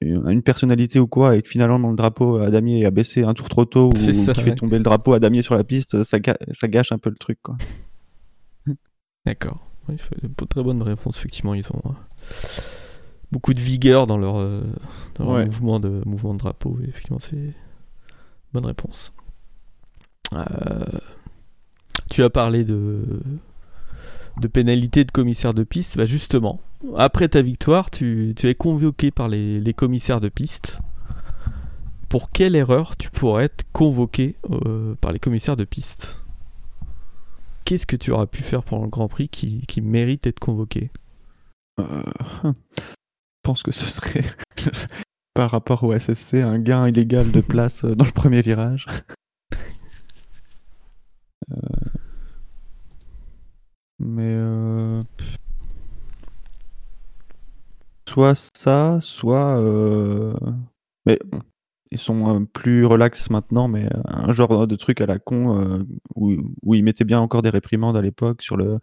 une, 0.01 0.43
personnalité 0.43 0.99
ou 0.99 1.07
quoi, 1.07 1.37
et 1.37 1.43
que 1.43 1.49
finalement 1.49 1.91
le 1.91 1.97
drapeau 1.97 2.37
à 2.37 2.51
damier 2.51 2.85
a 2.85 2.91
baissé 2.91 3.23
un 3.23 3.33
tour 3.33 3.49
trop 3.49 3.65
tôt 3.65 3.89
ou 3.89 3.91
qui 3.93 4.13
fait 4.13 4.55
tomber 4.55 4.77
le 4.77 4.83
drapeau 4.83 5.15
à 5.15 5.21
damier 5.21 5.41
sur 5.41 5.55
la 5.55 5.65
piste, 5.65 6.03
ça, 6.03 6.19
ça 6.53 6.69
gâche 6.69 6.93
un 6.93 6.99
peu 6.99 7.09
le 7.09 7.17
truc. 7.17 7.39
quoi. 7.43 7.57
D'accord. 9.29 9.59
Très 10.49 10.63
bonne 10.63 10.83
réponse. 10.83 11.19
Effectivement, 11.19 11.53
ils 11.53 11.67
ont 11.71 11.83
euh, 11.85 11.93
beaucoup 13.31 13.53
de 13.53 13.61
vigueur 13.61 14.07
dans 14.07 14.17
leur, 14.17 14.39
euh, 14.39 14.63
mouvement, 15.19 15.81
de, 15.81 16.01
mouvement 16.07 16.33
de 16.33 16.39
drapeau. 16.39 16.79
effectivement, 16.83 17.19
c'est 17.21 17.55
bonne 18.55 18.65
réponse. 18.65 19.13
Euh, 20.35 20.85
tu 22.11 22.23
as 22.23 22.31
parlé 22.31 22.65
de, 22.65 23.21
de 24.41 24.49
pénalité 24.49 25.05
de 25.05 25.11
commissaire 25.11 25.53
de 25.53 25.63
piste. 25.63 25.99
Bah 25.99 26.07
justement, 26.07 26.61
après 26.97 27.29
ta 27.29 27.43
victoire, 27.43 27.91
tu, 27.91 28.35
es 28.43 28.55
convoqué 28.55 29.11
par 29.11 29.29
les, 29.29 29.61
les, 29.61 29.75
commissaires 29.75 30.21
de 30.21 30.31
piste. 30.31 30.81
Pour 32.09 32.31
quelle 32.31 32.57
erreur 32.57 32.97
tu 32.97 33.11
pourrais 33.11 33.45
être 33.45 33.67
convoqué 33.73 34.37
par 35.03 35.13
les 35.13 35.19
commissaires 35.19 35.57
de 35.57 35.65
piste? 35.65 36.19
Qu'est-ce 37.69 37.87
que 37.87 37.97
tu 37.97 38.13
auras 38.13 38.27
pu 38.27 38.43
faire 38.43 38.63
pendant 38.63 38.85
le 38.85 38.89
Grand 38.89 39.09
Prix 39.09 39.29
qui, 39.29 39.81
mérite 39.83 40.25
d'être 40.25 40.41
convoqué 40.41 40.91
euh, 41.79 42.03
Je 42.45 42.51
pense 43.43 43.63
que 43.63 43.73
ce 43.73 43.85
serait, 43.85 44.25
par 45.35 45.51
rapport 45.51 45.85
au 45.85 45.97
SSC, 45.97 46.37
un 46.37 46.59
gain 46.59 46.89
illégal 46.89 47.31
de 47.31 47.43
place 47.43 47.85
dans 47.85 48.07
le 48.07 48.11
premier 48.11 48.43
virage. 48.43 48.87
Euh, 51.51 51.57
mais 53.99 54.35
euh, 54.35 55.01
soit 58.07 58.35
ça, 58.35 58.99
soit 59.01 59.59
mais 61.07 61.19
ils 61.91 61.99
sont 61.99 62.47
plus 62.47 62.85
relax 62.85 63.31
maintenant, 63.31 63.69
mais 63.69 63.89
un 64.05 64.33
genre 64.33 64.67
de 64.67 64.77
truc 64.77 65.01
à 65.01 65.07
la 65.07 65.19
con 65.19 65.87
où, 66.15 66.37
où, 66.63 66.75
ils 66.75 66.85
mettaient 66.85 67.05
bien 67.05 67.21
encore 67.21 67.43
des 67.43 67.51
réprimandes 67.51 67.97
à 67.97 68.03
l'époque 68.03 68.43
sur 68.43 68.57
le 68.57 68.79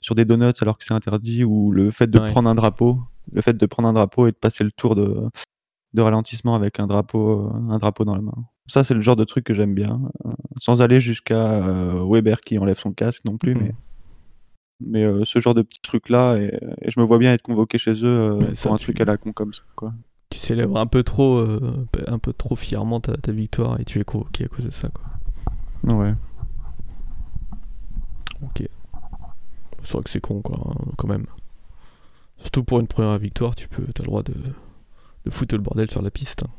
sur 0.00 0.14
des 0.14 0.24
donuts 0.24 0.52
alors 0.60 0.78
que 0.78 0.84
c'est 0.84 0.94
interdit 0.94 1.44
ou 1.44 1.72
le 1.72 1.90
fait 1.90 2.08
de 2.08 2.18
prendre 2.18 2.48
un 2.48 2.54
drapeau, 2.54 3.00
le 3.32 3.42
fait 3.42 3.56
de 3.56 3.66
prendre 3.66 3.88
un 3.88 3.92
drapeau 3.92 4.28
et 4.28 4.30
de 4.30 4.36
passer 4.36 4.62
le 4.62 4.70
tour 4.70 4.94
de, 4.94 5.28
de 5.94 6.02
ralentissement 6.02 6.54
avec 6.54 6.78
un 6.78 6.86
drapeau 6.86 7.50
un 7.68 7.78
drapeau 7.78 8.04
dans 8.04 8.14
la 8.14 8.22
main. 8.22 8.34
Ça 8.66 8.84
c'est 8.84 8.94
le 8.94 9.00
genre 9.00 9.16
de 9.16 9.24
truc 9.24 9.44
que 9.44 9.54
j'aime 9.54 9.74
bien, 9.74 10.00
sans 10.58 10.82
aller 10.82 11.00
jusqu'à 11.00 11.60
Weber 12.08 12.40
qui 12.40 12.58
enlève 12.58 12.78
son 12.78 12.92
casque 12.92 13.24
non 13.24 13.36
plus, 13.36 13.54
mmh 13.54 13.60
mais 13.60 13.74
mais 14.80 15.24
ce 15.24 15.40
genre 15.40 15.54
de 15.54 15.62
petits 15.62 15.80
trucs 15.80 16.08
là 16.08 16.36
et, 16.36 16.56
je 16.86 17.00
me 17.00 17.04
vois 17.04 17.18
bien 17.18 17.32
être 17.32 17.42
convoqué 17.42 17.78
chez 17.78 18.04
eux 18.04 18.38
pour 18.62 18.72
un 18.72 18.76
truc 18.76 19.00
à 19.00 19.04
la 19.04 19.16
con 19.16 19.32
comme 19.32 19.52
ça 19.52 19.64
quoi 19.74 19.92
tu 20.30 20.38
célèbres 20.38 20.78
un 20.78 20.86
peu 20.86 21.02
trop, 21.02 21.36
euh, 21.36 21.86
un 22.06 22.18
peu 22.18 22.32
trop 22.32 22.56
fièrement 22.56 23.00
ta, 23.00 23.32
victoire 23.32 23.80
et 23.80 23.84
tu 23.84 24.00
es 24.00 24.04
convoqué 24.04 24.44
à 24.44 24.48
cause 24.48 24.66
de 24.66 24.70
ça, 24.70 24.88
quoi. 24.88 25.04
Ouais. 25.94 26.12
Ok. 28.42 28.68
C'est 29.82 29.92
vrai 29.92 30.02
que 30.02 30.10
c'est 30.10 30.20
con, 30.20 30.42
quoi, 30.42 30.58
hein, 30.58 30.92
quand 30.96 31.08
même. 31.08 31.26
Surtout 32.38 32.62
pour 32.62 32.80
une 32.80 32.86
première 32.86 33.18
victoire, 33.18 33.54
tu 33.54 33.68
peux, 33.68 33.82
as 33.82 34.02
le 34.02 34.06
droit 34.06 34.22
de, 34.22 34.34
de 35.24 35.30
foutre 35.30 35.54
le 35.54 35.62
bordel 35.62 35.90
sur 35.90 36.02
la 36.02 36.10
piste. 36.10 36.44
Hein. 36.44 36.50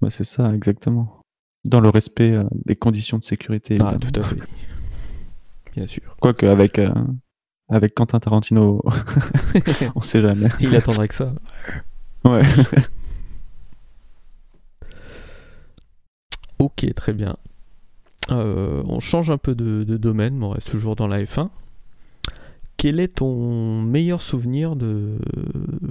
Bah 0.00 0.08
c'est 0.10 0.24
ça, 0.24 0.52
exactement. 0.54 1.22
Dans 1.64 1.80
le 1.80 1.90
respect 1.90 2.32
euh, 2.32 2.44
des 2.64 2.76
conditions 2.76 3.18
de 3.18 3.24
sécurité. 3.24 3.78
Ah, 3.80 3.96
tout 4.00 4.18
à 4.18 4.22
fait. 4.22 4.38
Bien 5.76 5.86
sûr. 5.86 6.16
Quoique 6.20 6.46
avec, 6.46 6.78
euh, 6.78 6.90
avec 7.68 7.94
Quentin 7.94 8.18
Tarantino, 8.18 8.82
on 9.94 10.02
sait 10.02 10.22
jamais. 10.22 10.48
Il 10.60 10.74
attendrait 10.74 11.08
que 11.08 11.14
ça. 11.14 11.34
Ouais. 12.24 12.42
ok, 16.58 16.94
très 16.94 17.12
bien. 17.12 17.36
Euh, 18.30 18.82
on 18.86 19.00
change 19.00 19.30
un 19.30 19.38
peu 19.38 19.54
de, 19.54 19.84
domaine, 19.96 20.36
mais 20.36 20.46
on 20.46 20.50
reste 20.50 20.70
toujours 20.70 20.96
dans 20.96 21.06
la 21.06 21.22
F1. 21.22 21.48
Quel 22.76 23.00
est 23.00 23.16
ton 23.16 23.82
meilleur 23.82 24.20
souvenir 24.20 24.76
de 24.76 25.18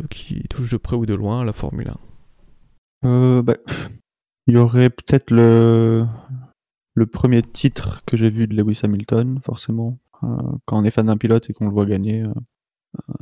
qui 0.09 0.41
touche 0.49 0.71
de 0.71 0.77
près 0.77 0.95
ou 0.95 1.05
de 1.05 1.13
loin 1.13 1.41
à 1.41 1.43
la 1.43 1.53
Formule 1.53 1.91
1 3.03 3.09
euh, 3.09 3.41
bah, 3.43 3.57
Il 4.47 4.55
y 4.55 4.57
aurait 4.57 4.89
peut-être 4.89 5.29
le... 5.31 6.07
le 6.95 7.05
premier 7.05 7.43
titre 7.43 8.03
que 8.05 8.17
j'ai 8.17 8.29
vu 8.29 8.47
de 8.47 8.55
Lewis 8.55 8.79
Hamilton, 8.83 9.39
forcément. 9.43 9.99
Euh, 10.23 10.27
quand 10.65 10.79
on 10.79 10.83
est 10.83 10.91
fan 10.91 11.05
d'un 11.05 11.17
pilote 11.17 11.49
et 11.49 11.53
qu'on 11.53 11.65
le 11.65 11.71
voit 11.71 11.85
gagner, 11.85 12.23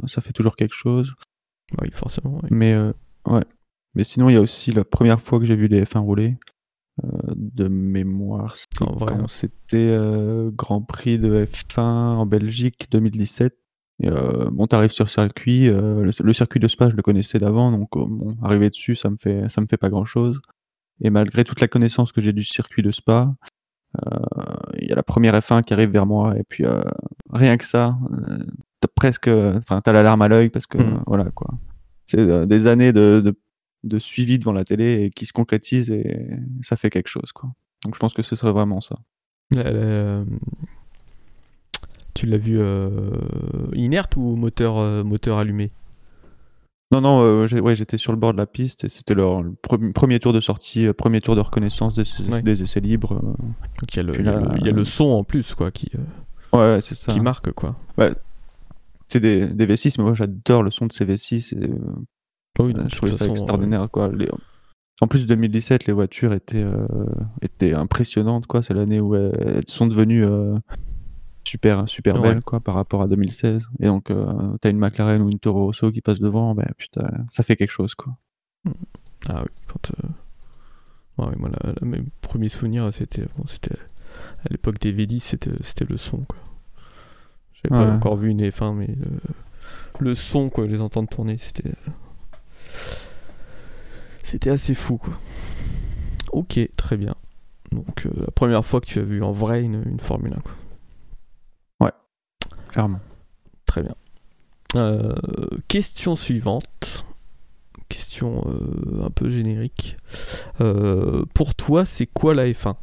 ça 0.06 0.22
fait 0.22 0.34
toujours 0.34 0.56
quelque 0.56 0.76
chose. 0.76 1.14
Oui, 1.82 1.90
forcément. 1.92 2.42
Mais, 2.50 2.74
euh, 2.74 2.94
ouais. 3.26 3.44
Mais 3.96 4.04
sinon, 4.04 4.30
il 4.30 4.34
y 4.34 4.38
a 4.38 4.42
aussi 4.42 4.72
la 4.72 4.86
première 4.86 5.22
fois 5.22 5.40
que 5.40 5.46
j'ai 5.46 5.56
vu 5.56 5.68
les 5.68 5.84
F1 5.84 6.00
rouler. 6.00 6.38
Euh, 7.04 7.10
de 7.36 7.68
mémoire, 7.68 8.56
c'était 9.28 9.78
euh, 9.78 10.50
Grand 10.52 10.82
Prix 10.82 11.20
de 11.20 11.46
F1 11.46 11.82
en 11.82 12.26
Belgique 12.26 12.88
2017. 12.92 13.56
Et, 14.00 14.10
bon, 14.52 14.68
t'arrives 14.68 14.92
sur 14.92 15.10
circuit, 15.10 15.70
le, 15.70 16.34
circuit 16.34 16.60
de 16.60 16.68
Spa, 16.68 16.88
je 16.90 16.96
le 16.96 17.02
connaissais 17.02 17.40
d'avant, 17.40 17.72
donc 17.72 17.90
bon, 17.94 18.38
arriver 18.44 18.70
dessus, 18.70 18.96
ça 18.96 19.10
me 19.10 19.18
fait, 19.18 19.50
ça 19.50 19.60
me 19.60 19.66
fait 19.66 19.78
pas 19.78 19.90
grand 19.90 20.06
chose. 20.06 20.40
Et 21.02 21.10
malgré 21.10 21.44
toute 21.44 21.60
la 21.62 21.68
connaissance 21.68 22.12
que 22.12 22.22
j'ai 22.22 22.32
du 22.32 22.44
circuit 22.44 22.84
de 22.84 22.92
Spa, 22.92 23.34
il 24.80 24.88
y 24.88 24.92
a 24.92 24.96
la 24.96 25.02
première 25.02 25.34
F1 25.34 25.64
qui 25.64 25.74
arrive 25.74 25.90
vers 25.90 26.06
moi, 26.06 26.38
et 26.38 26.44
puis 26.44 26.64
rien 27.32 27.58
que 27.58 27.66
ça, 27.66 27.98
t'as 28.80 28.88
presque, 28.94 29.28
enfin, 29.28 29.82
t'as 29.82 29.92
l'alarme 29.92 30.22
à 30.22 30.28
l'œil 30.28 30.50
parce 30.50 30.68
que 30.68 30.78
hmm. 30.78 31.04
voilà 31.08 31.26
quoi. 31.32 31.50
C'est 32.06 32.20
euh, 32.20 32.46
des 32.46 32.68
années 32.68 32.94
de, 32.94 33.36
de, 33.84 34.00
suivi 34.00 34.40
devant 34.40 34.54
la 34.54 34.64
télé 34.64 35.04
et 35.04 35.10
qui 35.10 35.26
se 35.26 35.34
concrétisent 35.34 35.92
et 35.92 36.30
ça 36.62 36.76
fait 36.76 36.90
quelque 36.90 37.10
chose 37.10 37.32
quoi. 37.34 37.52
Donc 37.84 37.96
je 37.96 38.00
pense 38.00 38.14
que 38.14 38.22
ce 38.22 38.36
serait 38.36 38.52
vraiment 38.52 38.82
ça. 38.82 38.98
Euh, 39.56 40.24
tu 42.14 42.26
l'as 42.26 42.38
vu 42.38 42.58
euh, 42.60 43.12
inerte 43.74 44.16
ou 44.16 44.36
moteur, 44.36 45.06
moteur 45.06 45.38
allumé? 45.38 45.72
Non, 46.92 47.02
non, 47.02 47.46
ouais, 47.46 47.76
j'étais 47.76 47.98
sur 47.98 48.14
le 48.14 48.18
bord 48.18 48.32
de 48.32 48.38
la 48.38 48.46
piste 48.46 48.86
et 48.86 48.90
c'était 48.90 49.14
leur 49.14 49.44
le 49.44 49.54
premier 49.92 50.20
tour 50.20 50.32
de 50.32 50.40
sortie, 50.40 50.88
premier 50.94 51.20
tour 51.20 51.36
de 51.36 51.42
reconnaissance 51.42 51.96
des, 51.96 52.42
des 52.42 52.64
essais 52.64 52.80
libres. 52.80 53.16
Donc 53.16 53.94
il 53.94 54.02
y, 54.02 54.66
y, 54.66 54.70
a 54.70 54.72
le 54.72 54.84
son 54.86 55.06
en 55.06 55.24
plus, 55.26 55.54
quoi, 55.54 55.70
qui, 55.72 55.92
ouais, 56.54 56.80
c'est 56.82 56.96
ça. 56.96 57.12
qui 57.12 57.20
marque, 57.20 57.52
quoi. 57.52 57.76
Ouais, 57.98 58.14
c'est 59.08 59.20
des, 59.20 59.48
des, 59.48 59.66
V6, 59.66 59.96
mais 59.98 60.04
moi 60.04 60.14
j'adore 60.14 60.64
le 60.64 60.72
son 60.72 60.88
de 60.88 60.94
ces 60.94 61.06
V6. 61.06 61.58
Et, 61.58 61.70
oh 62.60 62.66
oui, 62.66 62.74
je 62.90 62.96
trouvais 62.96 63.12
ça 63.12 63.26
extraordinaire. 63.26 63.90
Quoi. 63.90 64.12
En 65.02 65.08
plus, 65.08 65.28
2017, 65.28 65.86
les 65.86 65.94
voitures 65.94 66.34
étaient, 66.34 66.64
euh, 66.64 66.88
étaient 67.42 67.76
impressionnantes. 67.76 68.48
Quoi. 68.48 68.62
C'est 68.62 68.74
l'année 68.74 69.00
où 69.00 69.16
elles 69.16 69.68
sont 69.68 69.88
devenues 69.88 70.26
euh, 70.26 70.58
super, 71.48 71.88
super 71.88 72.20
belles 72.20 72.42
quoi, 72.42 72.60
par 72.60 72.76
rapport 72.76 73.02
à 73.02 73.08
2016. 73.08 73.68
Et 73.80 73.86
donc, 73.86 74.12
euh, 74.12 74.58
t'as 74.60 74.70
une 74.70 74.80
McLaren 74.80 75.22
ou 75.22 75.30
une 75.30 75.40
Toro 75.40 75.66
Rosso 75.66 75.92
qui 75.92 76.02
passe 76.02 76.20
devant, 76.20 76.56
ben, 76.56 76.68
putain, 76.78 77.08
ça 77.30 77.44
fait 77.44 77.56
quelque 77.56 77.72
chose. 77.72 77.96
Quoi. 77.96 78.18
Ah 79.30 79.44
oui, 79.44 79.50
quand. 79.68 79.92
Ouais, 81.20 81.34
moi, 81.38 81.50
mes 81.82 82.04
premiers 82.22 82.50
souvenirs, 82.50 82.90
c'était 82.94 83.24
bon, 83.38 83.44
à 83.44 84.50
l'époque 84.52 84.80
des 84.80 84.94
V10, 84.94 85.20
c'était 85.20 85.86
le 85.86 85.98
son. 85.98 86.18
Quoi. 86.18 86.38
J'avais 87.70 87.86
pas 87.86 87.94
encore 87.94 88.16
vu 88.16 88.30
une 88.30 88.42
F1, 88.42 88.74
mais 88.74 88.90
le, 90.00 90.16
son, 90.16 90.50
quoi, 90.50 90.68
les 90.68 90.82
entendre 90.82 91.10
tourner, 91.10 91.38
c'était. 91.38 91.72
C'était 94.24 94.50
assez 94.50 94.74
fou, 94.74 94.98
quoi. 94.98 95.14
Ok, 96.34 96.60
très 96.76 96.98
bien. 96.98 97.16
Donc, 97.72 98.06
euh, 98.06 98.12
la 98.18 98.32
première 98.32 98.66
fois 98.66 98.82
que 98.82 98.86
tu 98.86 99.00
as 99.00 99.04
vu 99.04 99.24
en 99.24 99.32
vrai 99.32 99.64
une, 99.64 99.84
une 99.86 100.00
Formule 100.00 100.34
1, 100.34 100.40
quoi. 100.42 100.52
Ouais, 101.80 101.94
clairement. 102.70 103.00
Très 103.66 103.84
bien. 103.84 103.96
Euh, 104.76 105.16
question 105.68 106.16
suivante. 106.16 107.06
Question 107.90 108.44
euh, 108.48 109.06
un 109.06 109.10
peu 109.10 109.30
générique. 109.30 109.96
pour 111.34 111.56
toi, 111.56 111.86
c'est 111.86 112.08
quoi 112.08 112.34
la 112.34 112.48
F1 112.48 112.76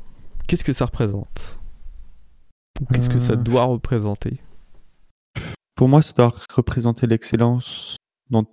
Qu'est-ce 0.47 0.65
que 0.65 0.73
ça 0.73 0.87
représente? 0.87 1.59
Qu'est-ce 2.93 3.11
que 3.11 3.19
ça 3.21 3.37
doit 3.37 3.65
représenter? 3.65 4.41
Pour 5.75 5.89
moi, 5.89 6.03
ça 6.03 6.13
doit 6.13 6.33
représenter 6.53 7.07
l'excellence 7.07 7.97
dans 8.31 8.45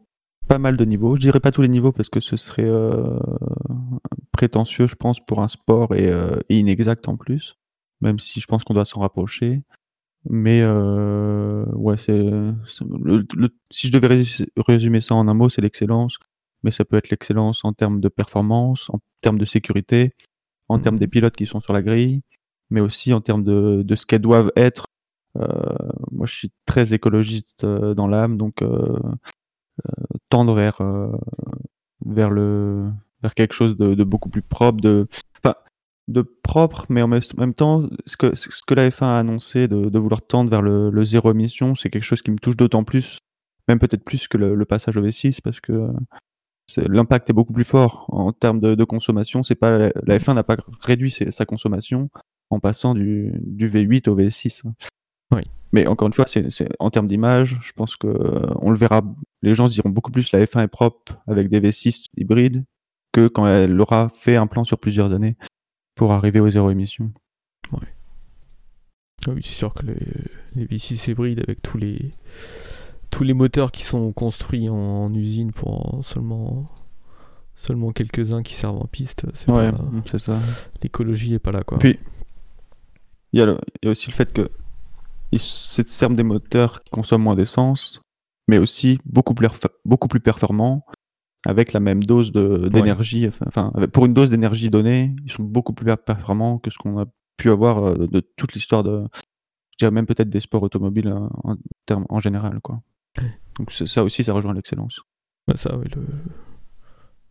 pas 0.47 0.57
mal 0.57 0.77
de 0.77 0.85
niveaux. 0.85 1.15
Je 1.15 1.21
dirais 1.21 1.39
pas 1.39 1.51
tous 1.51 1.61
les 1.61 1.67
niveaux 1.67 1.91
parce 1.91 2.09
que 2.09 2.19
ce 2.19 2.35
serait 2.35 2.65
euh, 2.65 3.19
prétentieux, 4.31 4.87
je 4.87 4.95
pense, 4.95 5.19
pour 5.19 5.41
un 5.41 5.47
sport 5.47 5.93
et, 5.95 6.09
euh, 6.09 6.39
inexact 6.49 7.07
en 7.07 7.17
plus. 7.17 7.55
Même 8.01 8.19
si 8.19 8.39
je 8.39 8.47
pense 8.47 8.63
qu'on 8.63 8.73
doit 8.73 8.85
s'en 8.85 9.01
rapprocher. 9.01 9.61
Mais 10.29 10.63
ouais, 10.63 11.97
c'est 11.97 12.25
si 13.71 13.87
je 13.87 13.91
devais 13.91 14.23
résumer 14.57 15.01
ça 15.01 15.15
en 15.15 15.27
un 15.27 15.33
mot, 15.33 15.49
c'est 15.49 15.61
l'excellence. 15.61 16.17
Mais 16.63 16.71
ça 16.71 16.85
peut 16.85 16.97
être 16.97 17.09
l'excellence 17.09 17.65
en 17.65 17.73
termes 17.73 17.99
de 17.99 18.07
performance, 18.07 18.89
en 18.91 18.99
termes 19.21 19.39
de 19.39 19.45
sécurité, 19.45 20.13
en 20.69 20.79
termes 20.79 20.97
des 20.99 21.07
pilotes 21.07 21.35
qui 21.35 21.45
sont 21.45 21.59
sur 21.59 21.73
la 21.73 21.81
grille, 21.81 22.21
mais 22.69 22.81
aussi 22.81 23.13
en 23.13 23.21
termes 23.21 23.43
de, 23.43 23.81
de 23.83 23.95
ce 23.95 24.05
qu'elles 24.05 24.21
doivent 24.21 24.51
être. 24.55 24.85
Moi, 25.35 26.25
je 26.25 26.33
suis 26.33 26.51
très 26.65 26.93
écologiste 26.93 27.65
dans 27.65 28.07
l'âme, 28.07 28.37
donc 28.37 28.63
tendre 30.29 30.53
vers 30.53 30.81
vers 32.05 32.29
le 32.29 32.89
vers 33.21 33.35
quelque 33.35 33.53
chose 33.53 33.77
de, 33.77 34.03
beaucoup 34.03 34.29
plus 34.29 34.41
propre, 34.41 34.81
de 34.81 35.07
de 36.07 36.21
propre, 36.21 36.85
mais 36.89 37.01
en 37.01 37.07
même 37.07 37.53
temps, 37.53 37.87
ce 38.05 38.17
que, 38.17 38.35
ce 38.35 38.49
que 38.65 38.73
la 38.73 38.89
F1 38.89 39.05
a 39.05 39.19
annoncé 39.19 39.67
de, 39.67 39.97
vouloir 39.97 40.21
tendre 40.21 40.49
vers 40.49 40.61
le, 40.61 41.03
zéro 41.05 41.31
émission, 41.31 41.75
c'est 41.75 41.89
quelque 41.89 42.03
chose 42.03 42.21
qui 42.21 42.31
me 42.31 42.37
touche 42.37 42.57
d'autant 42.57 42.83
plus, 42.83 43.19
même 43.67 43.79
peut-être 43.79 44.03
plus 44.03 44.27
que 44.27 44.37
le, 44.37 44.65
passage 44.65 44.97
au 44.97 45.01
V6, 45.01 45.41
parce 45.41 45.59
que 45.59 45.89
l'impact 46.77 47.29
est 47.29 47.33
beaucoup 47.33 47.53
plus 47.53 47.63
fort 47.63 48.05
en 48.09 48.31
termes 48.33 48.59
de, 48.59 48.83
consommation. 48.83 49.43
C'est 49.43 49.55
pas 49.55 49.77
la, 49.77 50.17
F1 50.17 50.35
n'a 50.35 50.43
pas 50.43 50.57
réduit 50.81 51.11
sa 51.11 51.45
consommation 51.45 52.09
en 52.49 52.59
passant 52.59 52.93
du, 52.93 53.33
V8 53.57 54.09
au 54.09 54.17
V6. 54.17 54.63
Oui. 55.31 55.43
Mais 55.73 55.87
encore 55.87 56.07
une 56.07 56.13
fois, 56.13 56.25
c'est 56.27 56.69
en 56.79 56.89
termes 56.89 57.07
d'image, 57.07 57.57
je 57.61 57.71
pense 57.71 57.95
que 57.95 58.07
on 58.59 58.71
le 58.71 58.77
verra. 58.77 59.01
Les 59.41 59.53
gens 59.53 59.67
se 59.67 59.73
diront 59.73 59.89
beaucoup 59.89 60.11
plus 60.11 60.31
la 60.31 60.43
F1 60.43 60.63
est 60.63 60.67
propre 60.67 61.17
avec 61.27 61.49
des 61.49 61.61
V6 61.61 62.07
hybrides 62.17 62.65
que 63.13 63.27
quand 63.27 63.47
elle 63.47 63.79
aura 63.79 64.09
fait 64.09 64.35
un 64.35 64.47
plan 64.47 64.63
sur 64.63 64.77
plusieurs 64.79 65.13
années 65.13 65.37
pour 65.95 66.11
arriver 66.11 66.39
aux 66.39 66.49
zéro 66.49 66.69
émission. 66.69 67.11
Ah 67.73 69.31
oui, 69.33 69.41
c'est 69.43 69.53
sûr 69.53 69.73
que 69.73 69.85
les, 69.85 69.97
les 70.55 70.65
V6 70.65 71.11
hybrides 71.11 71.39
avec 71.39 71.61
tous 71.61 71.77
les 71.77 72.11
tous 73.11 73.23
les 73.23 73.33
moteurs 73.33 73.71
qui 73.71 73.83
sont 73.83 74.11
construits 74.13 74.69
en, 74.69 75.13
usine 75.13 75.51
pour 75.51 75.99
seulement 76.03 76.65
seulement 77.55 77.91
quelques-uns 77.91 78.41
qui 78.41 78.55
servent 78.55 78.81
en 78.81 78.87
piste, 78.87 79.27
c'est 79.35 79.51
ouais, 79.51 79.71
ça. 80.17 80.39
L'écologie 80.81 81.35
est 81.35 81.39
pas 81.39 81.51
là 81.51 81.63
quoi. 81.63 81.77
Puis 81.77 81.99
il 83.33 83.39
y, 83.39 83.43
y, 83.43 83.87
a 83.87 83.89
aussi 83.89 84.09
le 84.09 84.15
fait 84.15 84.33
que 84.33 84.49
ils 85.31 85.39
servent 85.39 86.15
des 86.15 86.23
moteurs 86.23 86.83
qui 86.83 86.89
consomment 86.89 87.23
moins 87.23 87.35
d'essence, 87.35 88.01
mais 88.47 88.57
aussi 88.57 88.99
beaucoup 89.05 89.33
plus 89.33 89.47
beaucoup 89.85 90.07
plus 90.07 90.19
performants 90.19 90.83
avec 91.45 91.73
la 91.73 91.79
même 91.79 92.03
dose 92.03 92.31
d'énergie, 92.31 93.27
enfin, 93.27 93.71
pour 93.91 94.05
une 94.05 94.13
dose 94.13 94.29
d'énergie 94.29 94.69
donnée, 94.69 95.15
ils 95.25 95.31
sont 95.31 95.43
beaucoup 95.43 95.73
plus 95.73 95.85
performants 95.97 96.59
que 96.59 96.69
ce 96.69 96.77
qu'on 96.77 96.99
a 96.99 97.05
pu 97.37 97.49
avoir 97.49 97.83
euh, 97.83 98.07
de 98.07 98.19
toute 98.19 98.53
l'histoire 98.53 98.83
de, 98.83 99.05
je 99.71 99.77
dirais 99.79 99.91
même 99.91 100.05
peut-être 100.05 100.29
des 100.29 100.39
sports 100.39 100.61
automobiles 100.61 101.07
euh, 101.07 101.95
en, 102.09 102.19
général, 102.19 102.59
quoi. 102.61 102.81
Donc 103.57 103.71
ça 103.71 104.03
aussi, 104.03 104.23
ça 104.23 104.33
rejoint 104.33 104.53
l'excellence. 104.53 105.01
ça, 105.55 105.75
oui, 105.77 105.87
le... 105.95 106.03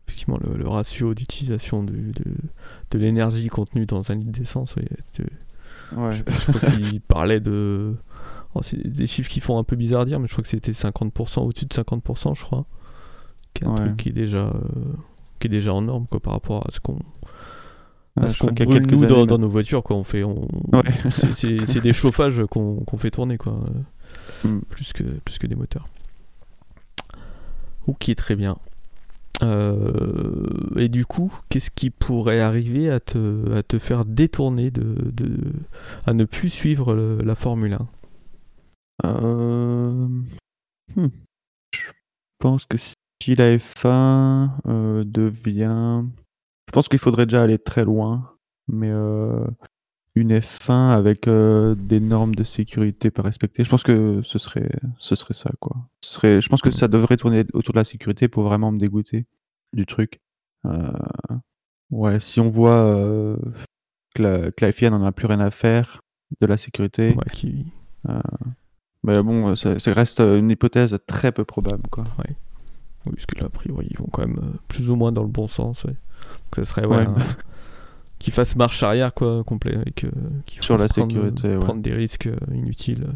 effectivement, 0.09 0.39
le, 0.39 0.69
ratio 0.69 1.15
d'utilisation 1.15 1.85
de, 1.85 2.13
de, 2.91 2.99
l'énergie 2.99 3.49
contenue 3.49 3.87
dans 3.87 4.11
un 4.11 4.17
litre 4.17 4.33
d'essence, 4.33 4.75
ouais, 5.97 6.13
je, 6.13 6.23
crois 6.23 6.71
qu'il 6.71 7.01
parlait 7.01 7.41
de... 7.41 7.95
Oh, 8.55 8.63
c'est 8.63 8.85
des 8.87 9.07
chiffres 9.07 9.31
qui 9.31 9.41
font 9.41 9.59
un 9.59 9.65
peu 9.65 9.77
bizarre 9.77 10.03
à 10.03 10.05
dire, 10.05 10.19
mais 10.19 10.27
je 10.27 10.33
crois 10.33 10.43
que 10.43 10.49
c'était 10.49 10.73
50%, 10.73 11.41
au-dessus 11.41 11.67
de 11.67 11.75
50%, 11.75 12.37
je 12.37 12.43
crois. 12.43 12.67
Qui 13.55 13.65
est 13.65 13.67
un 13.67 13.75
truc 13.75 13.97
qui 13.97 14.09
est 14.11 14.13
déjà 14.13 14.39
euh, 14.39 14.53
qui 15.41 15.47
est 15.47 15.51
déjà 15.51 15.73
en 15.75 15.83
norme 15.83 16.07
quoi 16.07 16.21
par 16.21 16.35
rapport 16.35 16.65
à 16.69 16.71
ce 16.71 16.81
qu'on 16.81 16.99
ce 18.27 18.39
qu'on 18.39 18.53
brûle 18.53 18.87
nous 18.87 19.07
dans, 19.07 19.39
nos 19.39 19.49
voitures 19.49 19.83
quoi. 19.83 19.97
On 19.97 20.05
fait 20.05 20.23
on, 20.23 20.47
c'est 21.11 21.81
des 21.81 21.93
chauffages 21.93 22.43
qu'on 22.47 22.85
fait 22.99 23.11
tourner 23.11 23.37
quoi 23.39 23.59
mm. 24.45 24.61
plus 24.69 24.93
que 24.93 25.03
plus 25.03 25.39
que 25.39 25.47
des 25.47 25.57
moteurs. 25.57 25.89
Ok 27.87 28.15
très 28.15 28.37
bien 28.37 28.57
euh, 29.43 30.71
et 30.77 30.89
du 30.89 31.07
coup, 31.07 31.33
qu'est-ce 31.49 31.71
qui 31.71 31.91
pourrait 31.91 32.41
arriver 32.41 32.91
à 32.91 33.01
te, 33.01 33.53
à 33.55 33.63
te 33.63 33.79
faire 33.79 34.05
détourner 34.05 34.71
de, 34.71 34.97
à 36.07 36.13
ne 36.13 36.25
plus 36.25 36.51
suivre 36.51 36.95
la 36.95 37.35
Formule 37.35 37.75
1 37.75 37.89
euh... 39.07 40.09
Hmm. 40.97 41.09
Je 41.73 41.91
pense 42.39 42.65
que 42.65 42.77
si 42.79 43.35
la 43.35 43.57
F1 43.57 44.51
euh, 44.67 45.05
devient. 45.05 46.05
Je 46.67 46.73
pense 46.73 46.89
qu'il 46.89 46.99
faudrait 46.99 47.27
déjà 47.27 47.43
aller 47.43 47.59
très 47.59 47.85
loin, 47.85 48.33
mais 48.69 48.91
une 50.21 50.39
F1 50.39 50.91
avec 50.91 51.29
euh, 51.29 51.75
des 51.75 52.01
normes 52.01 52.35
de 52.35 52.45
sécurité 52.45 53.11
pas 53.11 53.23
respectées, 53.23 53.65
je 53.65 53.71
pense 53.71 53.83
que 53.83 54.21
ce 54.23 54.39
serait, 54.39 54.71
ce 54.99 55.15
serait 55.15 55.35
ça, 55.35 55.51
quoi. 55.61 55.77
Ce 56.03 56.15
serait, 56.15 56.41
je 56.41 56.49
pense 56.49 56.63
que 56.63 56.71
ça 56.71 56.89
devrait 56.89 57.17
tourner 57.17 57.45
autour 57.53 57.73
de 57.73 57.79
la 57.79 57.85
sécurité 57.85 58.29
pour 58.29 58.45
vraiment 58.45 58.73
me 58.73 58.79
dégoûter 58.79 59.27
du 59.73 59.87
truc. 59.87 60.21
ouais, 61.91 62.21
si 62.21 62.41
on 62.41 62.51
voit 62.51 63.37
que 64.15 64.23
la, 64.23 64.51
que, 64.51 64.65
la, 64.65 64.73
FIA 64.73 64.91
n'en 64.91 65.05
a 65.05 65.13
plus 65.13 65.27
rien 65.27 65.41
à 65.41 65.51
faire 65.51 66.01
de 66.41 66.47
la 66.47 66.57
sécurité. 66.57 67.15
Ouais, 67.15 67.31
qui... 67.33 67.67
mais 69.03 69.23
bon, 69.23 69.55
ça, 69.55 69.79
ça, 69.79 69.93
reste 69.93 70.21
une 70.21 70.51
hypothèse 70.51 70.97
très 71.07 71.33
peu 71.33 71.45
probable, 71.45 71.85
quoi. 71.91 72.05
Ouais. 72.19 72.37
Oui, 73.07 73.15
parce 73.15 73.27
que 73.27 73.39
là, 73.39 73.47
a 73.47 73.49
priori, 73.49 73.87
ils 73.91 73.99
vont 73.99 74.09
quand 74.13 74.27
même 74.27 74.39
euh, 74.39 74.59
plus 74.69 74.91
ou 74.91 74.97
moins 74.97 75.13
dans 75.13 75.23
le 75.23 75.29
bon 75.29 75.47
sens. 75.47 75.85
Ouais. 75.85 75.97
ça 76.55 76.65
serait 76.65 76.87
ouais, 76.87 77.07
qu'ils 78.21 78.33
fassent 78.33 78.55
marche 78.55 78.85
arrière 78.85 79.13
quoi, 79.13 79.43
complet. 79.43 79.75
Avec, 79.75 80.05
euh, 80.05 80.11
Sur 80.61 80.77
la 80.77 80.87
prendre, 80.87 81.13
sécurité, 81.13 81.57
prendre 81.59 81.83
des 81.83 81.93
risques 81.93 82.29
euh, 82.29 82.37
inutiles. 82.55 83.09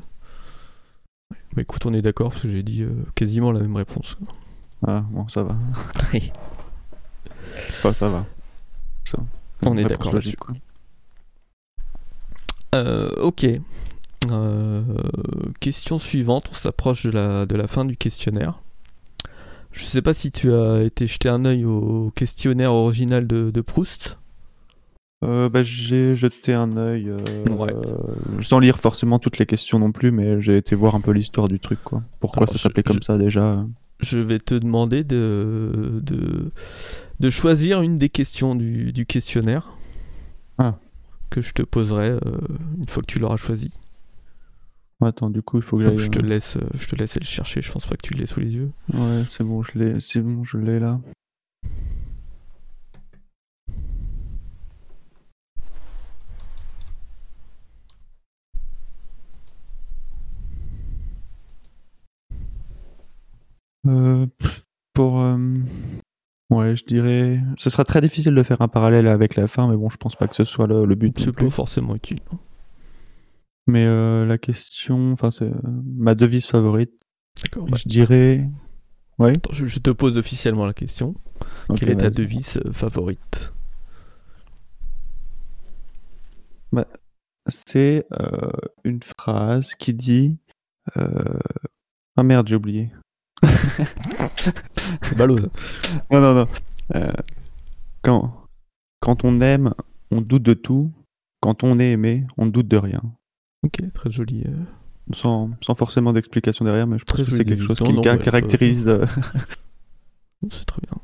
Mais 1.55 1.63
écoute, 1.63 1.87
on 1.87 1.95
est 1.95 2.03
d'accord 2.03 2.31
parce 2.31 2.43
que 2.43 2.49
j'ai 2.49 2.65
dit 2.65 2.85
quasiment 3.15 3.53
la 3.53 3.61
même 3.61 3.77
réponse. 3.77 4.17
Ah, 4.85 5.05
bon, 5.11 5.29
ça 5.29 5.45
va. 5.45 5.55
enfin, 7.45 7.93
ça 7.93 8.09
va. 8.09 8.27
Ça. 9.05 9.19
On 9.63 9.77
est 9.77 9.85
d'accord 9.85 10.13
là-dessus. 10.13 10.37
ok. 12.73 13.47
question 15.61 15.99
suivante, 15.99 16.49
on 16.51 16.55
s'approche 16.55 17.05
de 17.05 17.11
la, 17.11 17.47
de 17.47 17.55
la 17.55 17.69
fin 17.69 17.85
du 17.85 17.97
questionnaire. 17.97 18.61
Je 19.75 19.83
sais 19.83 20.03
pas 20.03 20.15
si 20.15 20.31
tu 20.31 20.53
as 20.53 20.83
été 20.83 21.07
jeter 21.07 21.29
un 21.29 21.45
œil 21.45 21.65
au 21.65 22.13
questionnaire 22.15 22.73
original 22.73 23.27
de, 23.27 23.61
Proust. 23.61 24.19
Euh, 25.25 25.49
bah, 25.49 25.62
j'ai 25.62 26.14
jeté 26.14 26.53
un 26.53 26.77
œil, 26.77 27.09
euh, 27.09 27.18
sans 28.43 28.59
lire 28.59 28.79
forcément 28.79 29.18
toutes 29.18 29.39
les 29.39 29.47
questions 29.47 29.79
non 29.79 29.91
plus, 29.91 30.11
mais 30.11 30.41
j'ai 30.43 30.57
été 30.57 30.75
voir 30.75 30.95
un 30.95 31.01
peu 31.01 31.12
l'histoire 31.12 31.49
du 31.49 31.59
truc, 31.59 31.79
quoi. 31.83 32.03
Pourquoi 32.20 32.47
ça 32.47 32.59
s'appelait 32.59 32.83
comme 32.83 33.03
ça 33.03 33.16
déjà? 33.16 33.64
Je 34.01 34.18
vais 34.18 34.39
te 34.39 34.55
demander 34.55 35.03
de, 35.03 36.01
de, 36.03 36.51
de 37.20 37.31
choisir 37.31 37.81
une 37.81 37.97
des 37.97 38.11
questions 38.11 38.55
du, 38.55 38.93
du 38.93 39.07
questionnaire 39.07 39.70
ah. 40.59 40.77
que 41.31 41.41
je 41.41 41.53
te 41.55 41.62
poserai 41.62 42.11
euh, 42.11 42.18
une 42.77 42.89
fois 42.89 43.03
que 43.03 43.11
tu 43.11 43.18
l'auras 43.18 43.37
choisi. 43.37 43.70
Attends, 45.01 45.31
du 45.31 45.43
coup, 45.43 45.59
il 45.59 45.62
faut 45.62 45.77
que 45.77 45.85
j'aille. 45.85 45.99
Je 45.99 46.09
te 46.09 46.18
laisse, 46.18 46.57
je 46.75 46.87
te 46.87 46.97
laisse 46.97 47.16
le 47.16 47.25
chercher. 47.25 47.61
Je 47.61 47.70
pense 47.70 47.87
pas 47.87 47.97
que 47.97 48.07
tu 48.07 48.14
l'aies 48.14 48.27
sous 48.27 48.41
les 48.41 48.55
yeux. 48.55 48.70
Ouais, 48.93 49.22
c'est 49.29 49.45
bon, 49.45 49.62
je 49.62 49.79
l'ai. 49.79 50.01
C'est 50.01 50.20
bon, 50.20 50.45
je 50.45 50.57
l'ai 50.57 50.79
là. 50.79 50.99
Euh, 63.87 64.26
pour 64.95 65.20
ouais, 66.51 66.76
je 66.76 66.85
dirais, 66.85 67.41
ce 67.57 67.70
sera 67.70 67.85
très 67.85 68.01
difficile 68.01 68.35
de 68.35 68.43
faire 68.43 68.62
un 68.62 68.68
parallèle 68.68 69.09
avec 69.09 69.37
la 69.37 69.49
fin, 69.49 69.68
mais 69.68 69.76
bon, 69.76 69.89
je 69.89 69.97
pense 69.97 70.16
pas 70.16 70.28
que 70.28 70.35
ce 70.35 70.45
soit 70.45 70.66
le, 70.66 70.95
but. 70.95 71.18
C'est 71.18 71.32
pas 71.32 71.51
forcément 71.51 71.95
utile. 71.95 72.18
Mais 73.66 73.87
euh, 73.87 74.26
la 74.26 74.39
question, 74.39 75.12
enfin, 75.12 75.30
c'est 75.30 75.47
euh, 75.47 75.82
ma 75.97 76.14
devise 76.14 76.47
favorite. 76.47 76.93
D'accord. 77.43 77.66
Je 77.76 77.89
dirais. 77.89 78.49
Ouais. 79.18 79.32
je, 79.51 79.78
te 79.78 79.91
pose 79.91 80.18
officiellement 80.18 80.66
la 80.66 80.74
question. 80.74 81.14
Quelle 81.76 81.91
est 81.91 81.97
ta 81.97 82.11
devise 82.11 82.61
euh, 82.64 82.72
favorite? 82.72 83.53
Bah, 86.72 86.87
C'est 87.47 88.07
une 88.85 89.01
phrase 89.03 89.74
qui 89.74 89.95
dit. 89.95 90.37
Ah 92.16 92.22
merde, 92.22 92.47
j'ai 92.49 92.57
oublié. 92.57 92.91
c'est 95.03 95.16
ballot 95.16 95.39
Non, 96.11 96.20
non, 96.20 96.35
non. 96.35 96.49
quand, 98.03 98.47
quand 99.01 99.25
on 99.25 99.41
aime, 99.41 99.75
on 100.11 100.20
doute 100.20 100.43
de 100.43 100.55
tout. 100.55 100.93
Quand 101.41 101.62
on 101.62 101.79
est 101.79 101.91
aimé, 101.91 102.27
on 102.39 102.47
doute 102.47 102.68
de 102.68 102.77
rien. 102.77 103.03
Ok, 103.64 103.79
très 103.93 104.11
joli. 104.11 104.45
Euh. 104.47 104.57
Sans, 105.12 105.51
sans, 105.61 105.75
forcément 105.75 106.14
d'explication 106.14 106.64
derrière, 106.64 106.87
mais 106.87 106.99
je 106.99 107.05
pense 107.05 107.18
que 107.18 107.25
c'est 107.25 107.45
quelque 107.45 107.62
chose 107.62 107.77
qui 107.77 108.01
caractérise. 108.01 108.87
Euh, 108.89 109.05
c'est 110.51 110.64
très 110.64 110.81
bien. 110.81 110.97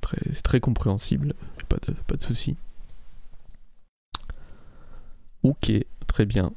Très, 0.00 0.18
c'est 0.32 0.42
très 0.42 0.60
compréhensible. 0.60 1.34
Pas 1.68 1.76
de, 1.86 1.92
pas 2.06 2.16
de 2.16 2.22
soucis. 2.22 2.56
Ok, 5.42 5.70
très 6.06 6.24
bien. 6.24 6.52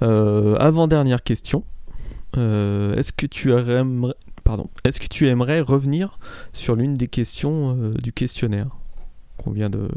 Avant-dernière 0.00 1.22
question. 1.22 1.64
Est-ce 2.34 3.12
que 3.12 3.26
tu 3.26 3.52
aimerais, 3.52 4.14
pardon, 4.44 4.68
est-ce 4.84 5.00
que 5.00 5.08
tu 5.08 5.28
aimerais 5.28 5.60
revenir 5.60 6.18
sur 6.52 6.76
l'une 6.76 6.94
des 6.94 7.08
questions 7.08 7.90
du 8.02 8.12
questionnaire 8.12 8.68
qu'on 9.36 9.50
vient 9.50 9.70
de 9.70 9.88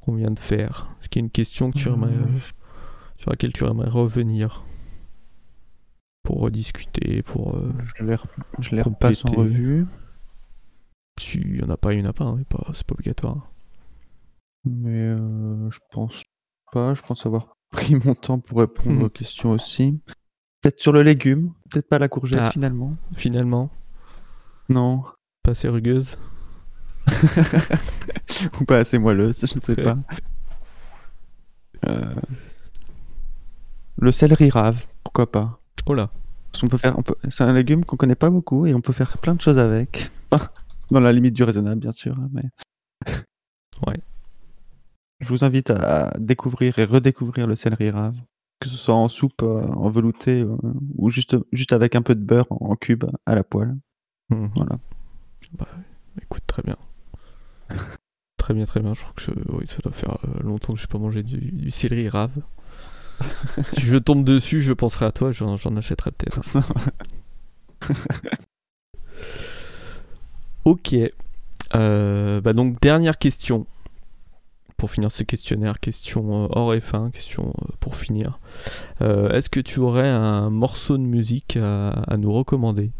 qu'on 0.00 0.14
vient 0.14 0.30
de 0.30 0.38
faire? 0.38 0.88
Est-ce 1.00 1.08
qu'il 1.08 1.20
y 1.20 1.24
a 1.24 1.26
une 1.26 1.30
question 1.30 1.70
que 1.70 1.78
tu 1.78 1.88
aimerais, 1.88 2.12
sur 3.16 3.30
laquelle 3.30 3.52
tu 3.52 3.64
aimerais 3.64 3.88
revenir 3.88 4.64
pour 6.22 6.40
rediscuter, 6.40 7.22
pour. 7.22 7.56
je 7.96 8.04
les, 8.04 8.16
je 8.60 8.74
les 8.74 8.82
repasse 8.82 9.24
en 9.24 9.32
revue. 9.32 9.86
Si 11.20 11.38
il 11.38 11.52
n'y 11.52 11.62
en 11.62 11.70
a 11.70 11.76
pas, 11.76 11.92
il 11.92 12.00
n'y 12.00 12.06
en 12.06 12.10
a 12.10 12.12
pas, 12.12 12.24
hein, 12.24 12.42
pas 12.48 12.70
c'est 12.74 12.86
pas 12.86 12.94
obligatoire. 12.94 13.52
Mais 14.64 15.08
euh, 15.08 15.70
je 15.70 15.78
pense 15.90 16.22
pas, 16.72 16.94
je 16.94 17.02
pense 17.02 17.26
avoir 17.26 17.56
pris 17.70 17.94
mon 17.94 18.14
temps 18.14 18.38
pour 18.38 18.58
répondre 18.58 19.04
aux 19.04 19.10
questions 19.10 19.50
aussi. 19.50 20.00
Peut-être 20.62 20.80
sur 20.80 20.92
le 20.92 21.02
légume, 21.02 21.52
peut-être 21.70 21.88
pas 21.88 21.98
la 21.98 22.08
courgette 22.08 22.40
ah, 22.44 22.50
finalement. 22.50 22.96
Finalement 23.14 23.68
Non. 24.68 25.02
Pas 25.42 25.50
assez 25.50 25.68
rugueuse 25.68 26.16
Ou 28.60 28.64
pas 28.64 28.78
assez 28.78 28.96
moelleuse, 28.98 29.44
je 29.44 29.56
ne 29.56 29.60
sais 29.60 29.74
pas. 29.74 29.98
Euh, 31.88 32.14
le 33.98 34.12
céleri 34.12 34.50
rave, 34.50 34.84
pourquoi 35.02 35.30
pas 35.30 35.60
Oh 35.86 35.94
là. 35.94 36.10
On 36.62 36.68
peut 36.68 36.76
faire, 36.76 36.96
C'est 37.28 37.42
un 37.42 37.52
légume 37.52 37.84
qu'on 37.84 37.96
connaît 37.96 38.14
pas 38.14 38.30
beaucoup 38.30 38.66
et 38.66 38.74
on 38.74 38.80
peut 38.80 38.92
faire 38.92 39.18
plein 39.18 39.34
de 39.34 39.40
choses 39.40 39.58
avec. 39.58 40.12
Dans 40.92 41.00
la 41.00 41.12
limite 41.12 41.34
du 41.34 41.42
raisonnable, 41.42 41.80
bien 41.80 41.92
sûr. 41.92 42.14
Hein, 42.18 42.28
mais... 42.32 42.44
ouais. 43.86 43.98
Je 45.20 45.28
vous 45.28 45.44
invite 45.44 45.70
à 45.70 46.14
découvrir 46.18 46.78
et 46.78 46.84
redécouvrir 46.84 47.46
le 47.46 47.56
céleri 47.56 47.90
rave, 47.90 48.14
que 48.62 48.68
ce 48.68 48.76
soit 48.76 48.94
en 48.94 49.08
soupe, 49.08 49.42
euh, 49.42 49.66
en 49.66 49.88
velouté, 49.88 50.40
euh, 50.40 50.56
ou 50.96 51.10
juste, 51.10 51.36
juste 51.52 51.72
avec 51.72 51.96
un 51.96 52.02
peu 52.02 52.14
de 52.14 52.24
beurre 52.24 52.46
en, 52.50 52.76
cube 52.76 53.04
à 53.26 53.34
la 53.34 53.42
poêle. 53.42 53.76
Mmh. 54.30 54.46
Voilà. 54.54 54.78
Bah, 55.52 55.68
écoute, 56.22 56.42
très 56.46 56.62
bien. 56.62 56.76
très 58.36 58.54
bien, 58.54 58.64
très 58.64 58.80
bien. 58.80 58.94
Je 58.94 59.00
crois 59.00 59.14
que 59.16 59.32
oui, 59.52 59.66
ça 59.66 59.78
doit 59.82 59.92
faire 59.92 60.18
euh, 60.24 60.42
longtemps 60.42 60.74
que 60.74 60.78
je 60.78 60.84
n'ai 60.84 60.88
pas 60.88 60.98
mangé 60.98 61.22
du, 61.22 61.38
du 61.38 61.70
céleri 61.70 62.08
rave. 62.08 62.32
si 63.72 63.80
je 63.80 63.96
tombe 63.96 64.24
dessus, 64.24 64.60
je 64.60 64.72
penserai 64.72 65.06
à 65.06 65.12
toi, 65.12 65.32
j'en 65.32 65.76
achèterai 65.76 66.12
peut-être. 66.12 66.40
ok. 70.64 70.94
Euh, 71.74 72.40
bah 72.40 72.52
donc, 72.52 72.80
dernière 72.80 73.18
question. 73.18 73.66
Pour 74.82 74.90
finir 74.90 75.12
ce 75.12 75.22
questionnaire, 75.22 75.78
question 75.78 76.42
euh, 76.42 76.48
hors 76.50 76.74
F1, 76.74 77.12
question 77.12 77.50
euh, 77.50 77.72
pour 77.78 77.94
finir. 77.94 78.40
Est-ce 78.98 79.48
que 79.48 79.60
tu 79.60 79.78
aurais 79.78 80.08
un 80.08 80.50
morceau 80.50 80.98
de 80.98 81.04
musique 81.04 81.56
à, 81.56 82.16
nous 82.16 82.32
recommander? 82.32 82.90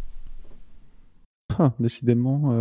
Ah, 1.58 1.72
Décidément, 1.80 2.52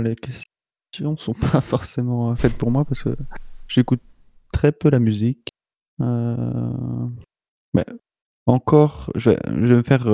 les 0.00 0.16
questions 0.16 1.18
sont 1.18 1.34
pas 1.52 1.60
forcément 1.60 2.34
faites 2.36 2.56
pour 2.56 2.70
moi 2.70 2.86
parce 2.86 3.02
que 3.02 3.14
j'écoute 3.68 4.00
très 4.50 4.72
peu 4.72 4.88
la 4.88 4.98
musique. 4.98 5.50
Mais 5.98 7.84
encore, 8.46 9.12
je 9.14 9.28
vais, 9.28 9.40
vais 9.46 9.82
faire, 9.82 10.04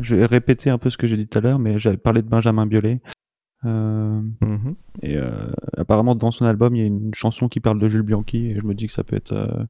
je 0.00 0.16
vais 0.16 0.26
répéter 0.26 0.68
un 0.68 0.78
peu 0.78 0.90
ce 0.90 0.98
que 0.98 1.06
j'ai 1.06 1.16
dit 1.16 1.28
tout 1.28 1.38
à 1.38 1.42
l'heure, 1.42 1.60
mais 1.60 1.78
j'avais 1.78 1.96
parlé 1.96 2.22
de 2.22 2.28
Benjamin 2.28 2.66
Biolay. 2.66 3.00
Euh, 3.66 4.20
mmh 4.40 4.74
et 5.02 5.16
euh, 5.16 5.50
apparemment, 5.76 6.14
dans 6.14 6.30
son 6.30 6.44
album, 6.44 6.74
il 6.74 6.78
y 6.80 6.82
a 6.82 6.86
une 6.86 7.14
chanson 7.14 7.48
qui 7.48 7.60
parle 7.60 7.78
de 7.78 7.88
Jules 7.88 8.02
Bianchi, 8.02 8.46
et 8.46 8.54
je 8.54 8.62
me 8.62 8.74
dis 8.74 8.86
que 8.86 8.92
ça 8.92 9.04
peut 9.04 9.16
être. 9.16 9.32
Euh, 9.32 9.64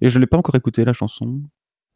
et 0.00 0.10
je 0.10 0.18
l'ai 0.18 0.26
pas 0.26 0.36
encore 0.38 0.54
écouté 0.54 0.84
la 0.84 0.92
chanson. 0.92 1.42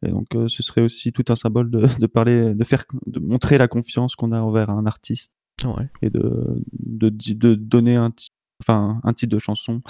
Et 0.05 0.09
donc, 0.09 0.27
ce 0.47 0.61
serait 0.63 0.81
aussi 0.81 1.11
tout 1.11 1.25
un 1.29 1.35
symbole 1.35 1.71
de, 1.71 1.87
de, 1.99 2.07
parler, 2.07 2.53
de 2.53 2.63
faire, 2.63 2.85
de 3.07 3.19
montrer 3.19 3.57
la 3.57 3.67
confiance 3.67 4.15
qu'on 4.15 4.31
a 4.31 4.39
envers 4.39 4.69
un 4.69 4.85
artiste. 4.85 5.33
Ouais. 5.63 5.89
Et 6.03 6.11
de, 6.11 6.63
de, 6.71 7.09
de 7.09 7.55
donner 7.55 7.95
un, 7.95 8.11
enfin, 8.61 9.01
un 9.03 9.13
titre 9.13 9.33
de 9.33 9.39
chanson 9.39 9.81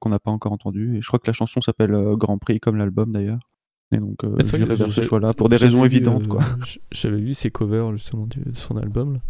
qu'on 0.00 0.10
n'a 0.10 0.18
pas 0.18 0.30
encore 0.30 0.52
entendu. 0.52 0.98
Et 0.98 1.02
je 1.02 1.06
crois 1.06 1.18
que 1.18 1.26
la 1.28 1.32
chanson 1.32 1.62
s'appelle 1.62 1.96
Grand 2.16 2.36
Prix, 2.36 2.60
comme 2.60 2.76
l'album 2.76 3.10
d'ailleurs. 3.10 3.48
Et 3.90 3.98
donc, 3.98 4.18
j'irai 4.44 4.74
vers 4.74 4.92
ce 4.92 5.00
choix-là 5.00 5.32
pour 5.32 5.48
des 5.48 5.56
raisons 5.56 5.84
évidentes. 5.84 6.28
quoi. 6.28 6.42
J'avais 6.90 7.20
vu 7.20 7.32
ses 7.32 7.50
covers 7.50 7.90
justement 7.92 8.26
de 8.26 8.52
son 8.52 8.76
album. 8.76 9.14
Là. 9.14 9.20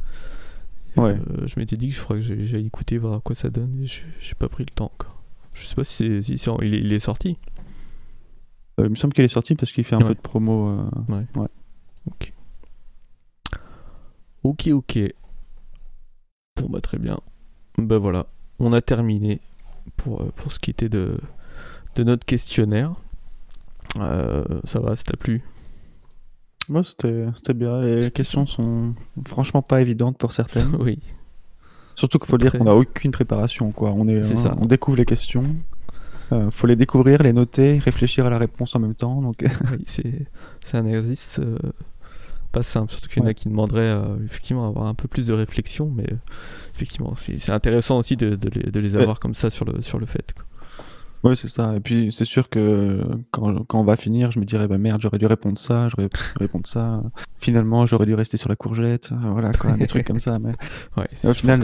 Ouais. 0.96 1.16
Euh, 1.30 1.46
je 1.46 1.58
m'étais 1.58 1.76
dit 1.76 1.88
que 1.88 1.94
je 1.94 2.00
ferais 2.00 2.20
que 2.20 2.22
j'allais 2.22 2.64
écouter, 2.64 2.98
voir 2.98 3.14
à 3.14 3.20
quoi 3.20 3.34
ça 3.34 3.48
donne, 3.48 3.82
et 3.82 3.86
j'ai 3.86 4.34
pas 4.38 4.48
pris 4.48 4.64
le 4.64 4.74
temps 4.74 4.90
encore. 4.94 5.22
Je 5.54 5.64
sais 5.64 5.74
pas 5.74 5.84
si, 5.84 6.22
si, 6.22 6.32
il, 6.62 6.92
est, 6.92 6.98
sorti. 6.98 7.38
Euh, 8.80 8.84
il 8.84 8.90
me 8.90 8.94
semble 8.94 9.12
qu'il 9.12 9.24
est 9.24 9.28
sorti 9.28 9.54
parce 9.54 9.72
qu'il 9.72 9.84
fait 9.84 9.96
un 9.96 10.00
peu 10.00 10.14
de 10.14 10.20
promo. 10.20 10.68
Euh, 10.68 10.90
ouais. 11.08 11.26
ouais. 11.36 11.48
Ok. 12.06 12.32
Ok, 14.42 14.68
ok. 14.68 14.98
Bon, 16.56 16.68
bah 16.68 16.80
très 16.80 16.98
bien. 16.98 17.18
Bah 17.78 17.98
voilà, 17.98 18.26
on 18.58 18.72
a 18.72 18.80
terminé 18.80 19.40
pour, 19.96 20.26
pour 20.32 20.52
ce 20.52 20.58
qui 20.58 20.70
était 20.70 20.88
de, 20.88 21.18
de 21.96 22.04
notre 22.04 22.24
questionnaire. 22.24 22.94
ça 23.94 24.80
va, 24.80 24.96
ça 24.96 25.04
t'a 25.04 25.16
plu? 25.16 25.42
Moi, 26.68 26.82
c'était 26.84 27.54
bien. 27.54 27.80
Les 27.82 28.10
questions 28.10 28.46
sont 28.46 28.94
franchement 29.26 29.62
pas 29.62 29.80
évidentes 29.80 30.18
pour 30.18 30.32
certaines. 30.32 30.74
oui. 30.80 30.98
Surtout 31.94 32.18
qu'il 32.18 32.28
faut 32.28 32.38
dire 32.38 32.52
qu'on 32.52 32.64
n'a 32.64 32.74
aucune 32.74 33.10
préparation. 33.10 33.70
Quoi. 33.72 33.92
On, 33.94 34.08
est, 34.08 34.22
ça. 34.22 34.56
on 34.60 34.66
découvre 34.66 34.96
les 34.96 35.04
questions. 35.04 35.42
Euh, 36.32 36.50
faut 36.50 36.66
les 36.66 36.76
découvrir, 36.76 37.22
les 37.22 37.32
noter, 37.32 37.78
réfléchir 37.78 38.26
à 38.26 38.30
la 38.30 38.38
réponse 38.38 38.74
en 38.74 38.78
même 38.78 38.94
temps. 38.94 39.18
Donc... 39.20 39.44
oui, 39.70 39.84
c'est 39.86 40.76
un 40.76 40.86
exercice 40.86 41.38
euh, 41.40 41.58
pas 42.52 42.62
simple. 42.62 42.92
Surtout 42.92 43.08
qu'il 43.08 43.22
y 43.22 43.26
en 43.26 43.28
a 43.28 43.34
qui 43.34 43.48
demanderaient 43.48 43.80
euh, 43.82 44.16
effectivement 44.24 44.66
avoir 44.66 44.86
un 44.86 44.94
peu 44.94 45.08
plus 45.08 45.26
de 45.26 45.32
réflexion. 45.32 45.90
Mais 45.94 46.04
euh, 46.10 46.16
effectivement, 46.74 47.14
c'est 47.16 47.50
intéressant 47.50 47.98
aussi 47.98 48.16
de, 48.16 48.36
de, 48.36 48.48
les, 48.48 48.70
de 48.70 48.80
les 48.80 48.96
avoir 48.96 49.20
comme 49.20 49.34
ça 49.34 49.50
sur 49.50 49.64
le, 49.64 49.82
sur 49.82 49.98
le 49.98 50.06
fait. 50.06 50.32
Quoi. 50.34 50.44
Oui, 51.24 51.36
c'est 51.36 51.48
ça. 51.48 51.74
Et 51.76 51.80
puis, 51.80 52.10
c'est 52.10 52.24
sûr 52.24 52.48
que 52.48 53.00
quand, 53.30 53.64
quand, 53.68 53.80
on 53.80 53.84
va 53.84 53.96
finir, 53.96 54.32
je 54.32 54.40
me 54.40 54.44
dirais, 54.44 54.66
bah 54.66 54.78
merde, 54.78 55.00
j'aurais 55.00 55.18
dû 55.18 55.26
répondre 55.26 55.56
ça, 55.56 55.88
j'aurais 55.88 56.08
dû 56.08 56.18
répondre 56.40 56.66
ça. 56.66 57.02
Finalement, 57.38 57.86
j'aurais 57.86 58.06
dû 58.06 58.14
rester 58.14 58.36
sur 58.36 58.48
la 58.48 58.56
courgette. 58.56 59.10
Voilà, 59.12 59.52
quoi, 59.52 59.72
des 59.72 59.86
trucs 59.86 60.06
comme 60.06 60.18
ça. 60.18 60.38
Mais 60.40 60.52
ouais, 60.96 61.08
au 61.24 61.34
final, 61.34 61.62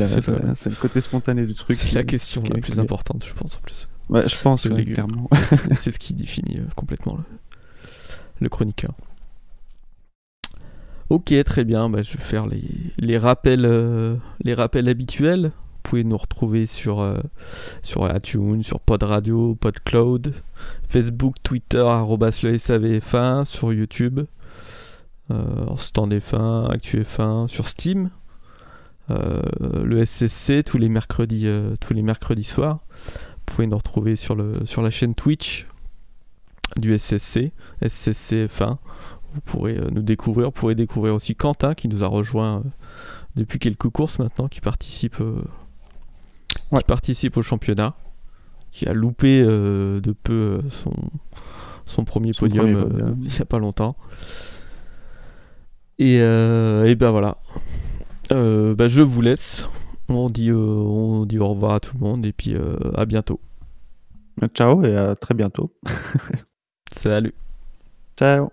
c'est 0.55 0.71
le 0.71 0.77
côté 0.77 1.01
spontané 1.01 1.45
du 1.45 1.55
truc. 1.55 1.77
C'est 1.77 1.93
la 1.95 2.05
question 2.05 2.43
la 2.45 2.61
plus 2.61 2.79
importante, 2.79 3.25
je 3.27 3.35
pense, 3.35 3.57
en 3.57 3.61
plus. 3.61 3.89
Ouais, 4.09 4.29
je 4.29 4.41
pense, 4.41 4.69
clairement. 4.69 5.29
c'est 5.77 5.91
ce 5.91 5.99
qui 5.99 6.15
définit 6.15 6.59
euh, 6.59 6.65
complètement 6.77 7.17
le, 7.17 7.25
le 8.41 8.49
chroniqueur. 8.49 8.93
Ok, 11.11 11.33
très 11.45 11.65
bien. 11.65 11.91
Bah, 11.91 12.03
je 12.03 12.13
vais 12.13 12.23
faire 12.23 12.47
les, 12.47 12.63
les 12.99 13.19
rappels, 13.19 13.65
euh, 13.65 14.17
les 14.43 14.55
rappels 14.55 14.89
habituels 14.89 15.53
pouvez 15.89 16.05
nous 16.05 16.17
retrouver 16.17 16.67
sur, 16.67 17.01
euh, 17.01 17.19
sur 17.83 18.15
iTunes, 18.15 18.63
sur 18.63 18.81
Pod 18.81 19.03
Radio, 19.03 19.55
PodCloud, 19.55 20.35
Facebook, 20.89 21.37
Twitter, 21.43 21.79
le 21.79 22.57
SAVF1, 22.57 23.45
sur 23.45 23.73
YouTube, 23.73 24.21
euh, 25.31 25.77
Stand 25.77 26.13
F1, 26.13 26.71
Actu 26.71 27.01
F1, 27.03 27.49
sur 27.49 27.69
Steam, 27.69 28.11
euh, 29.11 29.41
le 29.83 30.05
SCC 30.05 30.63
tous 30.63 30.79
les 30.79 30.89
mercredis, 30.89 31.47
euh, 31.47 31.75
tous 31.81 31.95
les 31.95 32.03
mercredis 32.03 32.45
soirs. 32.45 32.81
Vous 33.07 33.55
pouvez 33.55 33.67
nous 33.67 33.77
retrouver 33.77 34.17
sur, 34.17 34.35
le, 34.35 34.65
sur 34.65 34.83
la 34.83 34.91
chaîne 34.91 35.15
Twitch 35.15 35.67
du 36.77 36.99
SSC, 36.99 37.53
SCC 37.87 38.47
F1. 38.47 38.77
Vous 39.33 39.41
pourrez 39.41 39.79
nous 39.91 40.03
découvrir. 40.03 40.49
Vous 40.49 40.53
pourrez 40.53 40.75
découvrir 40.75 41.15
aussi 41.15 41.35
Quentin 41.35 41.75
qui 41.75 41.89
nous 41.89 42.05
a 42.05 42.07
rejoint 42.07 42.63
depuis 43.37 43.59
quelques 43.59 43.89
courses 43.89 44.19
maintenant, 44.19 44.49
qui 44.49 44.61
participe 44.61 45.17
qui 46.77 46.85
participe 46.85 47.37
au 47.37 47.43
championnat, 47.43 47.95
qui 48.71 48.87
a 48.89 48.93
loupé 48.93 49.43
euh, 49.43 50.01
de 50.01 50.13
peu 50.13 50.33
euh, 50.33 50.71
son, 50.71 50.93
son 51.87 52.05
premier 52.05 52.33
podium, 52.33 52.75
euh, 52.75 53.15
il 53.23 53.29
n'y 53.29 53.41
a 53.41 53.45
pas 53.45 53.59
longtemps. 53.59 53.97
Et, 55.99 56.19
et 56.19 56.95
ben 56.95 57.11
voilà. 57.11 57.39
Ben 58.31 58.87
je 58.87 59.03
vous 59.03 59.21
laisse. 59.21 59.69
On 60.09 60.31
dit, 60.31 60.53
on 60.53 61.27
dit 61.27 61.39
au 61.39 61.49
revoir 61.49 61.75
à 61.75 61.81
tout 61.81 61.97
le 61.99 62.07
monde 62.07 62.25
et 62.25 62.33
puis 62.33 62.55
à 62.95 63.05
bientôt. 63.05 63.41
Ciao 64.55 64.85
et 64.85 64.97
à 64.97 65.17
très 65.17 65.35
bientôt. 65.35 65.73
Salut. 66.93 67.35
Ciao. 68.17 68.51